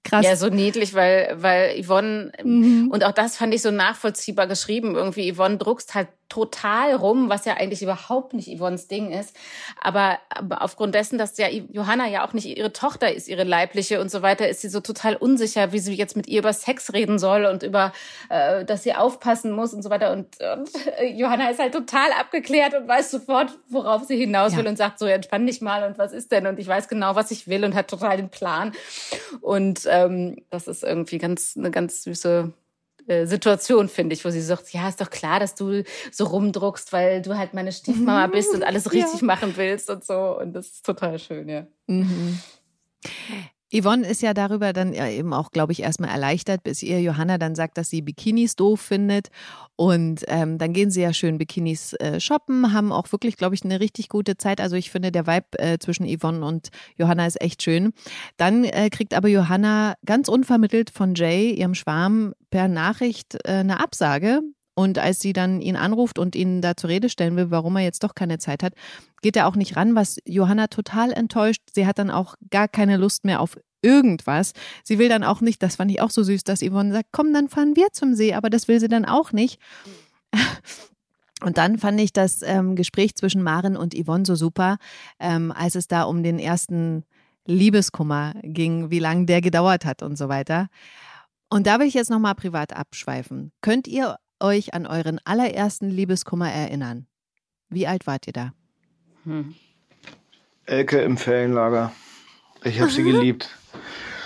krass. 0.07 0.25
Ja, 0.25 0.35
so 0.35 0.49
niedlich, 0.49 0.93
weil, 0.93 1.35
weil 1.37 1.81
Yvonne, 1.83 2.31
mhm. 2.43 2.89
und 2.91 3.03
auch 3.03 3.11
das 3.11 3.37
fand 3.37 3.53
ich 3.53 3.61
so 3.61 3.71
nachvollziehbar 3.71 4.47
geschrieben, 4.47 4.95
irgendwie 4.95 5.33
Yvonne 5.33 5.57
druckst 5.57 5.95
halt 5.95 6.09
total 6.29 6.95
rum, 6.95 7.29
was 7.29 7.45
ja 7.45 7.53
eigentlich 7.55 7.81
überhaupt 7.81 8.33
nicht 8.33 8.49
Yvonnes 8.49 8.87
Ding 8.87 9.11
ist. 9.11 9.35
Aber, 9.81 10.19
aber 10.29 10.61
aufgrund 10.61 10.93
dessen, 10.95 11.17
dass 11.17 11.37
ja 11.37 11.47
Johanna 11.47 12.07
ja 12.07 12.27
auch 12.27 12.33
nicht 12.33 12.45
ihre 12.45 12.73
Tochter 12.73 13.13
ist, 13.13 13.27
ihre 13.27 13.43
leibliche 13.43 14.01
und 14.01 14.11
so 14.11 14.21
weiter, 14.21 14.47
ist 14.47 14.61
sie 14.61 14.69
so 14.69 14.79
total 14.79 15.15
unsicher, 15.15 15.71
wie 15.71 15.79
sie 15.79 15.93
jetzt 15.93 16.17
mit 16.17 16.27
ihr 16.27 16.39
über 16.39 16.53
Sex 16.53 16.93
reden 16.93 17.17
soll 17.19 17.45
und 17.45 17.63
über, 17.63 17.93
äh, 18.29 18.65
dass 18.65 18.83
sie 18.83 18.93
aufpassen 18.93 19.51
muss 19.51 19.73
und 19.73 19.83
so 19.83 19.89
weiter. 19.89 20.11
Und, 20.11 20.37
und 20.41 20.69
äh, 20.97 21.05
Johanna 21.13 21.49
ist 21.49 21.59
halt 21.59 21.73
total 21.73 22.11
abgeklärt 22.19 22.73
und 22.73 22.87
weiß 22.87 23.11
sofort, 23.11 23.51
worauf 23.69 24.03
sie 24.03 24.17
hinaus 24.17 24.53
ja. 24.53 24.59
will 24.59 24.67
und 24.67 24.77
sagt 24.77 24.99
so, 24.99 25.05
entspann 25.05 25.47
dich 25.47 25.61
mal 25.61 25.87
und 25.87 25.97
was 25.97 26.11
ist 26.11 26.31
denn? 26.31 26.47
Und 26.47 26.59
ich 26.59 26.67
weiß 26.67 26.87
genau, 26.87 27.15
was 27.15 27.31
ich 27.31 27.47
will 27.47 27.63
und 27.63 27.75
hat 27.75 27.87
total 27.87 28.17
den 28.17 28.29
Plan. 28.29 28.73
Und 29.41 29.81
ähm, 29.87 30.37
das 30.49 30.67
ist 30.67 30.83
irgendwie 30.83 31.17
ganz 31.17 31.55
eine 31.57 31.71
ganz 31.71 32.03
süße 32.03 32.51
äh, 33.07 33.25
Situation, 33.25 33.89
finde 33.89 34.13
ich, 34.13 34.23
wo 34.23 34.29
sie 34.29 34.41
sagt, 34.41 34.71
ja, 34.73 34.87
ist 34.87 35.01
doch 35.01 35.09
klar, 35.09 35.39
dass 35.39 35.55
du 35.55 35.83
so 36.11 36.25
rumdruckst, 36.25 36.93
weil 36.93 37.21
du 37.21 37.37
halt 37.37 37.53
meine 37.53 37.71
Stiefmama 37.71 38.27
bist 38.27 38.53
und 38.53 38.63
alles 38.63 38.91
richtig 38.93 39.21
ja. 39.21 39.25
machen 39.25 39.53
willst 39.55 39.89
und 39.89 40.03
so. 40.05 40.37
Und 40.39 40.53
das 40.53 40.67
ist 40.67 40.85
total 40.85 41.17
schön, 41.17 41.49
ja. 41.49 41.67
Mhm. 41.87 42.39
Yvonne 43.73 44.07
ist 44.07 44.21
ja 44.21 44.33
darüber 44.33 44.71
dann 44.71 44.93
eben 44.93 45.33
auch, 45.33 45.51
glaube 45.51 45.73
ich, 45.73 45.81
erstmal 45.81 46.09
erleichtert, 46.09 46.63
bis 46.63 46.81
ihr 46.83 47.01
Johanna 47.01 47.37
dann 47.37 47.55
sagt, 47.55 47.77
dass 47.77 47.89
sie 47.89 48.01
Bikinis 48.01 48.55
doof 48.55 48.79
findet. 48.79 49.27
Und 49.75 50.23
ähm, 50.27 50.57
dann 50.57 50.73
gehen 50.73 50.89
sie 50.89 51.01
ja 51.01 51.13
schön 51.13 51.37
Bikinis 51.37 51.93
äh, 51.93 52.19
shoppen, 52.19 52.73
haben 52.73 52.91
auch 52.91 53.11
wirklich, 53.11 53.37
glaube 53.37 53.55
ich, 53.55 53.63
eine 53.63 53.79
richtig 53.79 54.09
gute 54.09 54.37
Zeit. 54.37 54.61
Also 54.61 54.75
ich 54.75 54.89
finde, 54.89 55.11
der 55.11 55.27
Vibe 55.27 55.59
äh, 55.59 55.77
zwischen 55.79 56.07
Yvonne 56.07 56.45
und 56.45 56.69
Johanna 56.95 57.27
ist 57.27 57.41
echt 57.41 57.61
schön. 57.61 57.93
Dann 58.37 58.63
äh, 58.63 58.89
kriegt 58.89 59.13
aber 59.13 59.27
Johanna 59.27 59.95
ganz 60.05 60.29
unvermittelt 60.29 60.89
von 60.89 61.13
Jay, 61.15 61.51
ihrem 61.51 61.75
Schwarm, 61.75 62.33
per 62.49 62.67
Nachricht 62.67 63.35
äh, 63.43 63.51
eine 63.51 63.79
Absage. 63.81 64.41
Und 64.77 64.99
als 64.99 65.19
sie 65.19 65.33
dann 65.33 65.59
ihn 65.59 65.75
anruft 65.75 66.19
und 66.19 66.35
ihn 66.35 66.61
da 66.61 66.77
zur 66.77 66.91
Rede 66.91 67.09
stellen 67.09 67.35
will, 67.35 67.49
warum 67.49 67.75
er 67.77 67.81
jetzt 67.81 68.03
doch 68.03 68.13
keine 68.13 68.37
Zeit 68.37 68.61
hat, 68.61 68.73
geht 69.23 69.35
er 69.35 69.47
auch 69.47 69.55
nicht 69.55 69.75
ran, 69.75 69.95
was 69.95 70.19
Johanna 70.23 70.67
total 70.67 71.11
enttäuscht. 71.13 71.63
Sie 71.73 71.87
hat 71.87 71.97
dann 71.97 72.11
auch 72.11 72.35
gar 72.51 72.67
keine 72.67 72.97
Lust 72.97 73.25
mehr 73.25 73.41
auf 73.41 73.57
irgendwas. 73.81 74.53
Sie 74.83 74.99
will 74.99 75.09
dann 75.09 75.23
auch 75.23 75.41
nicht, 75.41 75.63
das 75.63 75.77
fand 75.77 75.89
ich 75.89 75.99
auch 75.99 76.11
so 76.11 76.21
süß, 76.21 76.43
dass 76.43 76.61
Yvonne 76.61 76.93
sagt, 76.93 77.09
komm, 77.11 77.33
dann 77.33 77.49
fahren 77.49 77.75
wir 77.75 77.87
zum 77.91 78.13
See, 78.13 78.35
aber 78.35 78.51
das 78.51 78.67
will 78.67 78.79
sie 78.79 78.87
dann 78.87 79.05
auch 79.05 79.31
nicht. 79.31 79.59
Und 81.41 81.57
dann 81.57 81.79
fand 81.79 81.99
ich 81.99 82.13
das 82.13 82.43
ähm, 82.43 82.75
Gespräch 82.75 83.15
zwischen 83.15 83.41
Maren 83.41 83.77
und 83.77 83.95
Yvonne 83.95 84.25
so 84.25 84.35
super, 84.35 84.77
ähm, 85.19 85.51
als 85.51 85.75
es 85.75 85.87
da 85.87 86.03
um 86.03 86.23
den 86.23 86.39
ersten 86.39 87.03
Liebeskummer 87.45 88.33
ging, 88.43 88.89
wie 88.91 88.99
lange 88.99 89.25
der 89.25 89.41
gedauert 89.41 89.85
hat 89.85 90.01
und 90.01 90.17
so 90.17 90.29
weiter. 90.29 90.67
Und 91.49 91.67
da 91.67 91.79
will 91.79 91.87
ich 91.87 91.93
jetzt 91.93 92.09
nochmal 92.09 92.33
privat 92.33 92.73
abschweifen. 92.73 93.51
Könnt 93.61 93.87
ihr 93.87 94.17
euch 94.39 94.73
an 94.73 94.85
euren 94.85 95.19
allerersten 95.23 95.89
Liebeskummer 95.89 96.51
erinnern? 96.51 97.07
Wie 97.69 97.87
alt 97.87 98.07
wart 98.07 98.27
ihr 98.27 98.33
da? 98.33 98.53
Hm. 99.23 99.55
Elke 100.65 101.01
im 101.01 101.17
Ferienlager. 101.17 101.91
Ich 102.63 102.79
habe 102.79 102.91
sie 102.91 103.03
geliebt. 103.11 103.49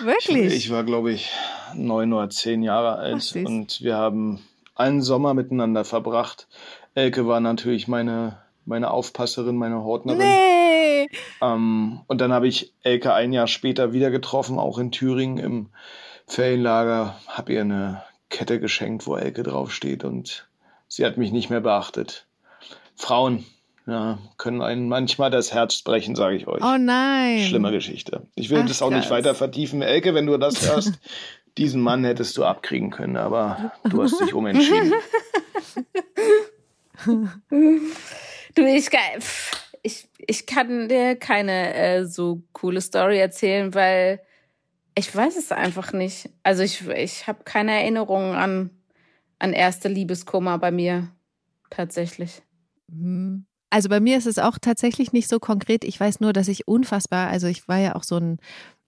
Wirklich? 0.04 0.47
Ich, 0.47 0.54
ich 0.54 0.71
war, 0.71 0.84
glaube 0.84 1.12
ich, 1.12 1.32
neun 1.76 2.13
oder 2.13 2.30
zehn 2.30 2.63
Jahre 2.63 2.95
alt 2.95 3.34
Ach, 3.36 3.45
und 3.45 3.82
wir 3.82 3.95
haben 3.95 4.41
einen 4.76 5.02
Sommer 5.02 5.34
miteinander 5.34 5.86
verbracht. 5.86 6.47
Elke 6.95 7.28
war 7.28 7.39
natürlich 7.39 7.88
meine, 7.88 8.39
meine 8.65 8.91
Aufpasserin, 8.91 9.56
meine 9.56 9.84
Hortnerin. 9.84 10.19
Nee. 10.19 11.10
Ähm, 11.41 12.02
und 12.08 12.21
dann 12.21 12.32
habe 12.34 12.47
ich 12.47 12.74
Elke 12.84 13.13
ein 13.13 13.34
Jahr 13.34 13.47
später 13.47 13.93
wieder 13.93 14.12
getroffen, 14.12 14.60
auch 14.60 14.78
in 14.78 14.91
Thüringen 14.91 15.38
im 15.38 15.69
Ferienlager. 16.28 17.15
Habe 17.28 17.54
ihr 17.54 17.62
eine 17.62 18.04
Kette 18.32 18.60
geschenkt, 18.60 19.06
wo 19.06 19.15
Elke 19.15 19.44
draufsteht 19.44 20.04
und 20.04 20.50
sie 20.88 21.06
hat 21.06 21.17
mich 21.17 21.32
nicht 21.32 21.52
mehr 21.52 21.62
beachtet. 21.62 22.26
Frauen 22.96 23.46
ja, 23.88 24.20
können 24.38 24.62
einen 24.62 24.88
manchmal 24.88 25.32
das 25.32 25.54
Herz 25.54 25.82
brechen, 25.82 26.15
sage 26.15 26.36
ich 26.36 26.48
euch. 26.48 26.63
Oh 26.63 26.78
nein. 26.78 27.41
Schlimme 27.48 27.72
Geschichte. 27.72 28.28
Ich 28.36 28.50
will 28.50 28.62
Ach, 28.63 28.67
das 28.67 28.82
auch 28.82 28.89
krass. 28.89 29.00
nicht 29.00 29.10
weiter 29.10 29.36
vertiefen. 29.36 29.82
Elke, 29.82 30.13
wenn 30.13 30.28
du 30.28 30.38
das 30.38 30.67
hörst, 30.67 31.00
diesen 31.58 31.82
Mann 31.82 32.04
hättest 32.04 32.38
du 32.38 32.46
abkriegen 32.46 32.91
können, 32.91 33.17
aber 33.17 33.74
du 33.84 34.02
hast 34.02 34.20
dich 34.22 34.34
umentschieden. 34.34 34.94
du, 38.56 38.65
ich, 38.65 38.89
ich, 39.84 40.08
ich 40.17 40.46
kann 40.46 40.88
dir 40.88 41.15
keine 41.15 41.74
äh, 41.74 42.06
so 42.06 42.44
coole 42.54 42.82
Story 42.82 43.20
erzählen, 43.20 43.74
weil 43.74 44.22
ich 44.96 45.16
weiß 45.16 45.38
es 45.38 45.52
einfach 45.52 45.94
nicht. 45.94 46.30
Also 46.44 46.64
ich, 46.64 46.88
ich 46.88 47.28
habe 47.28 47.44
keine 47.44 47.72
Erinnerungen 47.72 48.36
an, 48.36 48.70
an 49.40 49.54
erste 49.54 49.88
Liebeskummer 49.88 50.58
bei 50.58 50.72
mir. 50.72 51.10
Tatsächlich. 51.70 52.42
Mhm. 52.88 53.46
Also 53.70 53.88
bei 53.88 54.02
mir 54.02 54.18
ist 54.18 54.28
es 54.28 54.38
auch 54.38 54.58
tatsächlich 54.60 55.14
nicht 55.14 55.30
so 55.30 55.40
konkret. 55.40 55.86
Ich 55.86 55.98
weiß 55.98 56.20
nur, 56.20 56.34
dass 56.34 56.50
ich 56.50 56.68
unfassbar, 56.68 57.30
also 57.30 57.48
ich 57.48 57.70
war 57.70 57.78
ja 57.78 57.96
auch 57.96 58.04
so 58.04 58.18
ein 58.18 58.38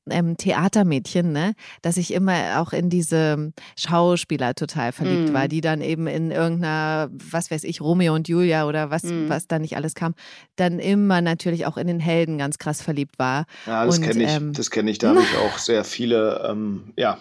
ähm, 0.10 0.38
Theatermädchen, 0.38 1.32
ne, 1.32 1.54
dass 1.82 1.98
ich 1.98 2.14
immer 2.14 2.60
auch 2.62 2.74
in 2.74 2.90
diese 2.90 3.54
Schauspieler 3.78 4.56
total 4.56 4.92
verliebt 4.92 5.32
mm. 5.32 5.34
war, 5.34 5.48
die 5.48 5.62
dann 5.62 5.82
eben 5.82 6.08
in 6.08 6.32
irgendeiner, 6.32 7.10
was 7.12 7.52
weiß 7.52 7.64
ich, 7.64 7.82
Romeo 7.82 8.14
und 8.14 8.28
Julia 8.28 8.68
oder 8.68 8.90
was, 8.90 9.04
mm. 9.04 9.30
was 9.30 9.48
da 9.48 9.60
nicht 9.60 9.76
alles 9.76 9.96
kam, 9.96 10.16
dann 10.56 10.80
immer 10.80 11.22
natürlich 11.22 11.66
auch 11.66 11.78
in 11.78 11.88
den 11.88 12.00
Helden 12.00 12.38
ganz 12.38 12.58
krass 12.58 12.82
verliebt 12.82 13.18
war. 13.18 13.46
Ja, 13.66 13.86
das 13.86 14.02
kenne 14.02 14.24
ich, 14.24 14.32
ähm, 14.32 14.54
das 14.54 14.72
kenne 14.72 14.92
ich, 14.92 14.98
da 14.98 15.10
habe 15.10 15.22
ich 15.22 15.38
auch 15.38 15.58
sehr 15.58 15.84
viele, 15.84 16.48
ähm, 16.50 16.94
ja, 16.98 17.20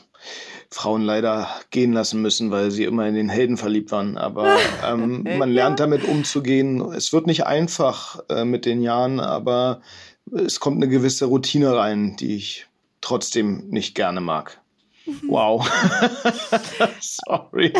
Frauen 0.70 1.02
leider 1.02 1.48
gehen 1.70 1.92
lassen 1.92 2.22
müssen, 2.22 2.50
weil 2.50 2.70
sie 2.70 2.84
immer 2.84 3.06
in 3.06 3.14
den 3.14 3.28
Helden 3.28 3.56
verliebt 3.56 3.92
waren. 3.92 4.16
Aber 4.16 4.56
ähm, 4.86 5.24
man 5.38 5.50
lernt 5.50 5.80
damit 5.80 6.04
umzugehen. 6.04 6.80
Es 6.92 7.12
wird 7.12 7.26
nicht 7.26 7.46
einfach 7.46 8.20
äh, 8.28 8.44
mit 8.44 8.64
den 8.64 8.80
Jahren, 8.80 9.20
aber 9.20 9.82
es 10.30 10.60
kommt 10.60 10.76
eine 10.76 10.88
gewisse 10.88 11.26
Routine 11.26 11.76
rein, 11.76 12.16
die 12.16 12.36
ich 12.36 12.66
trotzdem 13.02 13.68
nicht 13.68 13.94
gerne 13.94 14.22
mag. 14.22 14.60
Mhm. 15.04 15.28
Wow. 15.28 15.70
sorry. 17.00 17.72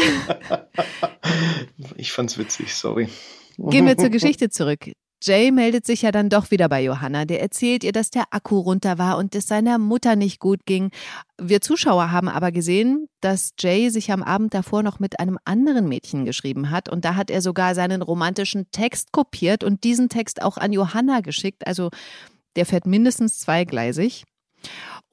ich 1.97 2.13
fand's 2.13 2.37
witzig, 2.37 2.75
sorry. 2.75 3.09
Gehen 3.57 3.87
wir 3.87 3.97
zur 3.97 4.11
Geschichte 4.11 4.51
zurück. 4.51 4.91
Jay 5.25 5.53
meldet 5.53 5.87
sich 5.87 6.03
ja 6.03 6.11
dann 6.11 6.29
doch 6.29 6.51
wieder 6.51 6.69
bei 6.69 6.83
Johanna. 6.83 7.25
Der 7.25 7.41
erzählt 7.41 7.85
ihr, 7.85 7.93
dass 7.93 8.11
der 8.11 8.25
Akku 8.31 8.59
runter 8.59 8.99
war 8.99 9.19
und 9.19 9.37
es 9.37 9.47
seiner 9.47 9.79
Mutter 9.79 10.17
nicht 10.17 10.41
gut 10.41 10.67
ging. 10.67 10.91
Wir 11.41 11.61
Zuschauer 11.61 12.11
haben 12.11 12.29
aber 12.29 12.51
gesehen, 12.51 13.07
dass 13.21 13.53
Jay 13.57 13.89
sich 13.91 14.11
am 14.11 14.25
Abend 14.25 14.53
davor 14.53 14.83
noch 14.83 14.99
mit 14.99 15.21
einem 15.21 15.39
anderen 15.45 15.89
Mädchen 15.89 16.25
geschrieben 16.25 16.71
hat. 16.71 16.89
Und 16.89 17.05
da 17.05 17.15
hat 17.15 17.31
er 17.31 17.41
sogar 17.41 17.77
seinen 17.77 18.03
romantischen 18.03 18.67
Text 18.73 19.13
kopiert 19.13 19.63
und 19.63 19.85
diesen 19.85 20.09
Text 20.09 20.43
auch 20.43 20.57
an 20.57 20.73
Johanna 20.73 21.21
geschickt. 21.21 21.69
Also 21.69 21.91
der 22.57 22.67
fährt 22.67 22.87
mindestens 22.87 23.39
zweigleisig. 23.39 24.25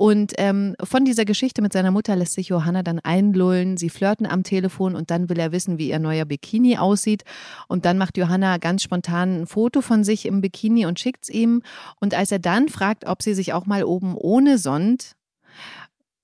Und 0.01 0.31
ähm, 0.38 0.77
von 0.81 1.03
dieser 1.03 1.25
Geschichte 1.25 1.62
mit 1.62 1.73
seiner 1.73 1.91
Mutter 1.91 2.15
lässt 2.15 2.31
sich 2.31 2.47
Johanna 2.47 2.83
dann 2.83 2.99
einlullen. 2.99 3.75
Sie 3.75 3.89
flirten 3.89 4.25
am 4.25 4.43
Telefon 4.43 4.95
und 4.95 5.12
dann 5.12 5.27
will 5.27 5.38
er 5.38 5.51
wissen, 5.51 5.77
wie 5.77 5.89
ihr 5.89 5.99
neuer 5.99 6.23
Bikini 6.23 6.77
aussieht. 6.77 7.23
Und 7.67 7.83
dann 7.83 7.97
macht 7.97 8.15
Johanna 8.15 8.59
ganz 8.59 8.81
spontan 8.81 9.41
ein 9.41 9.45
Foto 9.45 9.81
von 9.81 10.05
sich 10.05 10.25
im 10.25 10.39
Bikini 10.39 10.85
und 10.85 11.01
schickt 11.01 11.25
es 11.25 11.29
ihm. 11.29 11.63
Und 11.99 12.13
als 12.13 12.31
er 12.31 12.39
dann 12.39 12.69
fragt, 12.69 13.07
ob 13.07 13.21
sie 13.21 13.33
sich 13.33 13.51
auch 13.51 13.65
mal 13.65 13.83
oben 13.83 14.15
ohne 14.15 14.57
sonnt, 14.57 15.17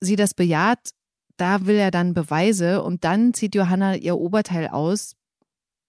sie 0.00 0.16
das 0.16 0.32
bejaht, 0.32 0.92
da 1.36 1.66
will 1.66 1.76
er 1.76 1.90
dann 1.90 2.14
Beweise 2.14 2.82
und 2.82 3.04
dann 3.04 3.34
zieht 3.34 3.54
Johanna 3.54 3.94
ihr 3.96 4.16
Oberteil 4.16 4.68
aus. 4.68 5.16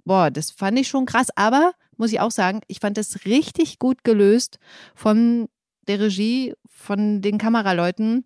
Boah, 0.04 0.30
das 0.30 0.52
fand 0.52 0.78
ich 0.78 0.90
schon 0.90 1.06
krass, 1.06 1.30
aber 1.38 1.72
muss 1.96 2.12
ich 2.12 2.20
auch 2.20 2.32
sagen, 2.32 2.60
ich 2.68 2.82
fand 2.82 2.98
es 2.98 3.24
richtig 3.24 3.80
gut 3.80 4.04
gelöst 4.04 4.60
von 4.94 5.48
der 5.88 6.00
Regie, 6.00 6.54
von 6.68 7.22
den 7.22 7.38
Kameraleuten. 7.38 8.26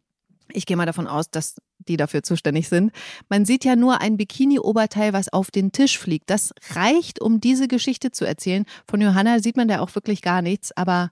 Ich 0.51 0.65
gehe 0.65 0.77
mal 0.77 0.85
davon 0.85 1.07
aus, 1.07 1.29
dass 1.29 1.55
die 1.79 1.97
dafür 1.97 2.21
zuständig 2.23 2.67
sind. 2.69 2.91
Man 3.29 3.45
sieht 3.45 3.63
ja 3.65 3.75
nur 3.75 4.01
ein 4.01 4.17
Bikini-Oberteil, 4.17 5.13
was 5.13 5.31
auf 5.31 5.49
den 5.49 5.71
Tisch 5.71 5.97
fliegt. 5.97 6.29
Das 6.29 6.53
reicht, 6.75 7.21
um 7.21 7.39
diese 7.39 7.67
Geschichte 7.67 8.11
zu 8.11 8.25
erzählen. 8.25 8.65
Von 8.87 9.01
Johanna 9.01 9.39
sieht 9.39 9.57
man 9.57 9.67
da 9.67 9.79
auch 9.79 9.95
wirklich 9.95 10.21
gar 10.21 10.41
nichts, 10.41 10.71
aber 10.75 11.11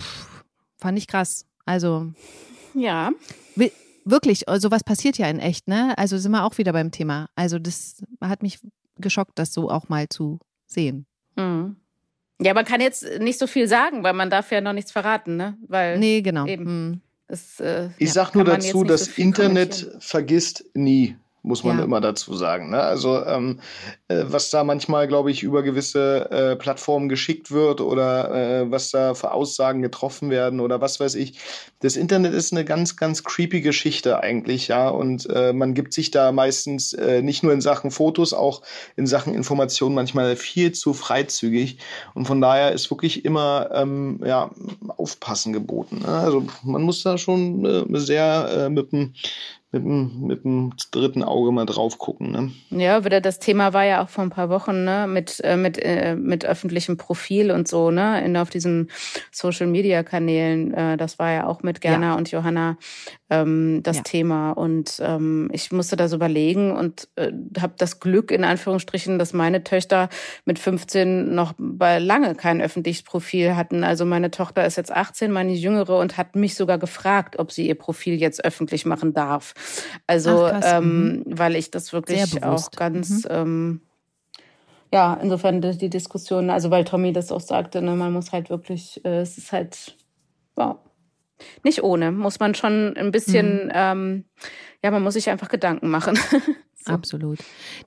pff, 0.00 0.44
fand 0.76 0.98
ich 0.98 1.06
krass. 1.06 1.46
Also. 1.64 2.12
Ja. 2.74 3.10
Wirklich, 4.04 4.44
sowas 4.58 4.84
passiert 4.84 5.16
ja 5.16 5.28
in 5.28 5.38
echt, 5.38 5.66
ne? 5.66 5.96
Also 5.96 6.18
sind 6.18 6.32
wir 6.32 6.44
auch 6.44 6.58
wieder 6.58 6.72
beim 6.72 6.90
Thema. 6.90 7.30
Also 7.34 7.58
das 7.58 8.02
hat 8.20 8.42
mich 8.42 8.58
geschockt, 8.98 9.38
das 9.38 9.54
so 9.54 9.70
auch 9.70 9.88
mal 9.88 10.08
zu 10.10 10.38
sehen. 10.66 11.06
Mhm. 11.36 11.76
Ja, 12.44 12.52
man 12.52 12.66
kann 12.66 12.80
jetzt 12.82 13.20
nicht 13.20 13.38
so 13.38 13.46
viel 13.46 13.66
sagen, 13.66 14.02
weil 14.02 14.12
man 14.12 14.28
darf 14.28 14.52
ja 14.52 14.60
noch 14.60 14.74
nichts 14.74 14.92
verraten, 14.92 15.36
ne? 15.36 15.56
Weil 15.66 15.98
nee, 15.98 16.20
genau. 16.20 16.46
Eben. 16.46 16.66
Hm. 16.66 17.00
Das, 17.26 17.58
äh, 17.58 17.88
ich 17.96 18.08
ja, 18.08 18.14
sag 18.14 18.34
nur 18.34 18.44
dazu, 18.44 18.84
das 18.84 19.06
so 19.06 19.22
Internet 19.22 19.96
vergisst 19.98 20.64
nie 20.74 21.16
muss 21.44 21.62
man 21.62 21.78
ja. 21.78 21.84
immer 21.84 22.00
dazu 22.00 22.34
sagen. 22.34 22.70
Ne? 22.70 22.80
Also 22.80 23.24
ähm, 23.24 23.60
äh, 24.08 24.24
was 24.26 24.48
da 24.48 24.64
manchmal, 24.64 25.06
glaube 25.06 25.30
ich, 25.30 25.42
über 25.42 25.62
gewisse 25.62 26.30
äh, 26.30 26.56
Plattformen 26.56 27.10
geschickt 27.10 27.50
wird 27.50 27.82
oder 27.82 28.34
äh, 28.34 28.70
was 28.70 28.90
da 28.90 29.12
für 29.14 29.30
Aussagen 29.30 29.82
getroffen 29.82 30.30
werden 30.30 30.58
oder 30.58 30.80
was 30.80 31.00
weiß 31.00 31.14
ich. 31.16 31.38
Das 31.80 31.96
Internet 31.96 32.32
ist 32.32 32.52
eine 32.52 32.64
ganz, 32.64 32.96
ganz 32.96 33.24
creepy 33.24 33.60
Geschichte 33.60 34.20
eigentlich, 34.20 34.68
ja. 34.68 34.88
Und 34.88 35.28
äh, 35.28 35.52
man 35.52 35.74
gibt 35.74 35.92
sich 35.92 36.10
da 36.10 36.32
meistens 36.32 36.94
äh, 36.94 37.20
nicht 37.20 37.42
nur 37.42 37.52
in 37.52 37.60
Sachen 37.60 37.90
Fotos, 37.90 38.32
auch 38.32 38.62
in 38.96 39.06
Sachen 39.06 39.34
Informationen 39.34 39.94
manchmal 39.94 40.36
viel 40.36 40.72
zu 40.72 40.94
freizügig. 40.94 41.78
Und 42.14 42.26
von 42.26 42.40
daher 42.40 42.72
ist 42.72 42.90
wirklich 42.90 43.24
immer 43.26 43.68
ähm, 43.74 44.20
ja, 44.24 44.50
Aufpassen 44.96 45.52
geboten. 45.52 45.98
Ne? 45.98 46.08
Also 46.08 46.46
man 46.62 46.82
muss 46.82 47.02
da 47.02 47.18
schon 47.18 47.66
äh, 47.66 47.98
sehr 47.98 48.48
äh, 48.56 48.68
mit 48.70 48.92
dem 48.92 49.12
mit 49.74 49.84
dem, 49.84 50.20
mit 50.20 50.44
dem 50.44 50.72
dritten 50.92 51.24
Auge 51.24 51.50
mal 51.50 51.66
drauf 51.66 51.98
gucken. 51.98 52.30
Ne? 52.30 52.52
Ja, 52.70 53.04
wieder 53.04 53.20
das 53.20 53.40
Thema 53.40 53.72
war 53.72 53.84
ja 53.84 54.02
auch 54.02 54.08
vor 54.08 54.22
ein 54.22 54.30
paar 54.30 54.48
Wochen, 54.48 54.84
ne, 54.84 55.06
mit, 55.08 55.40
äh, 55.42 55.56
mit, 55.56 55.78
äh, 55.82 56.14
mit 56.14 56.44
öffentlichem 56.44 56.96
Profil 56.96 57.50
und 57.50 57.66
so, 57.66 57.90
ne, 57.90 58.24
in, 58.24 58.36
auf 58.36 58.50
diesen 58.50 58.90
Social 59.32 59.66
Media 59.66 60.02
Kanälen. 60.04 60.72
Äh, 60.72 60.96
das 60.96 61.18
war 61.18 61.32
ja 61.32 61.46
auch 61.46 61.62
mit 61.62 61.80
Gerner 61.80 62.06
ja. 62.06 62.14
und 62.14 62.30
Johanna 62.30 62.76
ähm, 63.30 63.82
das 63.82 63.98
ja. 63.98 64.02
Thema. 64.04 64.52
Und 64.52 65.00
ähm, 65.00 65.50
ich 65.52 65.72
musste 65.72 65.96
das 65.96 66.12
überlegen 66.12 66.72
und 66.72 67.08
äh, 67.16 67.32
habe 67.60 67.74
das 67.76 67.98
Glück, 67.98 68.30
in 68.30 68.44
Anführungsstrichen, 68.44 69.18
dass 69.18 69.32
meine 69.32 69.64
Töchter 69.64 70.08
mit 70.44 70.58
15 70.58 71.34
noch 71.34 71.54
bei 71.58 71.98
lange 71.98 72.34
kein 72.36 72.60
öffentliches 72.60 73.02
Profil 73.02 73.56
hatten. 73.56 73.82
Also 73.82 74.04
meine 74.04 74.30
Tochter 74.30 74.64
ist 74.64 74.76
jetzt 74.76 74.92
18, 74.92 75.32
meine 75.32 75.52
Jüngere, 75.52 75.98
und 75.98 76.16
hat 76.16 76.36
mich 76.36 76.54
sogar 76.54 76.78
gefragt, 76.78 77.38
ob 77.38 77.50
sie 77.50 77.66
ihr 77.66 77.74
Profil 77.74 78.14
jetzt 78.14 78.44
öffentlich 78.44 78.86
machen 78.86 79.14
darf. 79.14 79.54
Also, 80.06 80.46
Ach, 80.46 80.60
ähm, 80.64 81.06
mhm. 81.06 81.24
weil 81.26 81.56
ich 81.56 81.70
das 81.70 81.92
wirklich 81.92 82.42
auch 82.42 82.70
ganz, 82.70 83.24
mhm. 83.24 83.30
ähm, 83.30 83.80
ja, 84.92 85.14
insofern 85.14 85.60
die 85.60 85.90
Diskussion, 85.90 86.50
also 86.50 86.70
weil 86.70 86.84
Tommy 86.84 87.12
das 87.12 87.32
auch 87.32 87.40
sagte, 87.40 87.82
ne, 87.82 87.94
man 87.94 88.12
muss 88.12 88.32
halt 88.32 88.50
wirklich, 88.50 89.04
äh, 89.04 89.20
es 89.20 89.38
ist 89.38 89.52
halt, 89.52 89.96
wow, 90.54 90.76
nicht 91.62 91.82
ohne, 91.82 92.12
muss 92.12 92.38
man 92.38 92.54
schon 92.54 92.96
ein 92.96 93.10
bisschen, 93.10 93.66
mhm. 93.66 93.72
ähm, 93.74 94.24
ja, 94.82 94.90
man 94.90 95.02
muss 95.02 95.14
sich 95.14 95.30
einfach 95.30 95.48
Gedanken 95.48 95.90
machen. 95.90 96.18
so. 96.84 96.92
Absolut. 96.92 97.38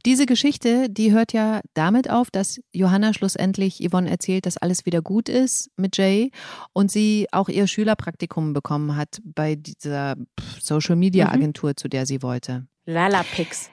Diese 0.05 0.25
Geschichte, 0.25 0.89
die 0.89 1.11
hört 1.11 1.33
ja 1.33 1.61
damit 1.73 2.09
auf, 2.09 2.31
dass 2.31 2.59
Johanna 2.71 3.13
schlussendlich 3.13 3.79
Yvonne 3.87 4.09
erzählt, 4.09 4.45
dass 4.45 4.57
alles 4.57 4.85
wieder 4.85 5.01
gut 5.01 5.29
ist 5.29 5.69
mit 5.77 5.97
Jay 5.97 6.31
und 6.73 6.91
sie 6.91 7.27
auch 7.31 7.49
ihr 7.49 7.67
Schülerpraktikum 7.67 8.53
bekommen 8.53 8.95
hat 8.95 9.21
bei 9.23 9.55
dieser 9.55 10.15
Social 10.59 10.95
Media 10.95 11.27
mhm. 11.27 11.33
Agentur, 11.33 11.69
mhm. 11.71 11.77
zu 11.77 11.87
der 11.87 12.05
sie 12.05 12.21
wollte. 12.21 12.65
Lalapix. 12.85 13.69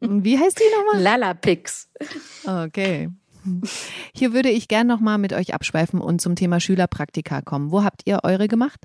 Wie 0.00 0.38
heißt 0.38 0.58
die 0.58 0.76
nochmal? 0.76 1.02
Lalapix. 1.02 1.90
Okay. 2.46 3.10
Hier 4.14 4.32
würde 4.32 4.50
ich 4.50 4.68
gern 4.68 4.86
nochmal 4.86 5.18
mit 5.18 5.32
euch 5.32 5.54
abschweifen 5.54 6.00
und 6.00 6.20
zum 6.20 6.34
Thema 6.34 6.60
Schülerpraktika 6.60 7.42
kommen. 7.42 7.70
Wo 7.70 7.84
habt 7.84 8.02
ihr 8.06 8.20
eure 8.22 8.48
gemacht? 8.48 8.80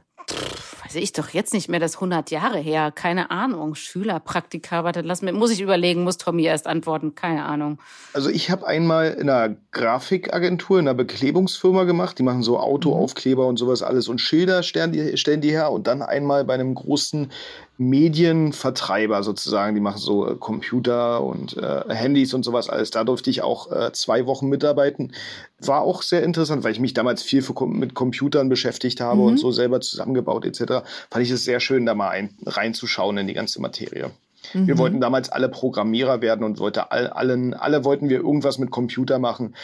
Weiß 0.89 0.95
ich 0.95 1.13
doch 1.13 1.29
jetzt 1.29 1.53
nicht 1.53 1.69
mehr, 1.69 1.79
das 1.79 1.95
100 1.95 2.31
Jahre 2.31 2.57
her. 2.57 2.91
Keine 2.91 3.29
Ahnung. 3.29 3.75
Schülerpraktika, 3.75 4.83
warte, 4.83 5.01
lass 5.01 5.21
mir, 5.21 5.33
muss 5.33 5.51
ich 5.51 5.61
überlegen, 5.61 6.03
muss 6.03 6.17
Tommy 6.17 6.45
erst 6.45 6.65
antworten. 6.65 7.13
Keine 7.13 7.45
Ahnung. 7.45 7.77
Also 8.13 8.29
ich 8.29 8.49
habe 8.49 8.65
einmal 8.65 9.11
in 9.13 9.29
einer 9.29 9.55
Grafikagentur, 9.71 10.79
in 10.79 10.87
einer 10.87 10.95
Beklebungsfirma 10.95 11.83
gemacht. 11.83 12.17
Die 12.17 12.23
machen 12.23 12.41
so 12.41 12.59
Autoaufkleber 12.59 13.45
und 13.45 13.57
sowas 13.57 13.83
alles 13.83 14.07
und 14.07 14.19
Schilder 14.19 14.63
stellen 14.63 14.91
die, 14.91 15.15
stellen 15.17 15.41
die 15.41 15.51
her. 15.51 15.71
Und 15.71 15.85
dann 15.85 16.01
einmal 16.01 16.43
bei 16.43 16.55
einem 16.55 16.73
großen 16.73 17.31
Medienvertreiber 17.79 19.23
sozusagen. 19.23 19.73
Die 19.73 19.81
machen 19.81 19.99
so 19.99 20.27
äh, 20.27 20.35
Computer 20.35 21.23
und 21.23 21.55
äh, 21.55 21.83
Handys 21.87 22.33
und 22.33 22.43
sowas 22.43 22.69
alles. 22.69 22.91
Da 22.91 23.05
durfte 23.05 23.29
ich 23.29 23.41
auch 23.41 23.71
äh, 23.71 23.93
zwei 23.93 24.25
Wochen 24.25 24.49
mitarbeiten. 24.49 25.13
War 25.59 25.81
auch 25.81 26.01
sehr 26.01 26.21
interessant, 26.23 26.65
weil 26.65 26.73
ich 26.73 26.81
mich 26.81 26.93
damals 26.93 27.23
viel 27.23 27.41
für, 27.41 27.53
mit 27.65 27.93
Computern 27.93 28.49
beschäftigt 28.49 28.99
habe 28.99 29.21
mhm. 29.21 29.27
und 29.27 29.37
so 29.37 29.51
selber 29.51 29.79
zusammengebaut 29.79 30.45
etc. 30.45 30.83
Fand 31.09 31.25
ich 31.25 31.31
es 31.31 31.45
sehr 31.45 31.61
schön, 31.61 31.85
da 31.85 31.95
mal 31.95 32.09
ein, 32.09 32.35
reinzuschauen 32.45 33.17
in 33.17 33.27
die 33.27 33.33
ganze 33.33 33.61
Materie. 33.61 34.11
Mhm. 34.53 34.67
Wir 34.67 34.77
wollten 34.77 34.99
damals 34.99 35.29
alle 35.29 35.47
Programmierer 35.47 36.21
werden 36.21 36.43
und 36.43 36.59
wollte 36.59 36.91
all, 36.91 37.07
allen, 37.07 37.53
alle 37.53 37.85
wollten 37.85 38.09
wir 38.09 38.17
irgendwas 38.17 38.57
mit 38.57 38.71
Computer 38.71 39.19
machen. 39.19 39.55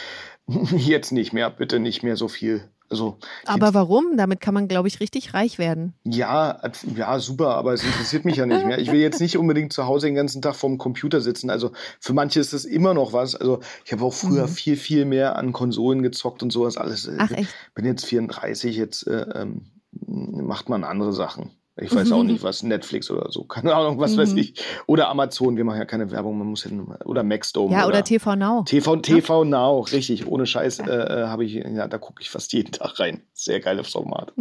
Jetzt 0.76 1.12
nicht 1.12 1.34
mehr, 1.34 1.50
bitte 1.50 1.80
nicht 1.80 2.02
mehr 2.02 2.16
so 2.16 2.28
viel. 2.28 2.62
Also, 2.88 3.18
aber 3.44 3.74
warum? 3.74 4.16
Damit 4.16 4.40
kann 4.40 4.54
man, 4.54 4.68
glaube 4.68 4.88
ich, 4.88 5.00
richtig 5.00 5.34
reich 5.34 5.58
werden. 5.58 5.94
Ja, 6.04 6.60
ja, 6.94 7.18
super, 7.18 7.56
aber 7.56 7.72
es 7.72 7.82
interessiert 7.82 8.24
mich 8.24 8.36
ja 8.36 8.46
nicht 8.46 8.64
mehr. 8.64 8.78
Ich 8.78 8.92
will 8.92 9.00
jetzt 9.00 9.20
nicht 9.20 9.36
unbedingt 9.36 9.72
zu 9.72 9.86
Hause 9.86 10.06
den 10.06 10.14
ganzen 10.14 10.40
Tag 10.40 10.54
vorm 10.54 10.78
Computer 10.78 11.20
sitzen. 11.20 11.50
Also 11.50 11.72
für 12.00 12.12
manche 12.12 12.40
ist 12.40 12.52
das 12.52 12.64
immer 12.64 12.94
noch 12.94 13.12
was. 13.12 13.34
Also 13.34 13.60
ich 13.84 13.92
habe 13.92 14.04
auch 14.04 14.14
früher 14.14 14.46
mhm. 14.46 14.52
viel, 14.52 14.76
viel 14.76 15.04
mehr 15.04 15.36
an 15.36 15.52
Konsolen 15.52 16.02
gezockt 16.02 16.42
und 16.42 16.52
sowas 16.52 16.76
alles. 16.76 17.10
Ach, 17.18 17.30
echt? 17.32 17.52
Bin 17.74 17.84
jetzt 17.84 18.06
34, 18.06 18.76
jetzt 18.76 19.06
äh, 19.06 19.26
ähm, 19.34 19.66
macht 20.06 20.68
man 20.68 20.84
andere 20.84 21.12
Sachen. 21.12 21.50
Ich 21.78 21.94
weiß 21.94 22.12
auch 22.12 22.22
nicht, 22.22 22.42
was 22.42 22.62
Netflix 22.62 23.10
oder 23.10 23.30
so, 23.30 23.44
keine 23.44 23.74
Ahnung, 23.74 23.98
was 23.98 24.12
mhm. 24.12 24.18
weiß 24.18 24.32
ich. 24.34 24.54
Oder 24.86 25.08
Amazon, 25.08 25.56
wir 25.56 25.64
machen 25.64 25.78
ja 25.78 25.84
keine 25.84 26.10
Werbung, 26.10 26.38
man 26.38 26.46
muss 26.46 26.64
ja 26.64 26.70
oder 27.04 27.22
Maxdome. 27.22 27.72
Ja, 27.72 27.80
oder, 27.80 27.88
oder 27.88 28.04
TV 28.04 28.36
Now. 28.36 28.62
TV, 28.62 28.96
TV 28.96 29.44
ja. 29.44 29.50
Now, 29.50 29.80
richtig, 29.80 30.26
ohne 30.26 30.46
Scheiß 30.46 30.78
ja. 30.78 30.86
äh, 30.86 31.22
äh 31.22 31.26
habe 31.26 31.44
ich, 31.44 31.54
ja, 31.54 31.86
da 31.86 31.98
gucke 31.98 32.22
ich 32.22 32.30
fast 32.30 32.52
jeden 32.52 32.72
Tag 32.72 32.98
rein. 32.98 33.22
Sehr 33.32 33.60
geiles 33.60 33.88
Format. 33.92 34.32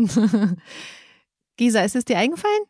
Gisa, 1.57 1.81
ist 1.81 1.95
es 1.95 2.05
dir 2.05 2.17
eingefallen? 2.17 2.63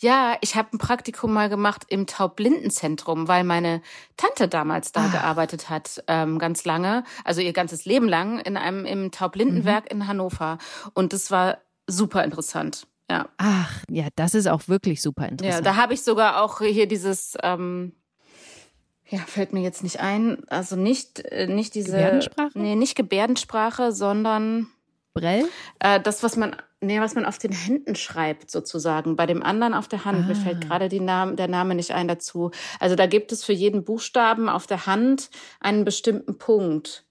Ja, 0.00 0.36
ich 0.42 0.54
habe 0.54 0.68
ein 0.74 0.78
Praktikum 0.78 1.32
mal 1.32 1.48
gemacht 1.48 1.82
im 1.88 2.06
Taubblindenzentrum, 2.06 3.26
weil 3.26 3.42
meine 3.42 3.82
Tante 4.16 4.46
damals 4.46 4.92
da 4.92 5.06
ah. 5.06 5.08
gearbeitet 5.08 5.70
hat, 5.70 6.04
ähm, 6.06 6.38
ganz 6.38 6.64
lange, 6.64 7.02
also 7.24 7.40
ihr 7.40 7.52
ganzes 7.52 7.84
Leben 7.84 8.08
lang 8.08 8.38
in 8.38 8.56
einem 8.56 8.84
im 8.84 9.10
Taubblindenwerk 9.10 9.86
mhm. 9.86 10.02
in 10.02 10.06
Hannover. 10.06 10.58
Und 10.94 11.12
das 11.12 11.32
war 11.32 11.58
super 11.88 12.22
interessant. 12.22 12.86
Ja. 13.10 13.28
Ach, 13.38 13.82
ja, 13.90 14.08
das 14.16 14.34
ist 14.34 14.48
auch 14.48 14.68
wirklich 14.68 15.00
super 15.00 15.28
interessant. 15.28 15.64
Ja, 15.64 15.72
da 15.72 15.76
habe 15.76 15.94
ich 15.94 16.02
sogar 16.02 16.42
auch 16.42 16.60
hier 16.60 16.86
dieses, 16.86 17.36
ähm, 17.42 17.92
ja, 19.10 19.20
fällt 19.20 19.54
mir 19.54 19.62
jetzt 19.62 19.82
nicht 19.82 20.00
ein, 20.00 20.42
also 20.48 20.76
nicht, 20.76 21.20
äh, 21.20 21.46
nicht 21.46 21.74
diese. 21.74 21.92
Gebärdensprache? 21.92 22.58
Nee, 22.58 22.74
nicht 22.74 22.94
Gebärdensprache, 22.94 23.92
sondern. 23.92 24.68
Brell? 25.14 25.46
Äh, 25.78 26.00
das, 26.00 26.22
was 26.22 26.36
man, 26.36 26.54
nee, 26.80 27.00
was 27.00 27.14
man 27.14 27.24
auf 27.24 27.38
den 27.38 27.52
Händen 27.52 27.96
schreibt, 27.96 28.50
sozusagen. 28.50 29.16
Bei 29.16 29.24
dem 29.24 29.42
anderen 29.42 29.72
auf 29.72 29.88
der 29.88 30.04
Hand. 30.04 30.24
Ah. 30.24 30.28
Mir 30.28 30.36
fällt 30.36 30.60
gerade 30.60 30.94
Name, 31.00 31.36
der 31.36 31.48
Name 31.48 31.74
nicht 31.74 31.92
ein 31.92 32.06
dazu. 32.06 32.50
Also 32.78 32.96
da 32.96 33.06
gibt 33.06 33.32
es 33.32 33.44
für 33.44 33.54
jeden 33.54 33.84
Buchstaben 33.84 34.50
auf 34.50 34.66
der 34.66 34.86
Hand 34.86 35.30
einen 35.60 35.84
bestimmten 35.84 36.36
Punkt. 36.38 37.04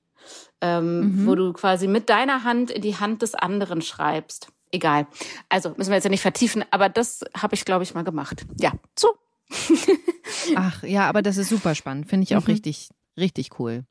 Ähm, 0.60 1.02
mhm. 1.02 1.28
wo 1.28 1.36
du 1.36 1.54
quasi 1.54 1.86
mit 1.86 2.10
deiner 2.10 2.44
Hand 2.44 2.72
in 2.72 2.82
die 2.82 2.96
Hand 2.96 3.22
des 3.22 3.36
anderen 3.36 3.84
schreibst. 3.84 4.48
Egal. 4.72 5.08
Also 5.50 5.74
müssen 5.78 5.90
wir 5.90 5.96
jetzt 5.96 6.04
ja 6.04 6.10
nicht 6.10 6.22
vertiefen, 6.22 6.64
aber 6.72 6.90
das 6.90 7.24
habe 7.36 7.56
ich, 7.56 7.66
glaube 7.66 7.84
ich, 7.84 7.94
mal 7.94 8.04
gemacht. 8.04 8.46
Ja, 8.60 8.74
so. 8.98 9.10
Ach 10.56 10.84
ja, 10.84 11.08
aber 11.08 11.22
das 11.22 11.38
ist 11.38 11.50
super 11.50 11.74
spannend. 11.74 12.08
Finde 12.08 12.26
ich 12.26 12.36
auch 12.36 12.42
mhm. 12.42 12.54
richtig, 12.54 12.90
richtig 13.18 13.60
cool. 13.60 13.86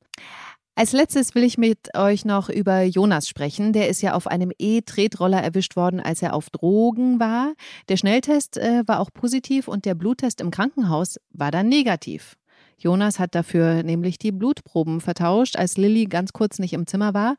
Als 0.79 0.93
letztes 0.93 1.35
will 1.35 1.43
ich 1.43 1.57
mit 1.57 1.97
euch 1.97 2.27
noch 2.27 2.51
über 2.51 2.83
Jonas 2.83 3.31
sprechen. 3.31 3.73
Der 3.73 3.89
ist 3.89 4.03
ja 4.03 4.13
auf 4.13 4.27
einem 4.27 4.53
E-Tretroller 4.59 5.43
erwischt 5.43 5.75
worden, 5.75 6.01
als 6.01 6.21
er 6.21 6.35
auf 6.35 6.51
Drogen 6.51 7.19
war. 7.19 7.55
Der 7.89 7.97
Schnelltest 7.97 8.59
äh, 8.59 8.83
war 8.87 9.01
auch 9.01 9.11
positiv 9.11 9.69
und 9.69 9.87
der 9.87 9.95
Bluttest 9.95 10.43
im 10.43 10.51
Krankenhaus 10.51 11.19
war 11.31 11.51
dann 11.51 11.71
negativ. 11.71 12.37
Jonas 12.79 13.19
hat 13.19 13.35
dafür 13.35 13.83
nämlich 13.83 14.19
die 14.19 14.33
Blutproben 14.33 15.01
vertauscht, 15.01 15.57
als 15.57 15.79
Lilly 15.79 16.05
ganz 16.05 16.35
kurz 16.35 16.59
nicht 16.59 16.75
im 16.75 16.87
Zimmer 16.87 17.15
war. 17.15 17.37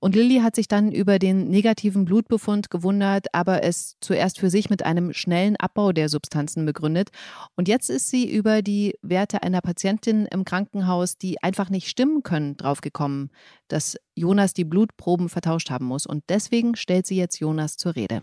Und 0.00 0.16
Lilly 0.16 0.40
hat 0.40 0.56
sich 0.56 0.66
dann 0.66 0.90
über 0.90 1.20
den 1.20 1.48
negativen 1.48 2.04
Blutbefund 2.04 2.70
gewundert, 2.70 3.32
aber 3.32 3.62
es 3.62 3.96
zuerst 4.00 4.40
für 4.40 4.50
sich 4.50 4.68
mit 4.68 4.84
einem 4.84 5.12
schnellen 5.12 5.56
Abbau 5.56 5.92
der 5.92 6.08
Substanzen 6.08 6.66
begründet. 6.66 7.10
Und 7.54 7.68
jetzt 7.68 7.88
ist 7.88 8.10
sie 8.10 8.28
über 8.28 8.62
die 8.62 8.96
Werte 9.00 9.44
einer 9.44 9.60
Patientin 9.60 10.26
im 10.26 10.44
Krankenhaus, 10.44 11.16
die 11.18 11.40
einfach 11.40 11.70
nicht 11.70 11.88
stimmen 11.88 12.24
können, 12.24 12.56
draufgekommen, 12.56 13.30
dass 13.68 13.96
Jonas 14.16 14.54
die 14.54 14.64
Blutproben 14.64 15.28
vertauscht 15.28 15.70
haben 15.70 15.84
muss. 15.86 16.04
Und 16.04 16.24
deswegen 16.28 16.74
stellt 16.74 17.06
sie 17.06 17.16
jetzt 17.16 17.38
Jonas 17.38 17.76
zur 17.76 17.94
Rede. 17.94 18.22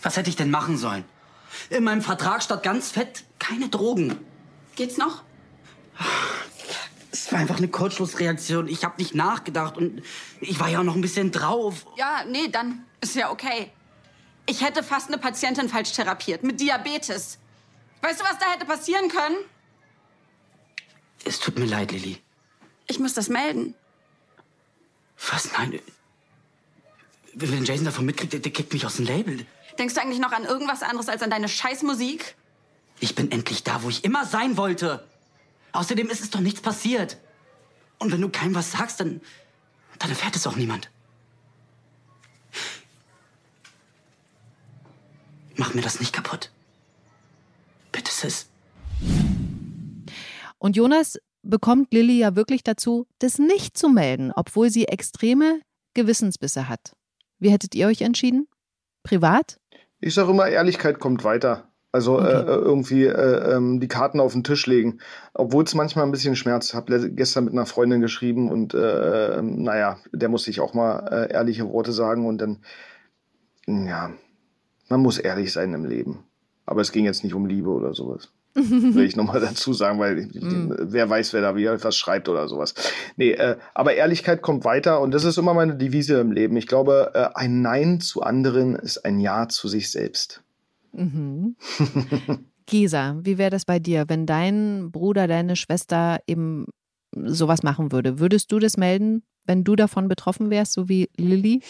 Was 0.00 0.16
hätte 0.16 0.30
ich 0.30 0.36
denn 0.36 0.50
machen 0.50 0.78
sollen? 0.78 1.04
In 1.68 1.84
meinem 1.84 2.00
Vertrag 2.00 2.42
stand 2.42 2.62
ganz 2.62 2.90
fett 2.90 3.24
keine 3.38 3.68
Drogen. 3.68 4.16
Geht's 4.76 4.96
noch? 4.96 5.22
Es 7.10 7.30
war 7.30 7.38
einfach 7.40 7.58
eine 7.58 7.68
Kurzschlussreaktion. 7.68 8.68
Ich 8.68 8.84
habe 8.84 8.94
nicht 8.98 9.14
nachgedacht 9.14 9.76
und 9.76 10.02
ich 10.40 10.58
war 10.58 10.68
ja 10.68 10.80
auch 10.80 10.84
noch 10.84 10.94
ein 10.94 11.02
bisschen 11.02 11.30
drauf. 11.30 11.86
Ja, 11.96 12.24
nee, 12.26 12.48
dann 12.48 12.84
ist 13.00 13.14
ja 13.14 13.30
okay. 13.30 13.70
Ich 14.46 14.62
hätte 14.62 14.82
fast 14.82 15.08
eine 15.08 15.18
Patientin 15.18 15.68
falsch 15.68 15.92
therapiert 15.92 16.42
mit 16.42 16.60
Diabetes. 16.60 17.38
Weißt 18.00 18.20
du, 18.20 18.24
was 18.24 18.38
da 18.38 18.46
hätte 18.52 18.66
passieren 18.66 19.08
können? 19.08 19.36
Es 21.24 21.38
tut 21.38 21.58
mir 21.58 21.66
leid, 21.66 21.92
Lilly. 21.92 22.18
Ich 22.88 22.98
muss 22.98 23.14
das 23.14 23.28
melden. 23.28 23.74
Was? 25.30 25.50
Nein. 25.52 25.78
Wenn 27.34 27.64
Jason 27.64 27.84
davon 27.84 28.04
mitkriegt, 28.06 28.32
der, 28.32 28.40
der 28.40 28.52
kickt 28.52 28.72
mich 28.72 28.84
aus 28.84 28.96
dem 28.96 29.06
Label. 29.06 29.46
Denkst 29.78 29.94
du 29.94 30.02
eigentlich 30.02 30.18
noch 30.18 30.32
an 30.32 30.44
irgendwas 30.44 30.82
anderes 30.82 31.08
als 31.08 31.22
an 31.22 31.30
deine 31.30 31.48
Scheißmusik? 31.48 32.34
Ich 33.02 33.16
bin 33.16 33.32
endlich 33.32 33.64
da, 33.64 33.82
wo 33.82 33.88
ich 33.88 34.04
immer 34.04 34.24
sein 34.24 34.56
wollte. 34.56 35.04
Außerdem 35.72 36.08
ist 36.08 36.20
es 36.20 36.30
doch 36.30 36.38
nichts 36.38 36.60
passiert. 36.60 37.16
Und 37.98 38.12
wenn 38.12 38.20
du 38.20 38.28
keinem 38.28 38.54
was 38.54 38.70
sagst, 38.70 39.00
dann, 39.00 39.20
dann 39.98 40.08
erfährt 40.08 40.36
es 40.36 40.46
auch 40.46 40.54
niemand. 40.54 40.88
Mach 45.56 45.74
mir 45.74 45.82
das 45.82 45.98
nicht 45.98 46.12
kaputt. 46.12 46.52
Bitte, 47.90 48.12
Sis. 48.12 48.46
Und 50.58 50.76
Jonas 50.76 51.18
bekommt 51.42 51.92
Lilly 51.92 52.20
ja 52.20 52.36
wirklich 52.36 52.62
dazu, 52.62 53.08
das 53.18 53.40
nicht 53.40 53.76
zu 53.76 53.88
melden, 53.88 54.30
obwohl 54.30 54.70
sie 54.70 54.86
extreme 54.86 55.60
Gewissensbisse 55.94 56.68
hat. 56.68 56.94
Wie 57.40 57.50
hättet 57.50 57.74
ihr 57.74 57.88
euch 57.88 58.02
entschieden? 58.02 58.46
Privat? 59.02 59.58
Ich 59.98 60.14
sage 60.14 60.30
immer, 60.30 60.46
Ehrlichkeit 60.46 61.00
kommt 61.00 61.24
weiter. 61.24 61.71
Also 61.92 62.18
okay. 62.18 62.32
äh, 62.32 62.44
irgendwie 62.44 63.04
äh, 63.04 63.54
ähm, 63.54 63.78
die 63.78 63.88
Karten 63.88 64.18
auf 64.18 64.32
den 64.32 64.44
Tisch 64.44 64.66
legen. 64.66 64.98
Obwohl 65.34 65.64
es 65.64 65.74
manchmal 65.74 66.06
ein 66.06 66.10
bisschen 66.10 66.36
schmerzt. 66.36 66.70
Ich 66.70 66.74
habe 66.74 67.10
gestern 67.10 67.44
mit 67.44 67.52
einer 67.52 67.66
Freundin 67.66 68.00
geschrieben 68.00 68.50
und 68.50 68.72
äh, 68.72 69.38
ähm, 69.38 69.62
naja, 69.62 69.98
der 70.10 70.30
musste 70.30 70.50
ich 70.50 70.60
auch 70.60 70.72
mal 70.72 71.06
äh, 71.12 71.32
ehrliche 71.32 71.68
Worte 71.70 71.92
sagen 71.92 72.26
und 72.26 72.38
dann, 72.38 72.60
ja, 73.66 74.10
man 74.88 75.00
muss 75.00 75.18
ehrlich 75.18 75.52
sein 75.52 75.74
im 75.74 75.84
Leben. 75.84 76.24
Aber 76.64 76.80
es 76.80 76.92
ging 76.92 77.04
jetzt 77.04 77.24
nicht 77.24 77.34
um 77.34 77.44
Liebe 77.44 77.68
oder 77.68 77.92
sowas. 77.92 78.30
Will 78.54 79.04
ich 79.04 79.16
nochmal 79.16 79.40
dazu 79.40 79.72
sagen, 79.72 79.98
weil 79.98 80.26
mm. 80.26 80.74
wer 80.78 81.08
weiß, 81.08 81.32
wer 81.32 81.40
da 81.40 81.56
wieder 81.56 81.82
was 81.82 81.96
schreibt 81.96 82.28
oder 82.28 82.48
sowas. 82.48 82.74
Nee, 83.16 83.32
äh, 83.32 83.56
aber 83.74 83.94
Ehrlichkeit 83.94 84.42
kommt 84.42 84.64
weiter 84.64 85.00
und 85.00 85.12
das 85.12 85.24
ist 85.24 85.38
immer 85.38 85.54
meine 85.54 85.76
Devise 85.76 86.20
im 86.20 86.32
Leben. 86.32 86.56
Ich 86.56 86.66
glaube, 86.66 87.12
äh, 87.14 87.28
ein 87.34 87.62
Nein 87.62 88.00
zu 88.00 88.22
anderen 88.22 88.76
ist 88.76 89.04
ein 89.04 89.20
Ja 89.20 89.48
zu 89.48 89.68
sich 89.68 89.90
selbst. 89.90 90.42
Mhm. 90.92 91.56
Gisa, 92.66 93.18
wie 93.22 93.38
wäre 93.38 93.50
das 93.50 93.64
bei 93.64 93.78
dir, 93.78 94.04
wenn 94.08 94.26
dein 94.26 94.90
Bruder, 94.92 95.26
deine 95.26 95.56
Schwester 95.56 96.20
eben 96.26 96.66
sowas 97.14 97.62
machen 97.62 97.92
würde? 97.92 98.18
Würdest 98.18 98.52
du 98.52 98.58
das 98.58 98.76
melden? 98.76 99.22
wenn 99.44 99.64
du 99.64 99.76
davon 99.76 100.08
betroffen 100.08 100.50
wärst, 100.50 100.72
so 100.72 100.88
wie 100.88 101.10
Lilly? 101.16 101.62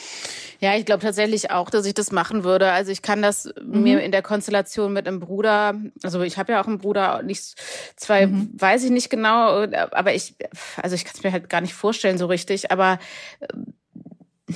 Ja, 0.60 0.76
ich 0.76 0.84
glaube 0.84 1.02
tatsächlich 1.02 1.50
auch, 1.50 1.70
dass 1.70 1.86
ich 1.86 1.94
das 1.94 2.12
machen 2.12 2.44
würde. 2.44 2.70
Also 2.70 2.92
ich 2.92 3.02
kann 3.02 3.22
das 3.22 3.48
mhm. 3.62 3.82
mir 3.82 4.02
in 4.02 4.12
der 4.12 4.22
Konstellation 4.22 4.92
mit 4.92 5.08
einem 5.08 5.20
Bruder, 5.20 5.80
also 6.02 6.22
ich 6.22 6.38
habe 6.38 6.52
ja 6.52 6.62
auch 6.62 6.66
einen 6.66 6.78
Bruder, 6.78 7.22
nicht 7.22 7.54
zwei, 7.96 8.26
mhm. 8.26 8.50
weiß 8.54 8.84
ich 8.84 8.90
nicht 8.90 9.10
genau, 9.10 9.66
aber 9.90 10.14
ich, 10.14 10.34
also 10.76 10.94
ich 10.94 11.04
kann 11.04 11.14
es 11.16 11.22
mir 11.22 11.32
halt 11.32 11.48
gar 11.48 11.60
nicht 11.60 11.74
vorstellen 11.74 12.18
so 12.18 12.26
richtig, 12.26 12.70
aber 12.70 12.98
äh, 13.40 14.54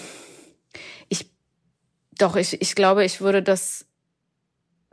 ich, 1.09 1.31
doch, 2.19 2.37
ich, 2.37 2.61
ich 2.61 2.75
glaube, 2.75 3.05
ich 3.05 3.21
würde 3.21 3.43
das, 3.43 3.86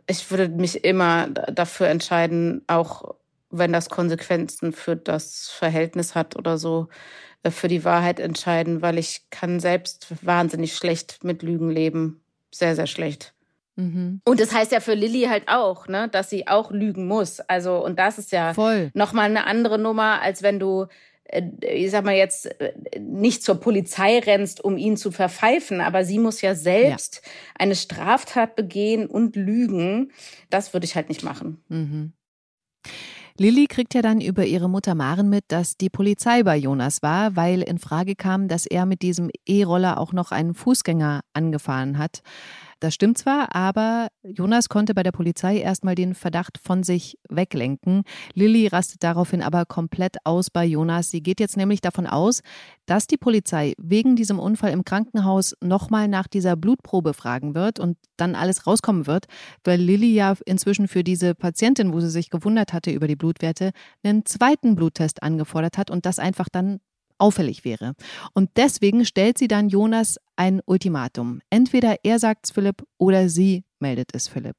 ich 0.07 0.29
würde 0.31 0.49
mich 0.49 0.83
immer 0.83 1.27
dafür 1.27 1.87
entscheiden, 1.87 2.63
auch 2.67 3.15
wenn 3.49 3.71
das 3.71 3.89
Konsequenzen 3.89 4.73
für 4.73 4.95
das 4.95 5.49
Verhältnis 5.49 6.15
hat 6.15 6.35
oder 6.35 6.57
so, 6.57 6.87
äh, 7.43 7.51
für 7.51 7.67
die 7.67 7.85
Wahrheit 7.85 8.19
entscheiden, 8.19 8.81
weil 8.81 8.97
ich 8.97 9.29
kann 9.29 9.59
selbst 9.59 10.07
wahnsinnig 10.25 10.75
schlecht 10.75 11.23
mit 11.23 11.43
Lügen 11.43 11.69
leben. 11.69 12.23
Sehr, 12.51 12.75
sehr 12.75 12.87
schlecht. 12.87 13.33
Mhm. 13.75 14.21
Und 14.25 14.39
das 14.39 14.53
heißt 14.53 14.71
ja 14.71 14.79
für 14.79 14.93
Lilly 14.93 15.23
halt 15.23 15.47
auch, 15.47 15.87
ne, 15.87 16.07
dass 16.07 16.29
sie 16.29 16.47
auch 16.47 16.71
lügen 16.71 17.07
muss. 17.07 17.39
Also, 17.39 17.83
und 17.83 17.97
das 17.97 18.19
ist 18.19 18.31
ja 18.31 18.53
Voll. 18.53 18.91
nochmal 18.93 19.25
eine 19.25 19.47
andere 19.47 19.79
Nummer, 19.79 20.21
als 20.21 20.43
wenn 20.43 20.59
du, 20.59 20.87
ich 21.61 21.91
sag 21.91 22.05
mal 22.05 22.15
jetzt, 22.15 22.45
äh, 22.59 22.73
nicht 22.99 23.43
zur 23.43 23.55
Polizei 23.55 24.19
rennst, 24.19 24.63
um 24.63 24.77
ihn 24.77 24.97
zu 24.97 25.11
verpfeifen, 25.11 25.81
aber 25.81 26.05
sie 26.05 26.19
muss 26.19 26.41
ja 26.41 26.55
selbst 26.55 27.21
ja. 27.23 27.31
eine 27.59 27.75
Straftat 27.75 28.55
begehen 28.55 29.07
und 29.07 29.35
lügen. 29.35 30.11
Das 30.49 30.73
würde 30.73 30.85
ich 30.85 30.95
halt 30.95 31.09
nicht 31.09 31.23
machen. 31.23 31.63
Mhm. 31.69 32.13
Lilly 33.37 33.65
kriegt 33.65 33.95
ja 33.95 34.03
dann 34.03 34.21
über 34.21 34.45
ihre 34.45 34.69
Mutter 34.69 34.93
Maren 34.93 35.27
mit, 35.27 35.45
dass 35.47 35.75
die 35.75 35.89
Polizei 35.89 36.43
bei 36.43 36.55
Jonas 36.55 37.01
war, 37.01 37.35
weil 37.35 37.63
in 37.63 37.79
Frage 37.79 38.15
kam, 38.15 38.47
dass 38.47 38.67
er 38.67 38.85
mit 38.85 39.01
diesem 39.01 39.31
E-Roller 39.47 39.99
auch 39.99 40.13
noch 40.13 40.31
einen 40.31 40.53
Fußgänger 40.53 41.21
angefahren 41.33 41.97
hat. 41.97 42.21
Das 42.83 42.93
stimmt 42.93 43.17
zwar, 43.17 43.55
aber 43.55 44.09
Jonas 44.23 44.67
konnte 44.67 44.93
bei 44.93 45.03
der 45.03 45.13
Polizei 45.13 45.59
erstmal 45.59 45.95
den 45.95 46.13
Verdacht 46.13 46.59
von 46.61 46.83
sich 46.83 47.17
weglenken. 47.29 48.03
Lilly 48.33 48.67
rastet 48.67 49.03
daraufhin 49.03 49.41
aber 49.41 49.65
komplett 49.65 50.17
aus 50.25 50.49
bei 50.49 50.65
Jonas. 50.65 51.09
Sie 51.09 51.23
geht 51.23 51.39
jetzt 51.39 51.55
nämlich 51.55 51.79
davon 51.79 52.07
aus, 52.07 52.41
dass 52.85 53.07
die 53.07 53.15
Polizei 53.15 53.73
wegen 53.77 54.17
diesem 54.17 54.37
Unfall 54.37 54.73
im 54.73 54.83
Krankenhaus 54.83 55.55
nochmal 55.61 56.09
nach 56.09 56.27
dieser 56.27 56.57
Blutprobe 56.57 57.13
fragen 57.13 57.55
wird 57.55 57.79
und 57.79 57.97
dann 58.17 58.35
alles 58.35 58.67
rauskommen 58.67 59.07
wird, 59.07 59.27
weil 59.63 59.79
Lilly 59.79 60.13
ja 60.13 60.33
inzwischen 60.45 60.89
für 60.89 61.05
diese 61.05 61.35
Patientin, 61.35 61.93
wo 61.93 62.01
sie 62.01 62.09
sich 62.09 62.29
gewundert 62.29 62.73
hatte 62.73 62.91
über 62.91 63.07
die 63.07 63.15
Blutwerte, 63.15 63.71
einen 64.03 64.25
zweiten 64.25 64.75
Bluttest 64.75 65.23
angefordert 65.23 65.77
hat 65.77 65.89
und 65.89 66.05
das 66.05 66.19
einfach 66.19 66.49
dann 66.51 66.81
auffällig 67.17 67.65
wäre. 67.65 67.93
Und 68.33 68.51
deswegen 68.55 69.05
stellt 69.05 69.37
sie 69.37 69.47
dann 69.47 69.69
Jonas 69.69 70.19
ein 70.35 70.61
Ultimatum. 70.65 71.41
Entweder 71.49 71.97
er 72.03 72.19
sagt 72.19 72.45
es 72.45 72.51
Philipp 72.51 72.83
oder 72.97 73.29
sie 73.29 73.63
meldet 73.79 74.09
es 74.13 74.27
Philipp. 74.27 74.55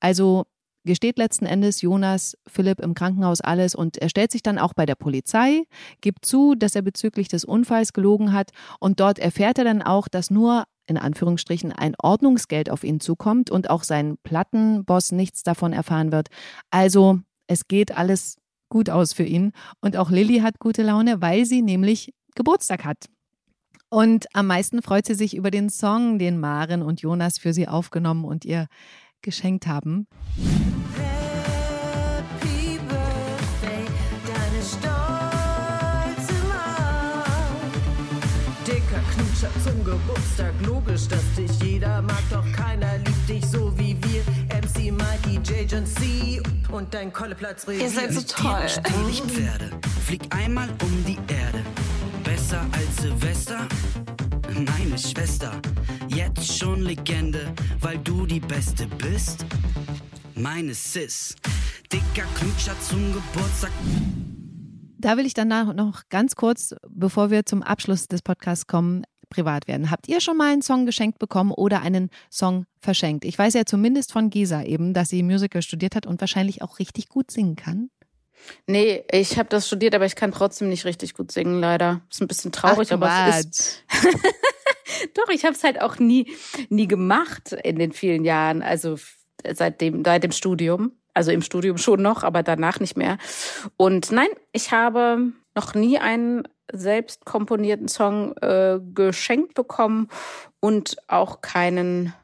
Also 0.00 0.44
gesteht 0.84 1.18
letzten 1.18 1.46
Endes 1.46 1.82
Jonas 1.82 2.36
Philipp 2.46 2.80
im 2.80 2.94
Krankenhaus 2.94 3.40
alles 3.40 3.74
und 3.74 3.98
er 3.98 4.08
stellt 4.08 4.32
sich 4.32 4.42
dann 4.42 4.58
auch 4.58 4.72
bei 4.74 4.86
der 4.86 4.94
Polizei, 4.94 5.64
gibt 6.00 6.24
zu, 6.24 6.54
dass 6.54 6.74
er 6.74 6.82
bezüglich 6.82 7.28
des 7.28 7.44
Unfalls 7.44 7.92
gelogen 7.92 8.32
hat 8.32 8.50
und 8.80 8.98
dort 8.98 9.18
erfährt 9.18 9.58
er 9.58 9.64
dann 9.64 9.82
auch, 9.82 10.08
dass 10.08 10.30
nur 10.30 10.64
in 10.86 10.96
Anführungsstrichen 10.96 11.72
ein 11.72 11.94
Ordnungsgeld 12.02 12.70
auf 12.70 12.82
ihn 12.82 13.00
zukommt 13.00 13.50
und 13.50 13.68
auch 13.68 13.82
sein 13.84 14.16
Plattenboss 14.22 15.12
nichts 15.12 15.42
davon 15.42 15.74
erfahren 15.74 16.10
wird. 16.10 16.28
Also 16.70 17.20
es 17.46 17.68
geht 17.68 17.96
alles 17.96 18.38
gut 18.68 18.90
aus 18.90 19.12
für 19.12 19.24
ihn. 19.24 19.52
Und 19.80 19.96
auch 19.96 20.10
Lilly 20.10 20.40
hat 20.40 20.58
gute 20.58 20.82
Laune, 20.82 21.20
weil 21.20 21.44
sie 21.44 21.62
nämlich 21.62 22.12
Geburtstag 22.34 22.84
hat. 22.84 23.06
Und 23.90 24.26
am 24.34 24.46
meisten 24.46 24.82
freut 24.82 25.06
sie 25.06 25.14
sich 25.14 25.34
über 25.34 25.50
den 25.50 25.70
Song, 25.70 26.18
den 26.18 26.38
Maren 26.38 26.82
und 26.82 27.00
Jonas 27.00 27.38
für 27.38 27.52
sie 27.52 27.68
aufgenommen 27.68 28.24
und 28.24 28.44
ihr 28.44 28.66
geschenkt 29.22 29.66
haben. 29.66 30.06
Knutscher 39.18 39.50
zum 39.64 39.84
Geburtstag, 39.84 40.52
logisch, 40.66 41.08
dass 41.08 41.22
dich 41.36 41.50
jeder 41.62 42.02
mag, 42.02 42.22
doch 42.30 42.44
keiner 42.52 42.98
liebt 42.98 43.28
dich 43.28 43.44
so. 43.46 43.67
MC 45.24 45.38
Mikey, 45.38 45.62
J. 45.64 45.86
C 45.86 46.42
und 46.70 46.92
dein 46.92 47.12
Kolleplatz 47.12 47.66
Ihr 47.68 47.88
seid 47.88 48.12
so 48.12 48.20
toll. 48.22 48.66
Ich 49.10 49.20
Pferde, 49.22 49.70
flieg 50.06 50.22
einmal 50.34 50.68
um 50.82 51.04
die 51.04 51.18
Erde. 51.32 51.62
Besser 52.24 52.64
als 52.72 52.96
Silvester, 53.02 53.66
meine 54.54 54.98
Schwester. 54.98 55.52
Jetzt 56.08 56.58
schon 56.58 56.82
Legende, 56.82 57.52
weil 57.80 57.98
du 57.98 58.26
die 58.26 58.40
Beste 58.40 58.86
bist. 58.86 59.44
Meine 60.34 60.74
Sis, 60.74 61.34
dicker 61.92 62.26
Knutscher 62.36 62.74
zum 62.80 63.12
Geburtstag. 63.12 63.72
Da 64.98 65.16
will 65.16 65.26
ich 65.26 65.34
danach 65.34 65.74
noch 65.74 66.02
ganz 66.08 66.34
kurz, 66.34 66.74
bevor 66.88 67.30
wir 67.30 67.46
zum 67.46 67.62
Abschluss 67.62 68.08
des 68.08 68.22
Podcasts 68.22 68.66
kommen, 68.66 69.04
privat 69.28 69.68
werden. 69.68 69.90
Habt 69.90 70.08
ihr 70.08 70.20
schon 70.20 70.36
mal 70.36 70.52
einen 70.52 70.62
Song 70.62 70.86
geschenkt 70.86 71.18
bekommen 71.18 71.52
oder 71.52 71.82
einen 71.82 72.10
Song 72.30 72.66
verschenkt? 72.80 73.24
Ich 73.24 73.38
weiß 73.38 73.54
ja 73.54 73.64
zumindest 73.64 74.12
von 74.12 74.30
Gisa 74.30 74.62
eben, 74.62 74.94
dass 74.94 75.08
sie 75.08 75.22
Musical 75.22 75.62
studiert 75.62 75.94
hat 75.94 76.06
und 76.06 76.20
wahrscheinlich 76.20 76.62
auch 76.62 76.78
richtig 76.78 77.08
gut 77.08 77.30
singen 77.30 77.56
kann. 77.56 77.90
Nee, 78.66 79.04
ich 79.10 79.38
habe 79.38 79.48
das 79.48 79.66
studiert, 79.66 79.94
aber 79.94 80.06
ich 80.06 80.16
kann 80.16 80.32
trotzdem 80.32 80.68
nicht 80.68 80.84
richtig 80.84 81.14
gut 81.14 81.32
singen, 81.32 81.60
leider. 81.60 82.02
Ist 82.10 82.20
ein 82.20 82.28
bisschen 82.28 82.52
traurig, 82.52 82.88
Ach, 82.90 82.94
aber 82.94 83.28
es 83.28 83.44
ist. 83.44 83.84
Doch, 85.14 85.28
ich 85.28 85.44
habe 85.44 85.54
es 85.54 85.64
halt 85.64 85.80
auch 85.80 85.98
nie, 85.98 86.32
nie 86.68 86.88
gemacht 86.88 87.52
in 87.52 87.78
den 87.78 87.92
vielen 87.92 88.24
Jahren, 88.24 88.62
also 88.62 88.96
seit 89.52 89.80
dem, 89.80 90.04
seit 90.04 90.24
dem 90.24 90.32
Studium. 90.32 90.92
Also 91.14 91.32
im 91.32 91.42
Studium 91.42 91.78
schon 91.78 92.00
noch, 92.00 92.22
aber 92.22 92.44
danach 92.44 92.78
nicht 92.78 92.96
mehr. 92.96 93.18
Und 93.76 94.12
nein, 94.12 94.28
ich 94.52 94.70
habe 94.70 95.32
noch 95.58 95.74
nie 95.74 95.98
einen 95.98 96.44
selbst 96.72 97.24
komponierten 97.24 97.88
Song 97.88 98.36
äh, 98.36 98.78
geschenkt 98.94 99.54
bekommen 99.54 100.08
und 100.60 100.96
auch 101.08 101.40
keinen 101.40 102.14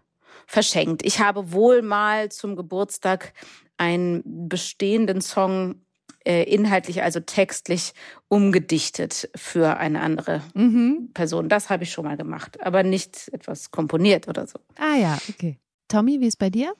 verschenkt. 0.46 1.04
Ich 1.04 1.18
habe 1.18 1.52
wohl 1.52 1.82
mal 1.82 2.30
zum 2.30 2.54
Geburtstag 2.54 3.32
einen 3.76 4.22
bestehenden 4.48 5.20
Song 5.20 5.82
äh, 6.24 6.44
inhaltlich, 6.44 7.02
also 7.02 7.18
textlich 7.18 7.92
umgedichtet 8.28 9.28
für 9.34 9.78
eine 9.78 10.00
andere 10.00 10.42
mhm. 10.54 11.10
Person. 11.12 11.48
Das 11.48 11.70
habe 11.70 11.82
ich 11.82 11.90
schon 11.90 12.04
mal 12.04 12.16
gemacht, 12.16 12.60
aber 12.62 12.84
nicht 12.84 13.30
etwas 13.32 13.72
komponiert 13.72 14.28
oder 14.28 14.46
so. 14.46 14.60
Ah 14.78 14.96
ja, 14.96 15.18
okay. 15.28 15.58
Tommy, 15.88 16.20
wie 16.20 16.28
ist 16.28 16.38
bei 16.38 16.50
dir? 16.50 16.72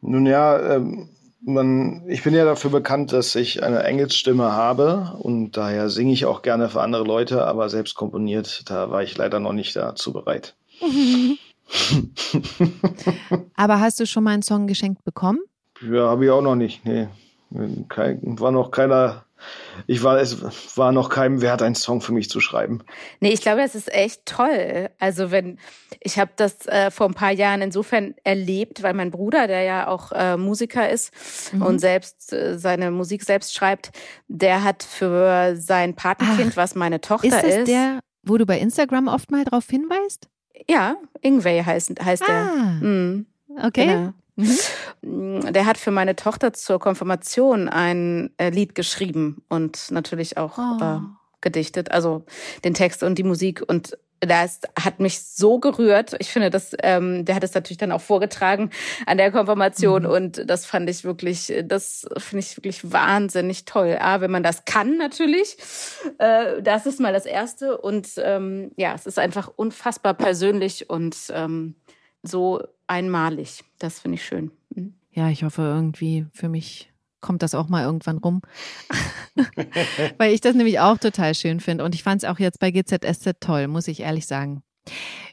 Nun 0.00 0.24
ja, 0.24 0.76
ähm, 0.76 1.10
man, 1.40 2.02
ich 2.08 2.22
bin 2.22 2.34
ja 2.34 2.44
dafür 2.44 2.70
bekannt, 2.70 3.12
dass 3.12 3.34
ich 3.34 3.62
eine 3.62 3.82
Engelsstimme 3.82 4.52
habe 4.52 5.16
und 5.18 5.52
daher 5.52 5.88
singe 5.88 6.12
ich 6.12 6.26
auch 6.26 6.42
gerne 6.42 6.68
für 6.68 6.82
andere 6.82 7.04
Leute, 7.04 7.46
aber 7.46 7.68
selbst 7.68 7.94
komponiert, 7.94 8.68
da 8.70 8.90
war 8.90 9.02
ich 9.02 9.16
leider 9.16 9.40
noch 9.40 9.52
nicht 9.52 9.76
dazu 9.76 10.12
bereit. 10.12 10.56
aber 13.56 13.80
hast 13.80 14.00
du 14.00 14.06
schon 14.06 14.24
mal 14.24 14.32
einen 14.32 14.42
Song 14.42 14.66
geschenkt 14.66 15.04
bekommen? 15.04 15.40
Ja, 15.80 16.08
habe 16.08 16.24
ich 16.24 16.30
auch 16.30 16.42
noch 16.42 16.56
nicht. 16.56 16.84
Nee. 16.84 17.08
Kein, 17.88 18.38
war 18.38 18.50
noch 18.50 18.70
keiner 18.70 19.24
ich 19.86 20.02
war, 20.02 20.18
es 20.18 20.76
war 20.76 20.92
noch 20.92 21.08
keinem 21.08 21.40
wert, 21.40 21.62
einen 21.62 21.74
Song 21.74 22.00
für 22.00 22.12
mich 22.12 22.30
zu 22.30 22.40
schreiben. 22.40 22.82
Nee, 23.20 23.30
ich 23.30 23.40
glaube, 23.40 23.62
es 23.62 23.74
ist 23.74 23.92
echt 23.92 24.26
toll. 24.26 24.90
Also 24.98 25.30
wenn, 25.30 25.58
ich 26.00 26.18
habe 26.18 26.30
das 26.36 26.66
äh, 26.66 26.90
vor 26.90 27.06
ein 27.08 27.14
paar 27.14 27.32
Jahren 27.32 27.62
insofern 27.62 28.14
erlebt, 28.24 28.82
weil 28.82 28.94
mein 28.94 29.10
Bruder, 29.10 29.46
der 29.46 29.62
ja 29.62 29.88
auch 29.88 30.12
äh, 30.12 30.36
Musiker 30.36 30.88
ist 30.88 31.12
mhm. 31.52 31.62
und 31.62 31.78
selbst 31.78 32.32
äh, 32.32 32.58
seine 32.58 32.90
Musik 32.90 33.22
selbst 33.22 33.54
schreibt, 33.54 33.90
der 34.28 34.64
hat 34.64 34.82
für 34.82 35.56
sein 35.56 35.94
Patenkind, 35.94 36.52
Ach, 36.52 36.56
was 36.56 36.74
meine 36.74 37.00
Tochter 37.00 37.28
ist. 37.28 37.34
Das 37.34 37.44
ist 37.44 37.68
der, 37.68 38.00
wo 38.22 38.36
du 38.36 38.46
bei 38.46 38.58
Instagram 38.58 39.08
oft 39.08 39.30
mal 39.30 39.44
drauf 39.44 39.66
hinweist? 39.68 40.28
Ja, 40.68 40.96
Ingway 41.22 41.62
heißt, 41.62 41.94
heißt 42.04 42.22
ah, 42.22 42.26
der. 42.26 42.44
Mhm. 42.88 43.26
Okay. 43.62 43.86
Genau. 43.86 44.12
Mhm. 44.38 45.52
Der 45.52 45.66
hat 45.66 45.78
für 45.78 45.90
meine 45.90 46.16
Tochter 46.16 46.52
zur 46.52 46.78
Konfirmation 46.78 47.68
ein 47.68 48.30
äh, 48.38 48.50
Lied 48.50 48.74
geschrieben 48.74 49.42
und 49.48 49.90
natürlich 49.90 50.36
auch 50.36 50.58
oh. 50.58 50.82
äh, 50.82 51.00
gedichtet, 51.40 51.90
also 51.90 52.24
den 52.64 52.74
Text 52.74 53.02
und 53.02 53.18
die 53.18 53.24
Musik 53.24 53.62
und 53.66 53.98
das 54.20 54.60
hat 54.76 54.98
mich 54.98 55.20
so 55.22 55.60
gerührt. 55.60 56.16
Ich 56.18 56.30
finde, 56.30 56.50
das, 56.50 56.74
ähm, 56.82 57.24
der 57.24 57.36
hat 57.36 57.44
es 57.44 57.54
natürlich 57.54 57.78
dann 57.78 57.92
auch 57.92 58.00
vorgetragen 58.00 58.70
an 59.06 59.16
der 59.16 59.30
Konfirmation 59.30 60.02
mhm. 60.02 60.10
und 60.10 60.50
das 60.50 60.66
fand 60.66 60.90
ich 60.90 61.04
wirklich, 61.04 61.52
das 61.64 62.06
finde 62.16 62.44
ich 62.44 62.56
wirklich 62.56 62.90
wahnsinnig 62.90 63.64
toll. 63.64 63.96
A, 64.00 64.20
wenn 64.20 64.30
man 64.30 64.42
das 64.42 64.64
kann 64.64 64.96
natürlich, 64.96 65.56
äh, 66.18 66.60
das 66.62 66.86
ist 66.86 67.00
mal 67.00 67.12
das 67.12 67.26
Erste 67.26 67.78
und 67.78 68.08
ähm, 68.18 68.72
ja, 68.76 68.92
es 68.94 69.06
ist 69.06 69.18
einfach 69.18 69.52
unfassbar 69.54 70.14
persönlich 70.14 70.90
und 70.90 71.16
ähm, 71.30 71.76
so 72.22 72.62
einmalig. 72.86 73.64
Das 73.78 74.00
finde 74.00 74.16
ich 74.16 74.24
schön. 74.24 74.50
Mhm. 74.70 74.94
Ja, 75.12 75.28
ich 75.28 75.44
hoffe 75.44 75.62
irgendwie 75.62 76.26
für 76.32 76.48
mich 76.48 76.92
kommt 77.20 77.42
das 77.42 77.54
auch 77.54 77.68
mal 77.68 77.84
irgendwann 77.84 78.18
rum. 78.18 78.42
Weil 80.18 80.32
ich 80.32 80.40
das 80.40 80.54
nämlich 80.54 80.80
auch 80.80 80.98
total 80.98 81.34
schön 81.34 81.60
finde. 81.60 81.84
Und 81.84 81.94
ich 81.94 82.02
fand 82.02 82.22
es 82.22 82.28
auch 82.28 82.38
jetzt 82.38 82.60
bei 82.60 82.70
GZSZ 82.70 83.40
toll, 83.40 83.68
muss 83.68 83.88
ich 83.88 84.00
ehrlich 84.00 84.26
sagen. 84.26 84.62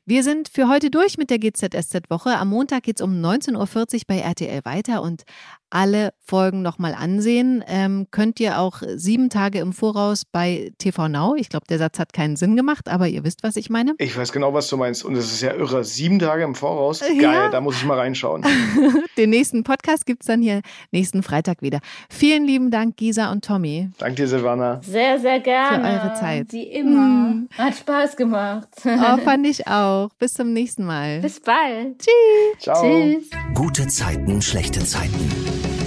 Wir 0.07 0.21
sind 0.21 0.49
für 0.49 0.69
heute 0.69 0.91
durch 0.91 1.17
mit 1.17 1.31
der 1.31 1.39
GZSZ-Woche. 1.39 2.37
Am 2.37 2.49
Montag 2.49 2.83
geht 2.83 2.99
es 2.99 3.03
um 3.03 3.13
19.40 3.13 3.55
Uhr 3.55 4.01
bei 4.05 4.19
RTL 4.19 4.63
weiter 4.63 5.01
und 5.01 5.23
alle 5.71 6.13
Folgen 6.23 6.61
nochmal 6.61 6.93
ansehen. 6.93 7.63
Ähm, 7.67 8.07
könnt 8.11 8.39
ihr 8.39 8.59
auch 8.59 8.83
sieben 8.95 9.31
Tage 9.31 9.59
im 9.59 9.73
Voraus 9.73 10.23
bei 10.23 10.71
TV 10.77 11.07
Now. 11.07 11.35
Ich 11.35 11.49
glaube, 11.49 11.65
der 11.67 11.79
Satz 11.79 11.97
hat 11.97 12.13
keinen 12.13 12.35
Sinn 12.35 12.55
gemacht, 12.55 12.87
aber 12.87 13.07
ihr 13.07 13.23
wisst, 13.23 13.43
was 13.43 13.55
ich 13.55 13.69
meine. 13.69 13.95
Ich 13.97 14.15
weiß 14.15 14.31
genau, 14.31 14.53
was 14.53 14.69
du 14.69 14.77
meinst. 14.77 15.03
Und 15.03 15.15
es 15.15 15.33
ist 15.33 15.41
ja 15.41 15.53
irre. 15.53 15.83
Sieben 15.83 16.19
Tage 16.19 16.43
im 16.43 16.53
Voraus. 16.53 16.99
Geil, 16.99 17.19
ja. 17.19 17.49
da 17.49 17.59
muss 17.59 17.75
ich 17.75 17.85
mal 17.85 17.97
reinschauen. 17.97 18.45
Den 19.17 19.31
nächsten 19.31 19.63
Podcast 19.63 20.05
gibt 20.05 20.21
es 20.21 20.27
dann 20.27 20.41
hier 20.41 20.61
nächsten 20.91 21.23
Freitag 21.23 21.61
wieder. 21.61 21.79
Vielen 22.09 22.45
lieben 22.45 22.69
Dank, 22.69 22.95
Gisa 22.95 23.31
und 23.31 23.43
Tommy. 23.43 23.89
Danke 23.97 24.15
dir, 24.15 24.27
Silvana. 24.27 24.81
Sehr, 24.83 25.19
sehr 25.19 25.39
gerne. 25.39 25.83
Für 25.83 25.93
eure 25.93 26.13
Zeit. 26.13 26.53
Wie 26.53 26.63
immer. 26.63 27.07
Mm. 27.07 27.49
Hat 27.57 27.75
Spaß 27.75 28.15
gemacht. 28.15 28.67
Oh, 28.85 29.17
fand 29.17 29.47
ich 29.47 29.67
auch. 29.95 30.13
Bis 30.15 30.33
zum 30.33 30.53
nächsten 30.53 30.85
Mal. 30.85 31.21
Bis 31.21 31.39
bald. 31.39 31.99
Tschüss. 31.99 32.63
Ciao. 32.63 32.81
Tschüss. 32.81 33.29
Gute 33.53 33.87
Zeiten, 33.87 34.41
schlechte 34.41 34.83
Zeiten. 34.83 35.29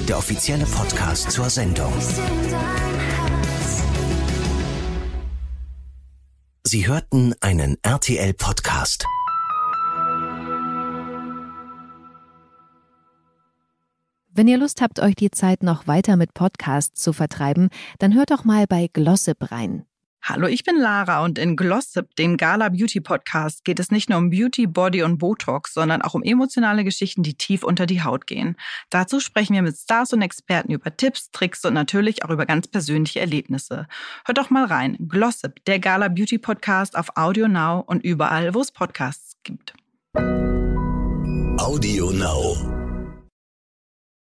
Der 0.09 0.19
offizielle 0.19 0.65
Podcast 0.65 1.31
zur 1.31 1.51
Sendung. 1.51 1.93
Sie 6.65 6.87
hörten 6.87 7.35
einen 7.41 7.77
RTL-Podcast. 7.83 9.07
Wenn 14.31 14.47
ihr 14.47 14.59
Lust 14.59 14.81
habt, 14.83 15.01
euch 15.01 15.17
die 15.17 15.33
Zeit 15.33 15.65
noch 15.65 15.89
weiter 15.89 16.17
mit 16.17 16.33
Podcasts 16.33 17.03
zu 17.03 17.13
vertreiben, 17.13 17.71
dann 17.99 18.15
hört 18.15 18.31
doch 18.31 18.45
mal 18.45 18.67
bei 18.69 18.89
Glossip 18.93 19.51
rein. 19.51 19.88
Hallo, 20.23 20.47
ich 20.47 20.65
bin 20.65 20.77
Lara 20.77 21.25
und 21.25 21.39
in 21.39 21.57
Glossip, 21.57 22.15
dem 22.17 22.37
Gala 22.37 22.69
Beauty 22.69 23.01
Podcast, 23.01 23.65
geht 23.65 23.81
es 23.81 23.91
nicht 23.91 24.11
nur 24.11 24.19
um 24.19 24.31
Beauty, 24.31 24.67
Body 24.67 25.03
und 25.03 25.19
Botox, 25.19 25.73
sondern 25.73 26.03
auch 26.03 26.15
um 26.15 26.23
emotionale 26.23 26.85
Geschichten, 26.85 27.23
die 27.23 27.35
tief 27.35 27.63
unter 27.63 27.87
die 27.87 28.03
Haut 28.03 28.27
gehen. 28.27 28.57
Dazu 28.91 29.21
sprechen 29.21 29.55
wir 29.55 29.63
mit 29.63 29.77
Stars 29.77 30.13
und 30.13 30.21
Experten 30.21 30.73
über 30.73 30.95
Tipps, 30.95 31.31
Tricks 31.31 31.65
und 31.65 31.73
natürlich 31.73 32.25
auch 32.25 32.31
über 32.31 32.45
ganz 32.47 32.69
persönliche 32.69 33.21
Erlebnisse. 33.21 33.87
Hört 34.27 34.39
doch 34.39 34.51
mal 34.51 34.67
rein. 34.67 34.97
Glossip, 35.09 35.65
der 35.65 35.79
Gala 35.79 36.09
Beauty 36.09 36.39
Podcast 36.39 36.97
auf 36.99 37.17
Audio 37.17 37.49
Now 37.49 37.83
und 37.87 38.05
überall, 38.05 38.55
wo 38.55 38.61
es 38.61 38.71
Podcasts 38.71 39.37
gibt. 39.45 39.73
Audio 41.59 42.11
Now. 42.11 42.88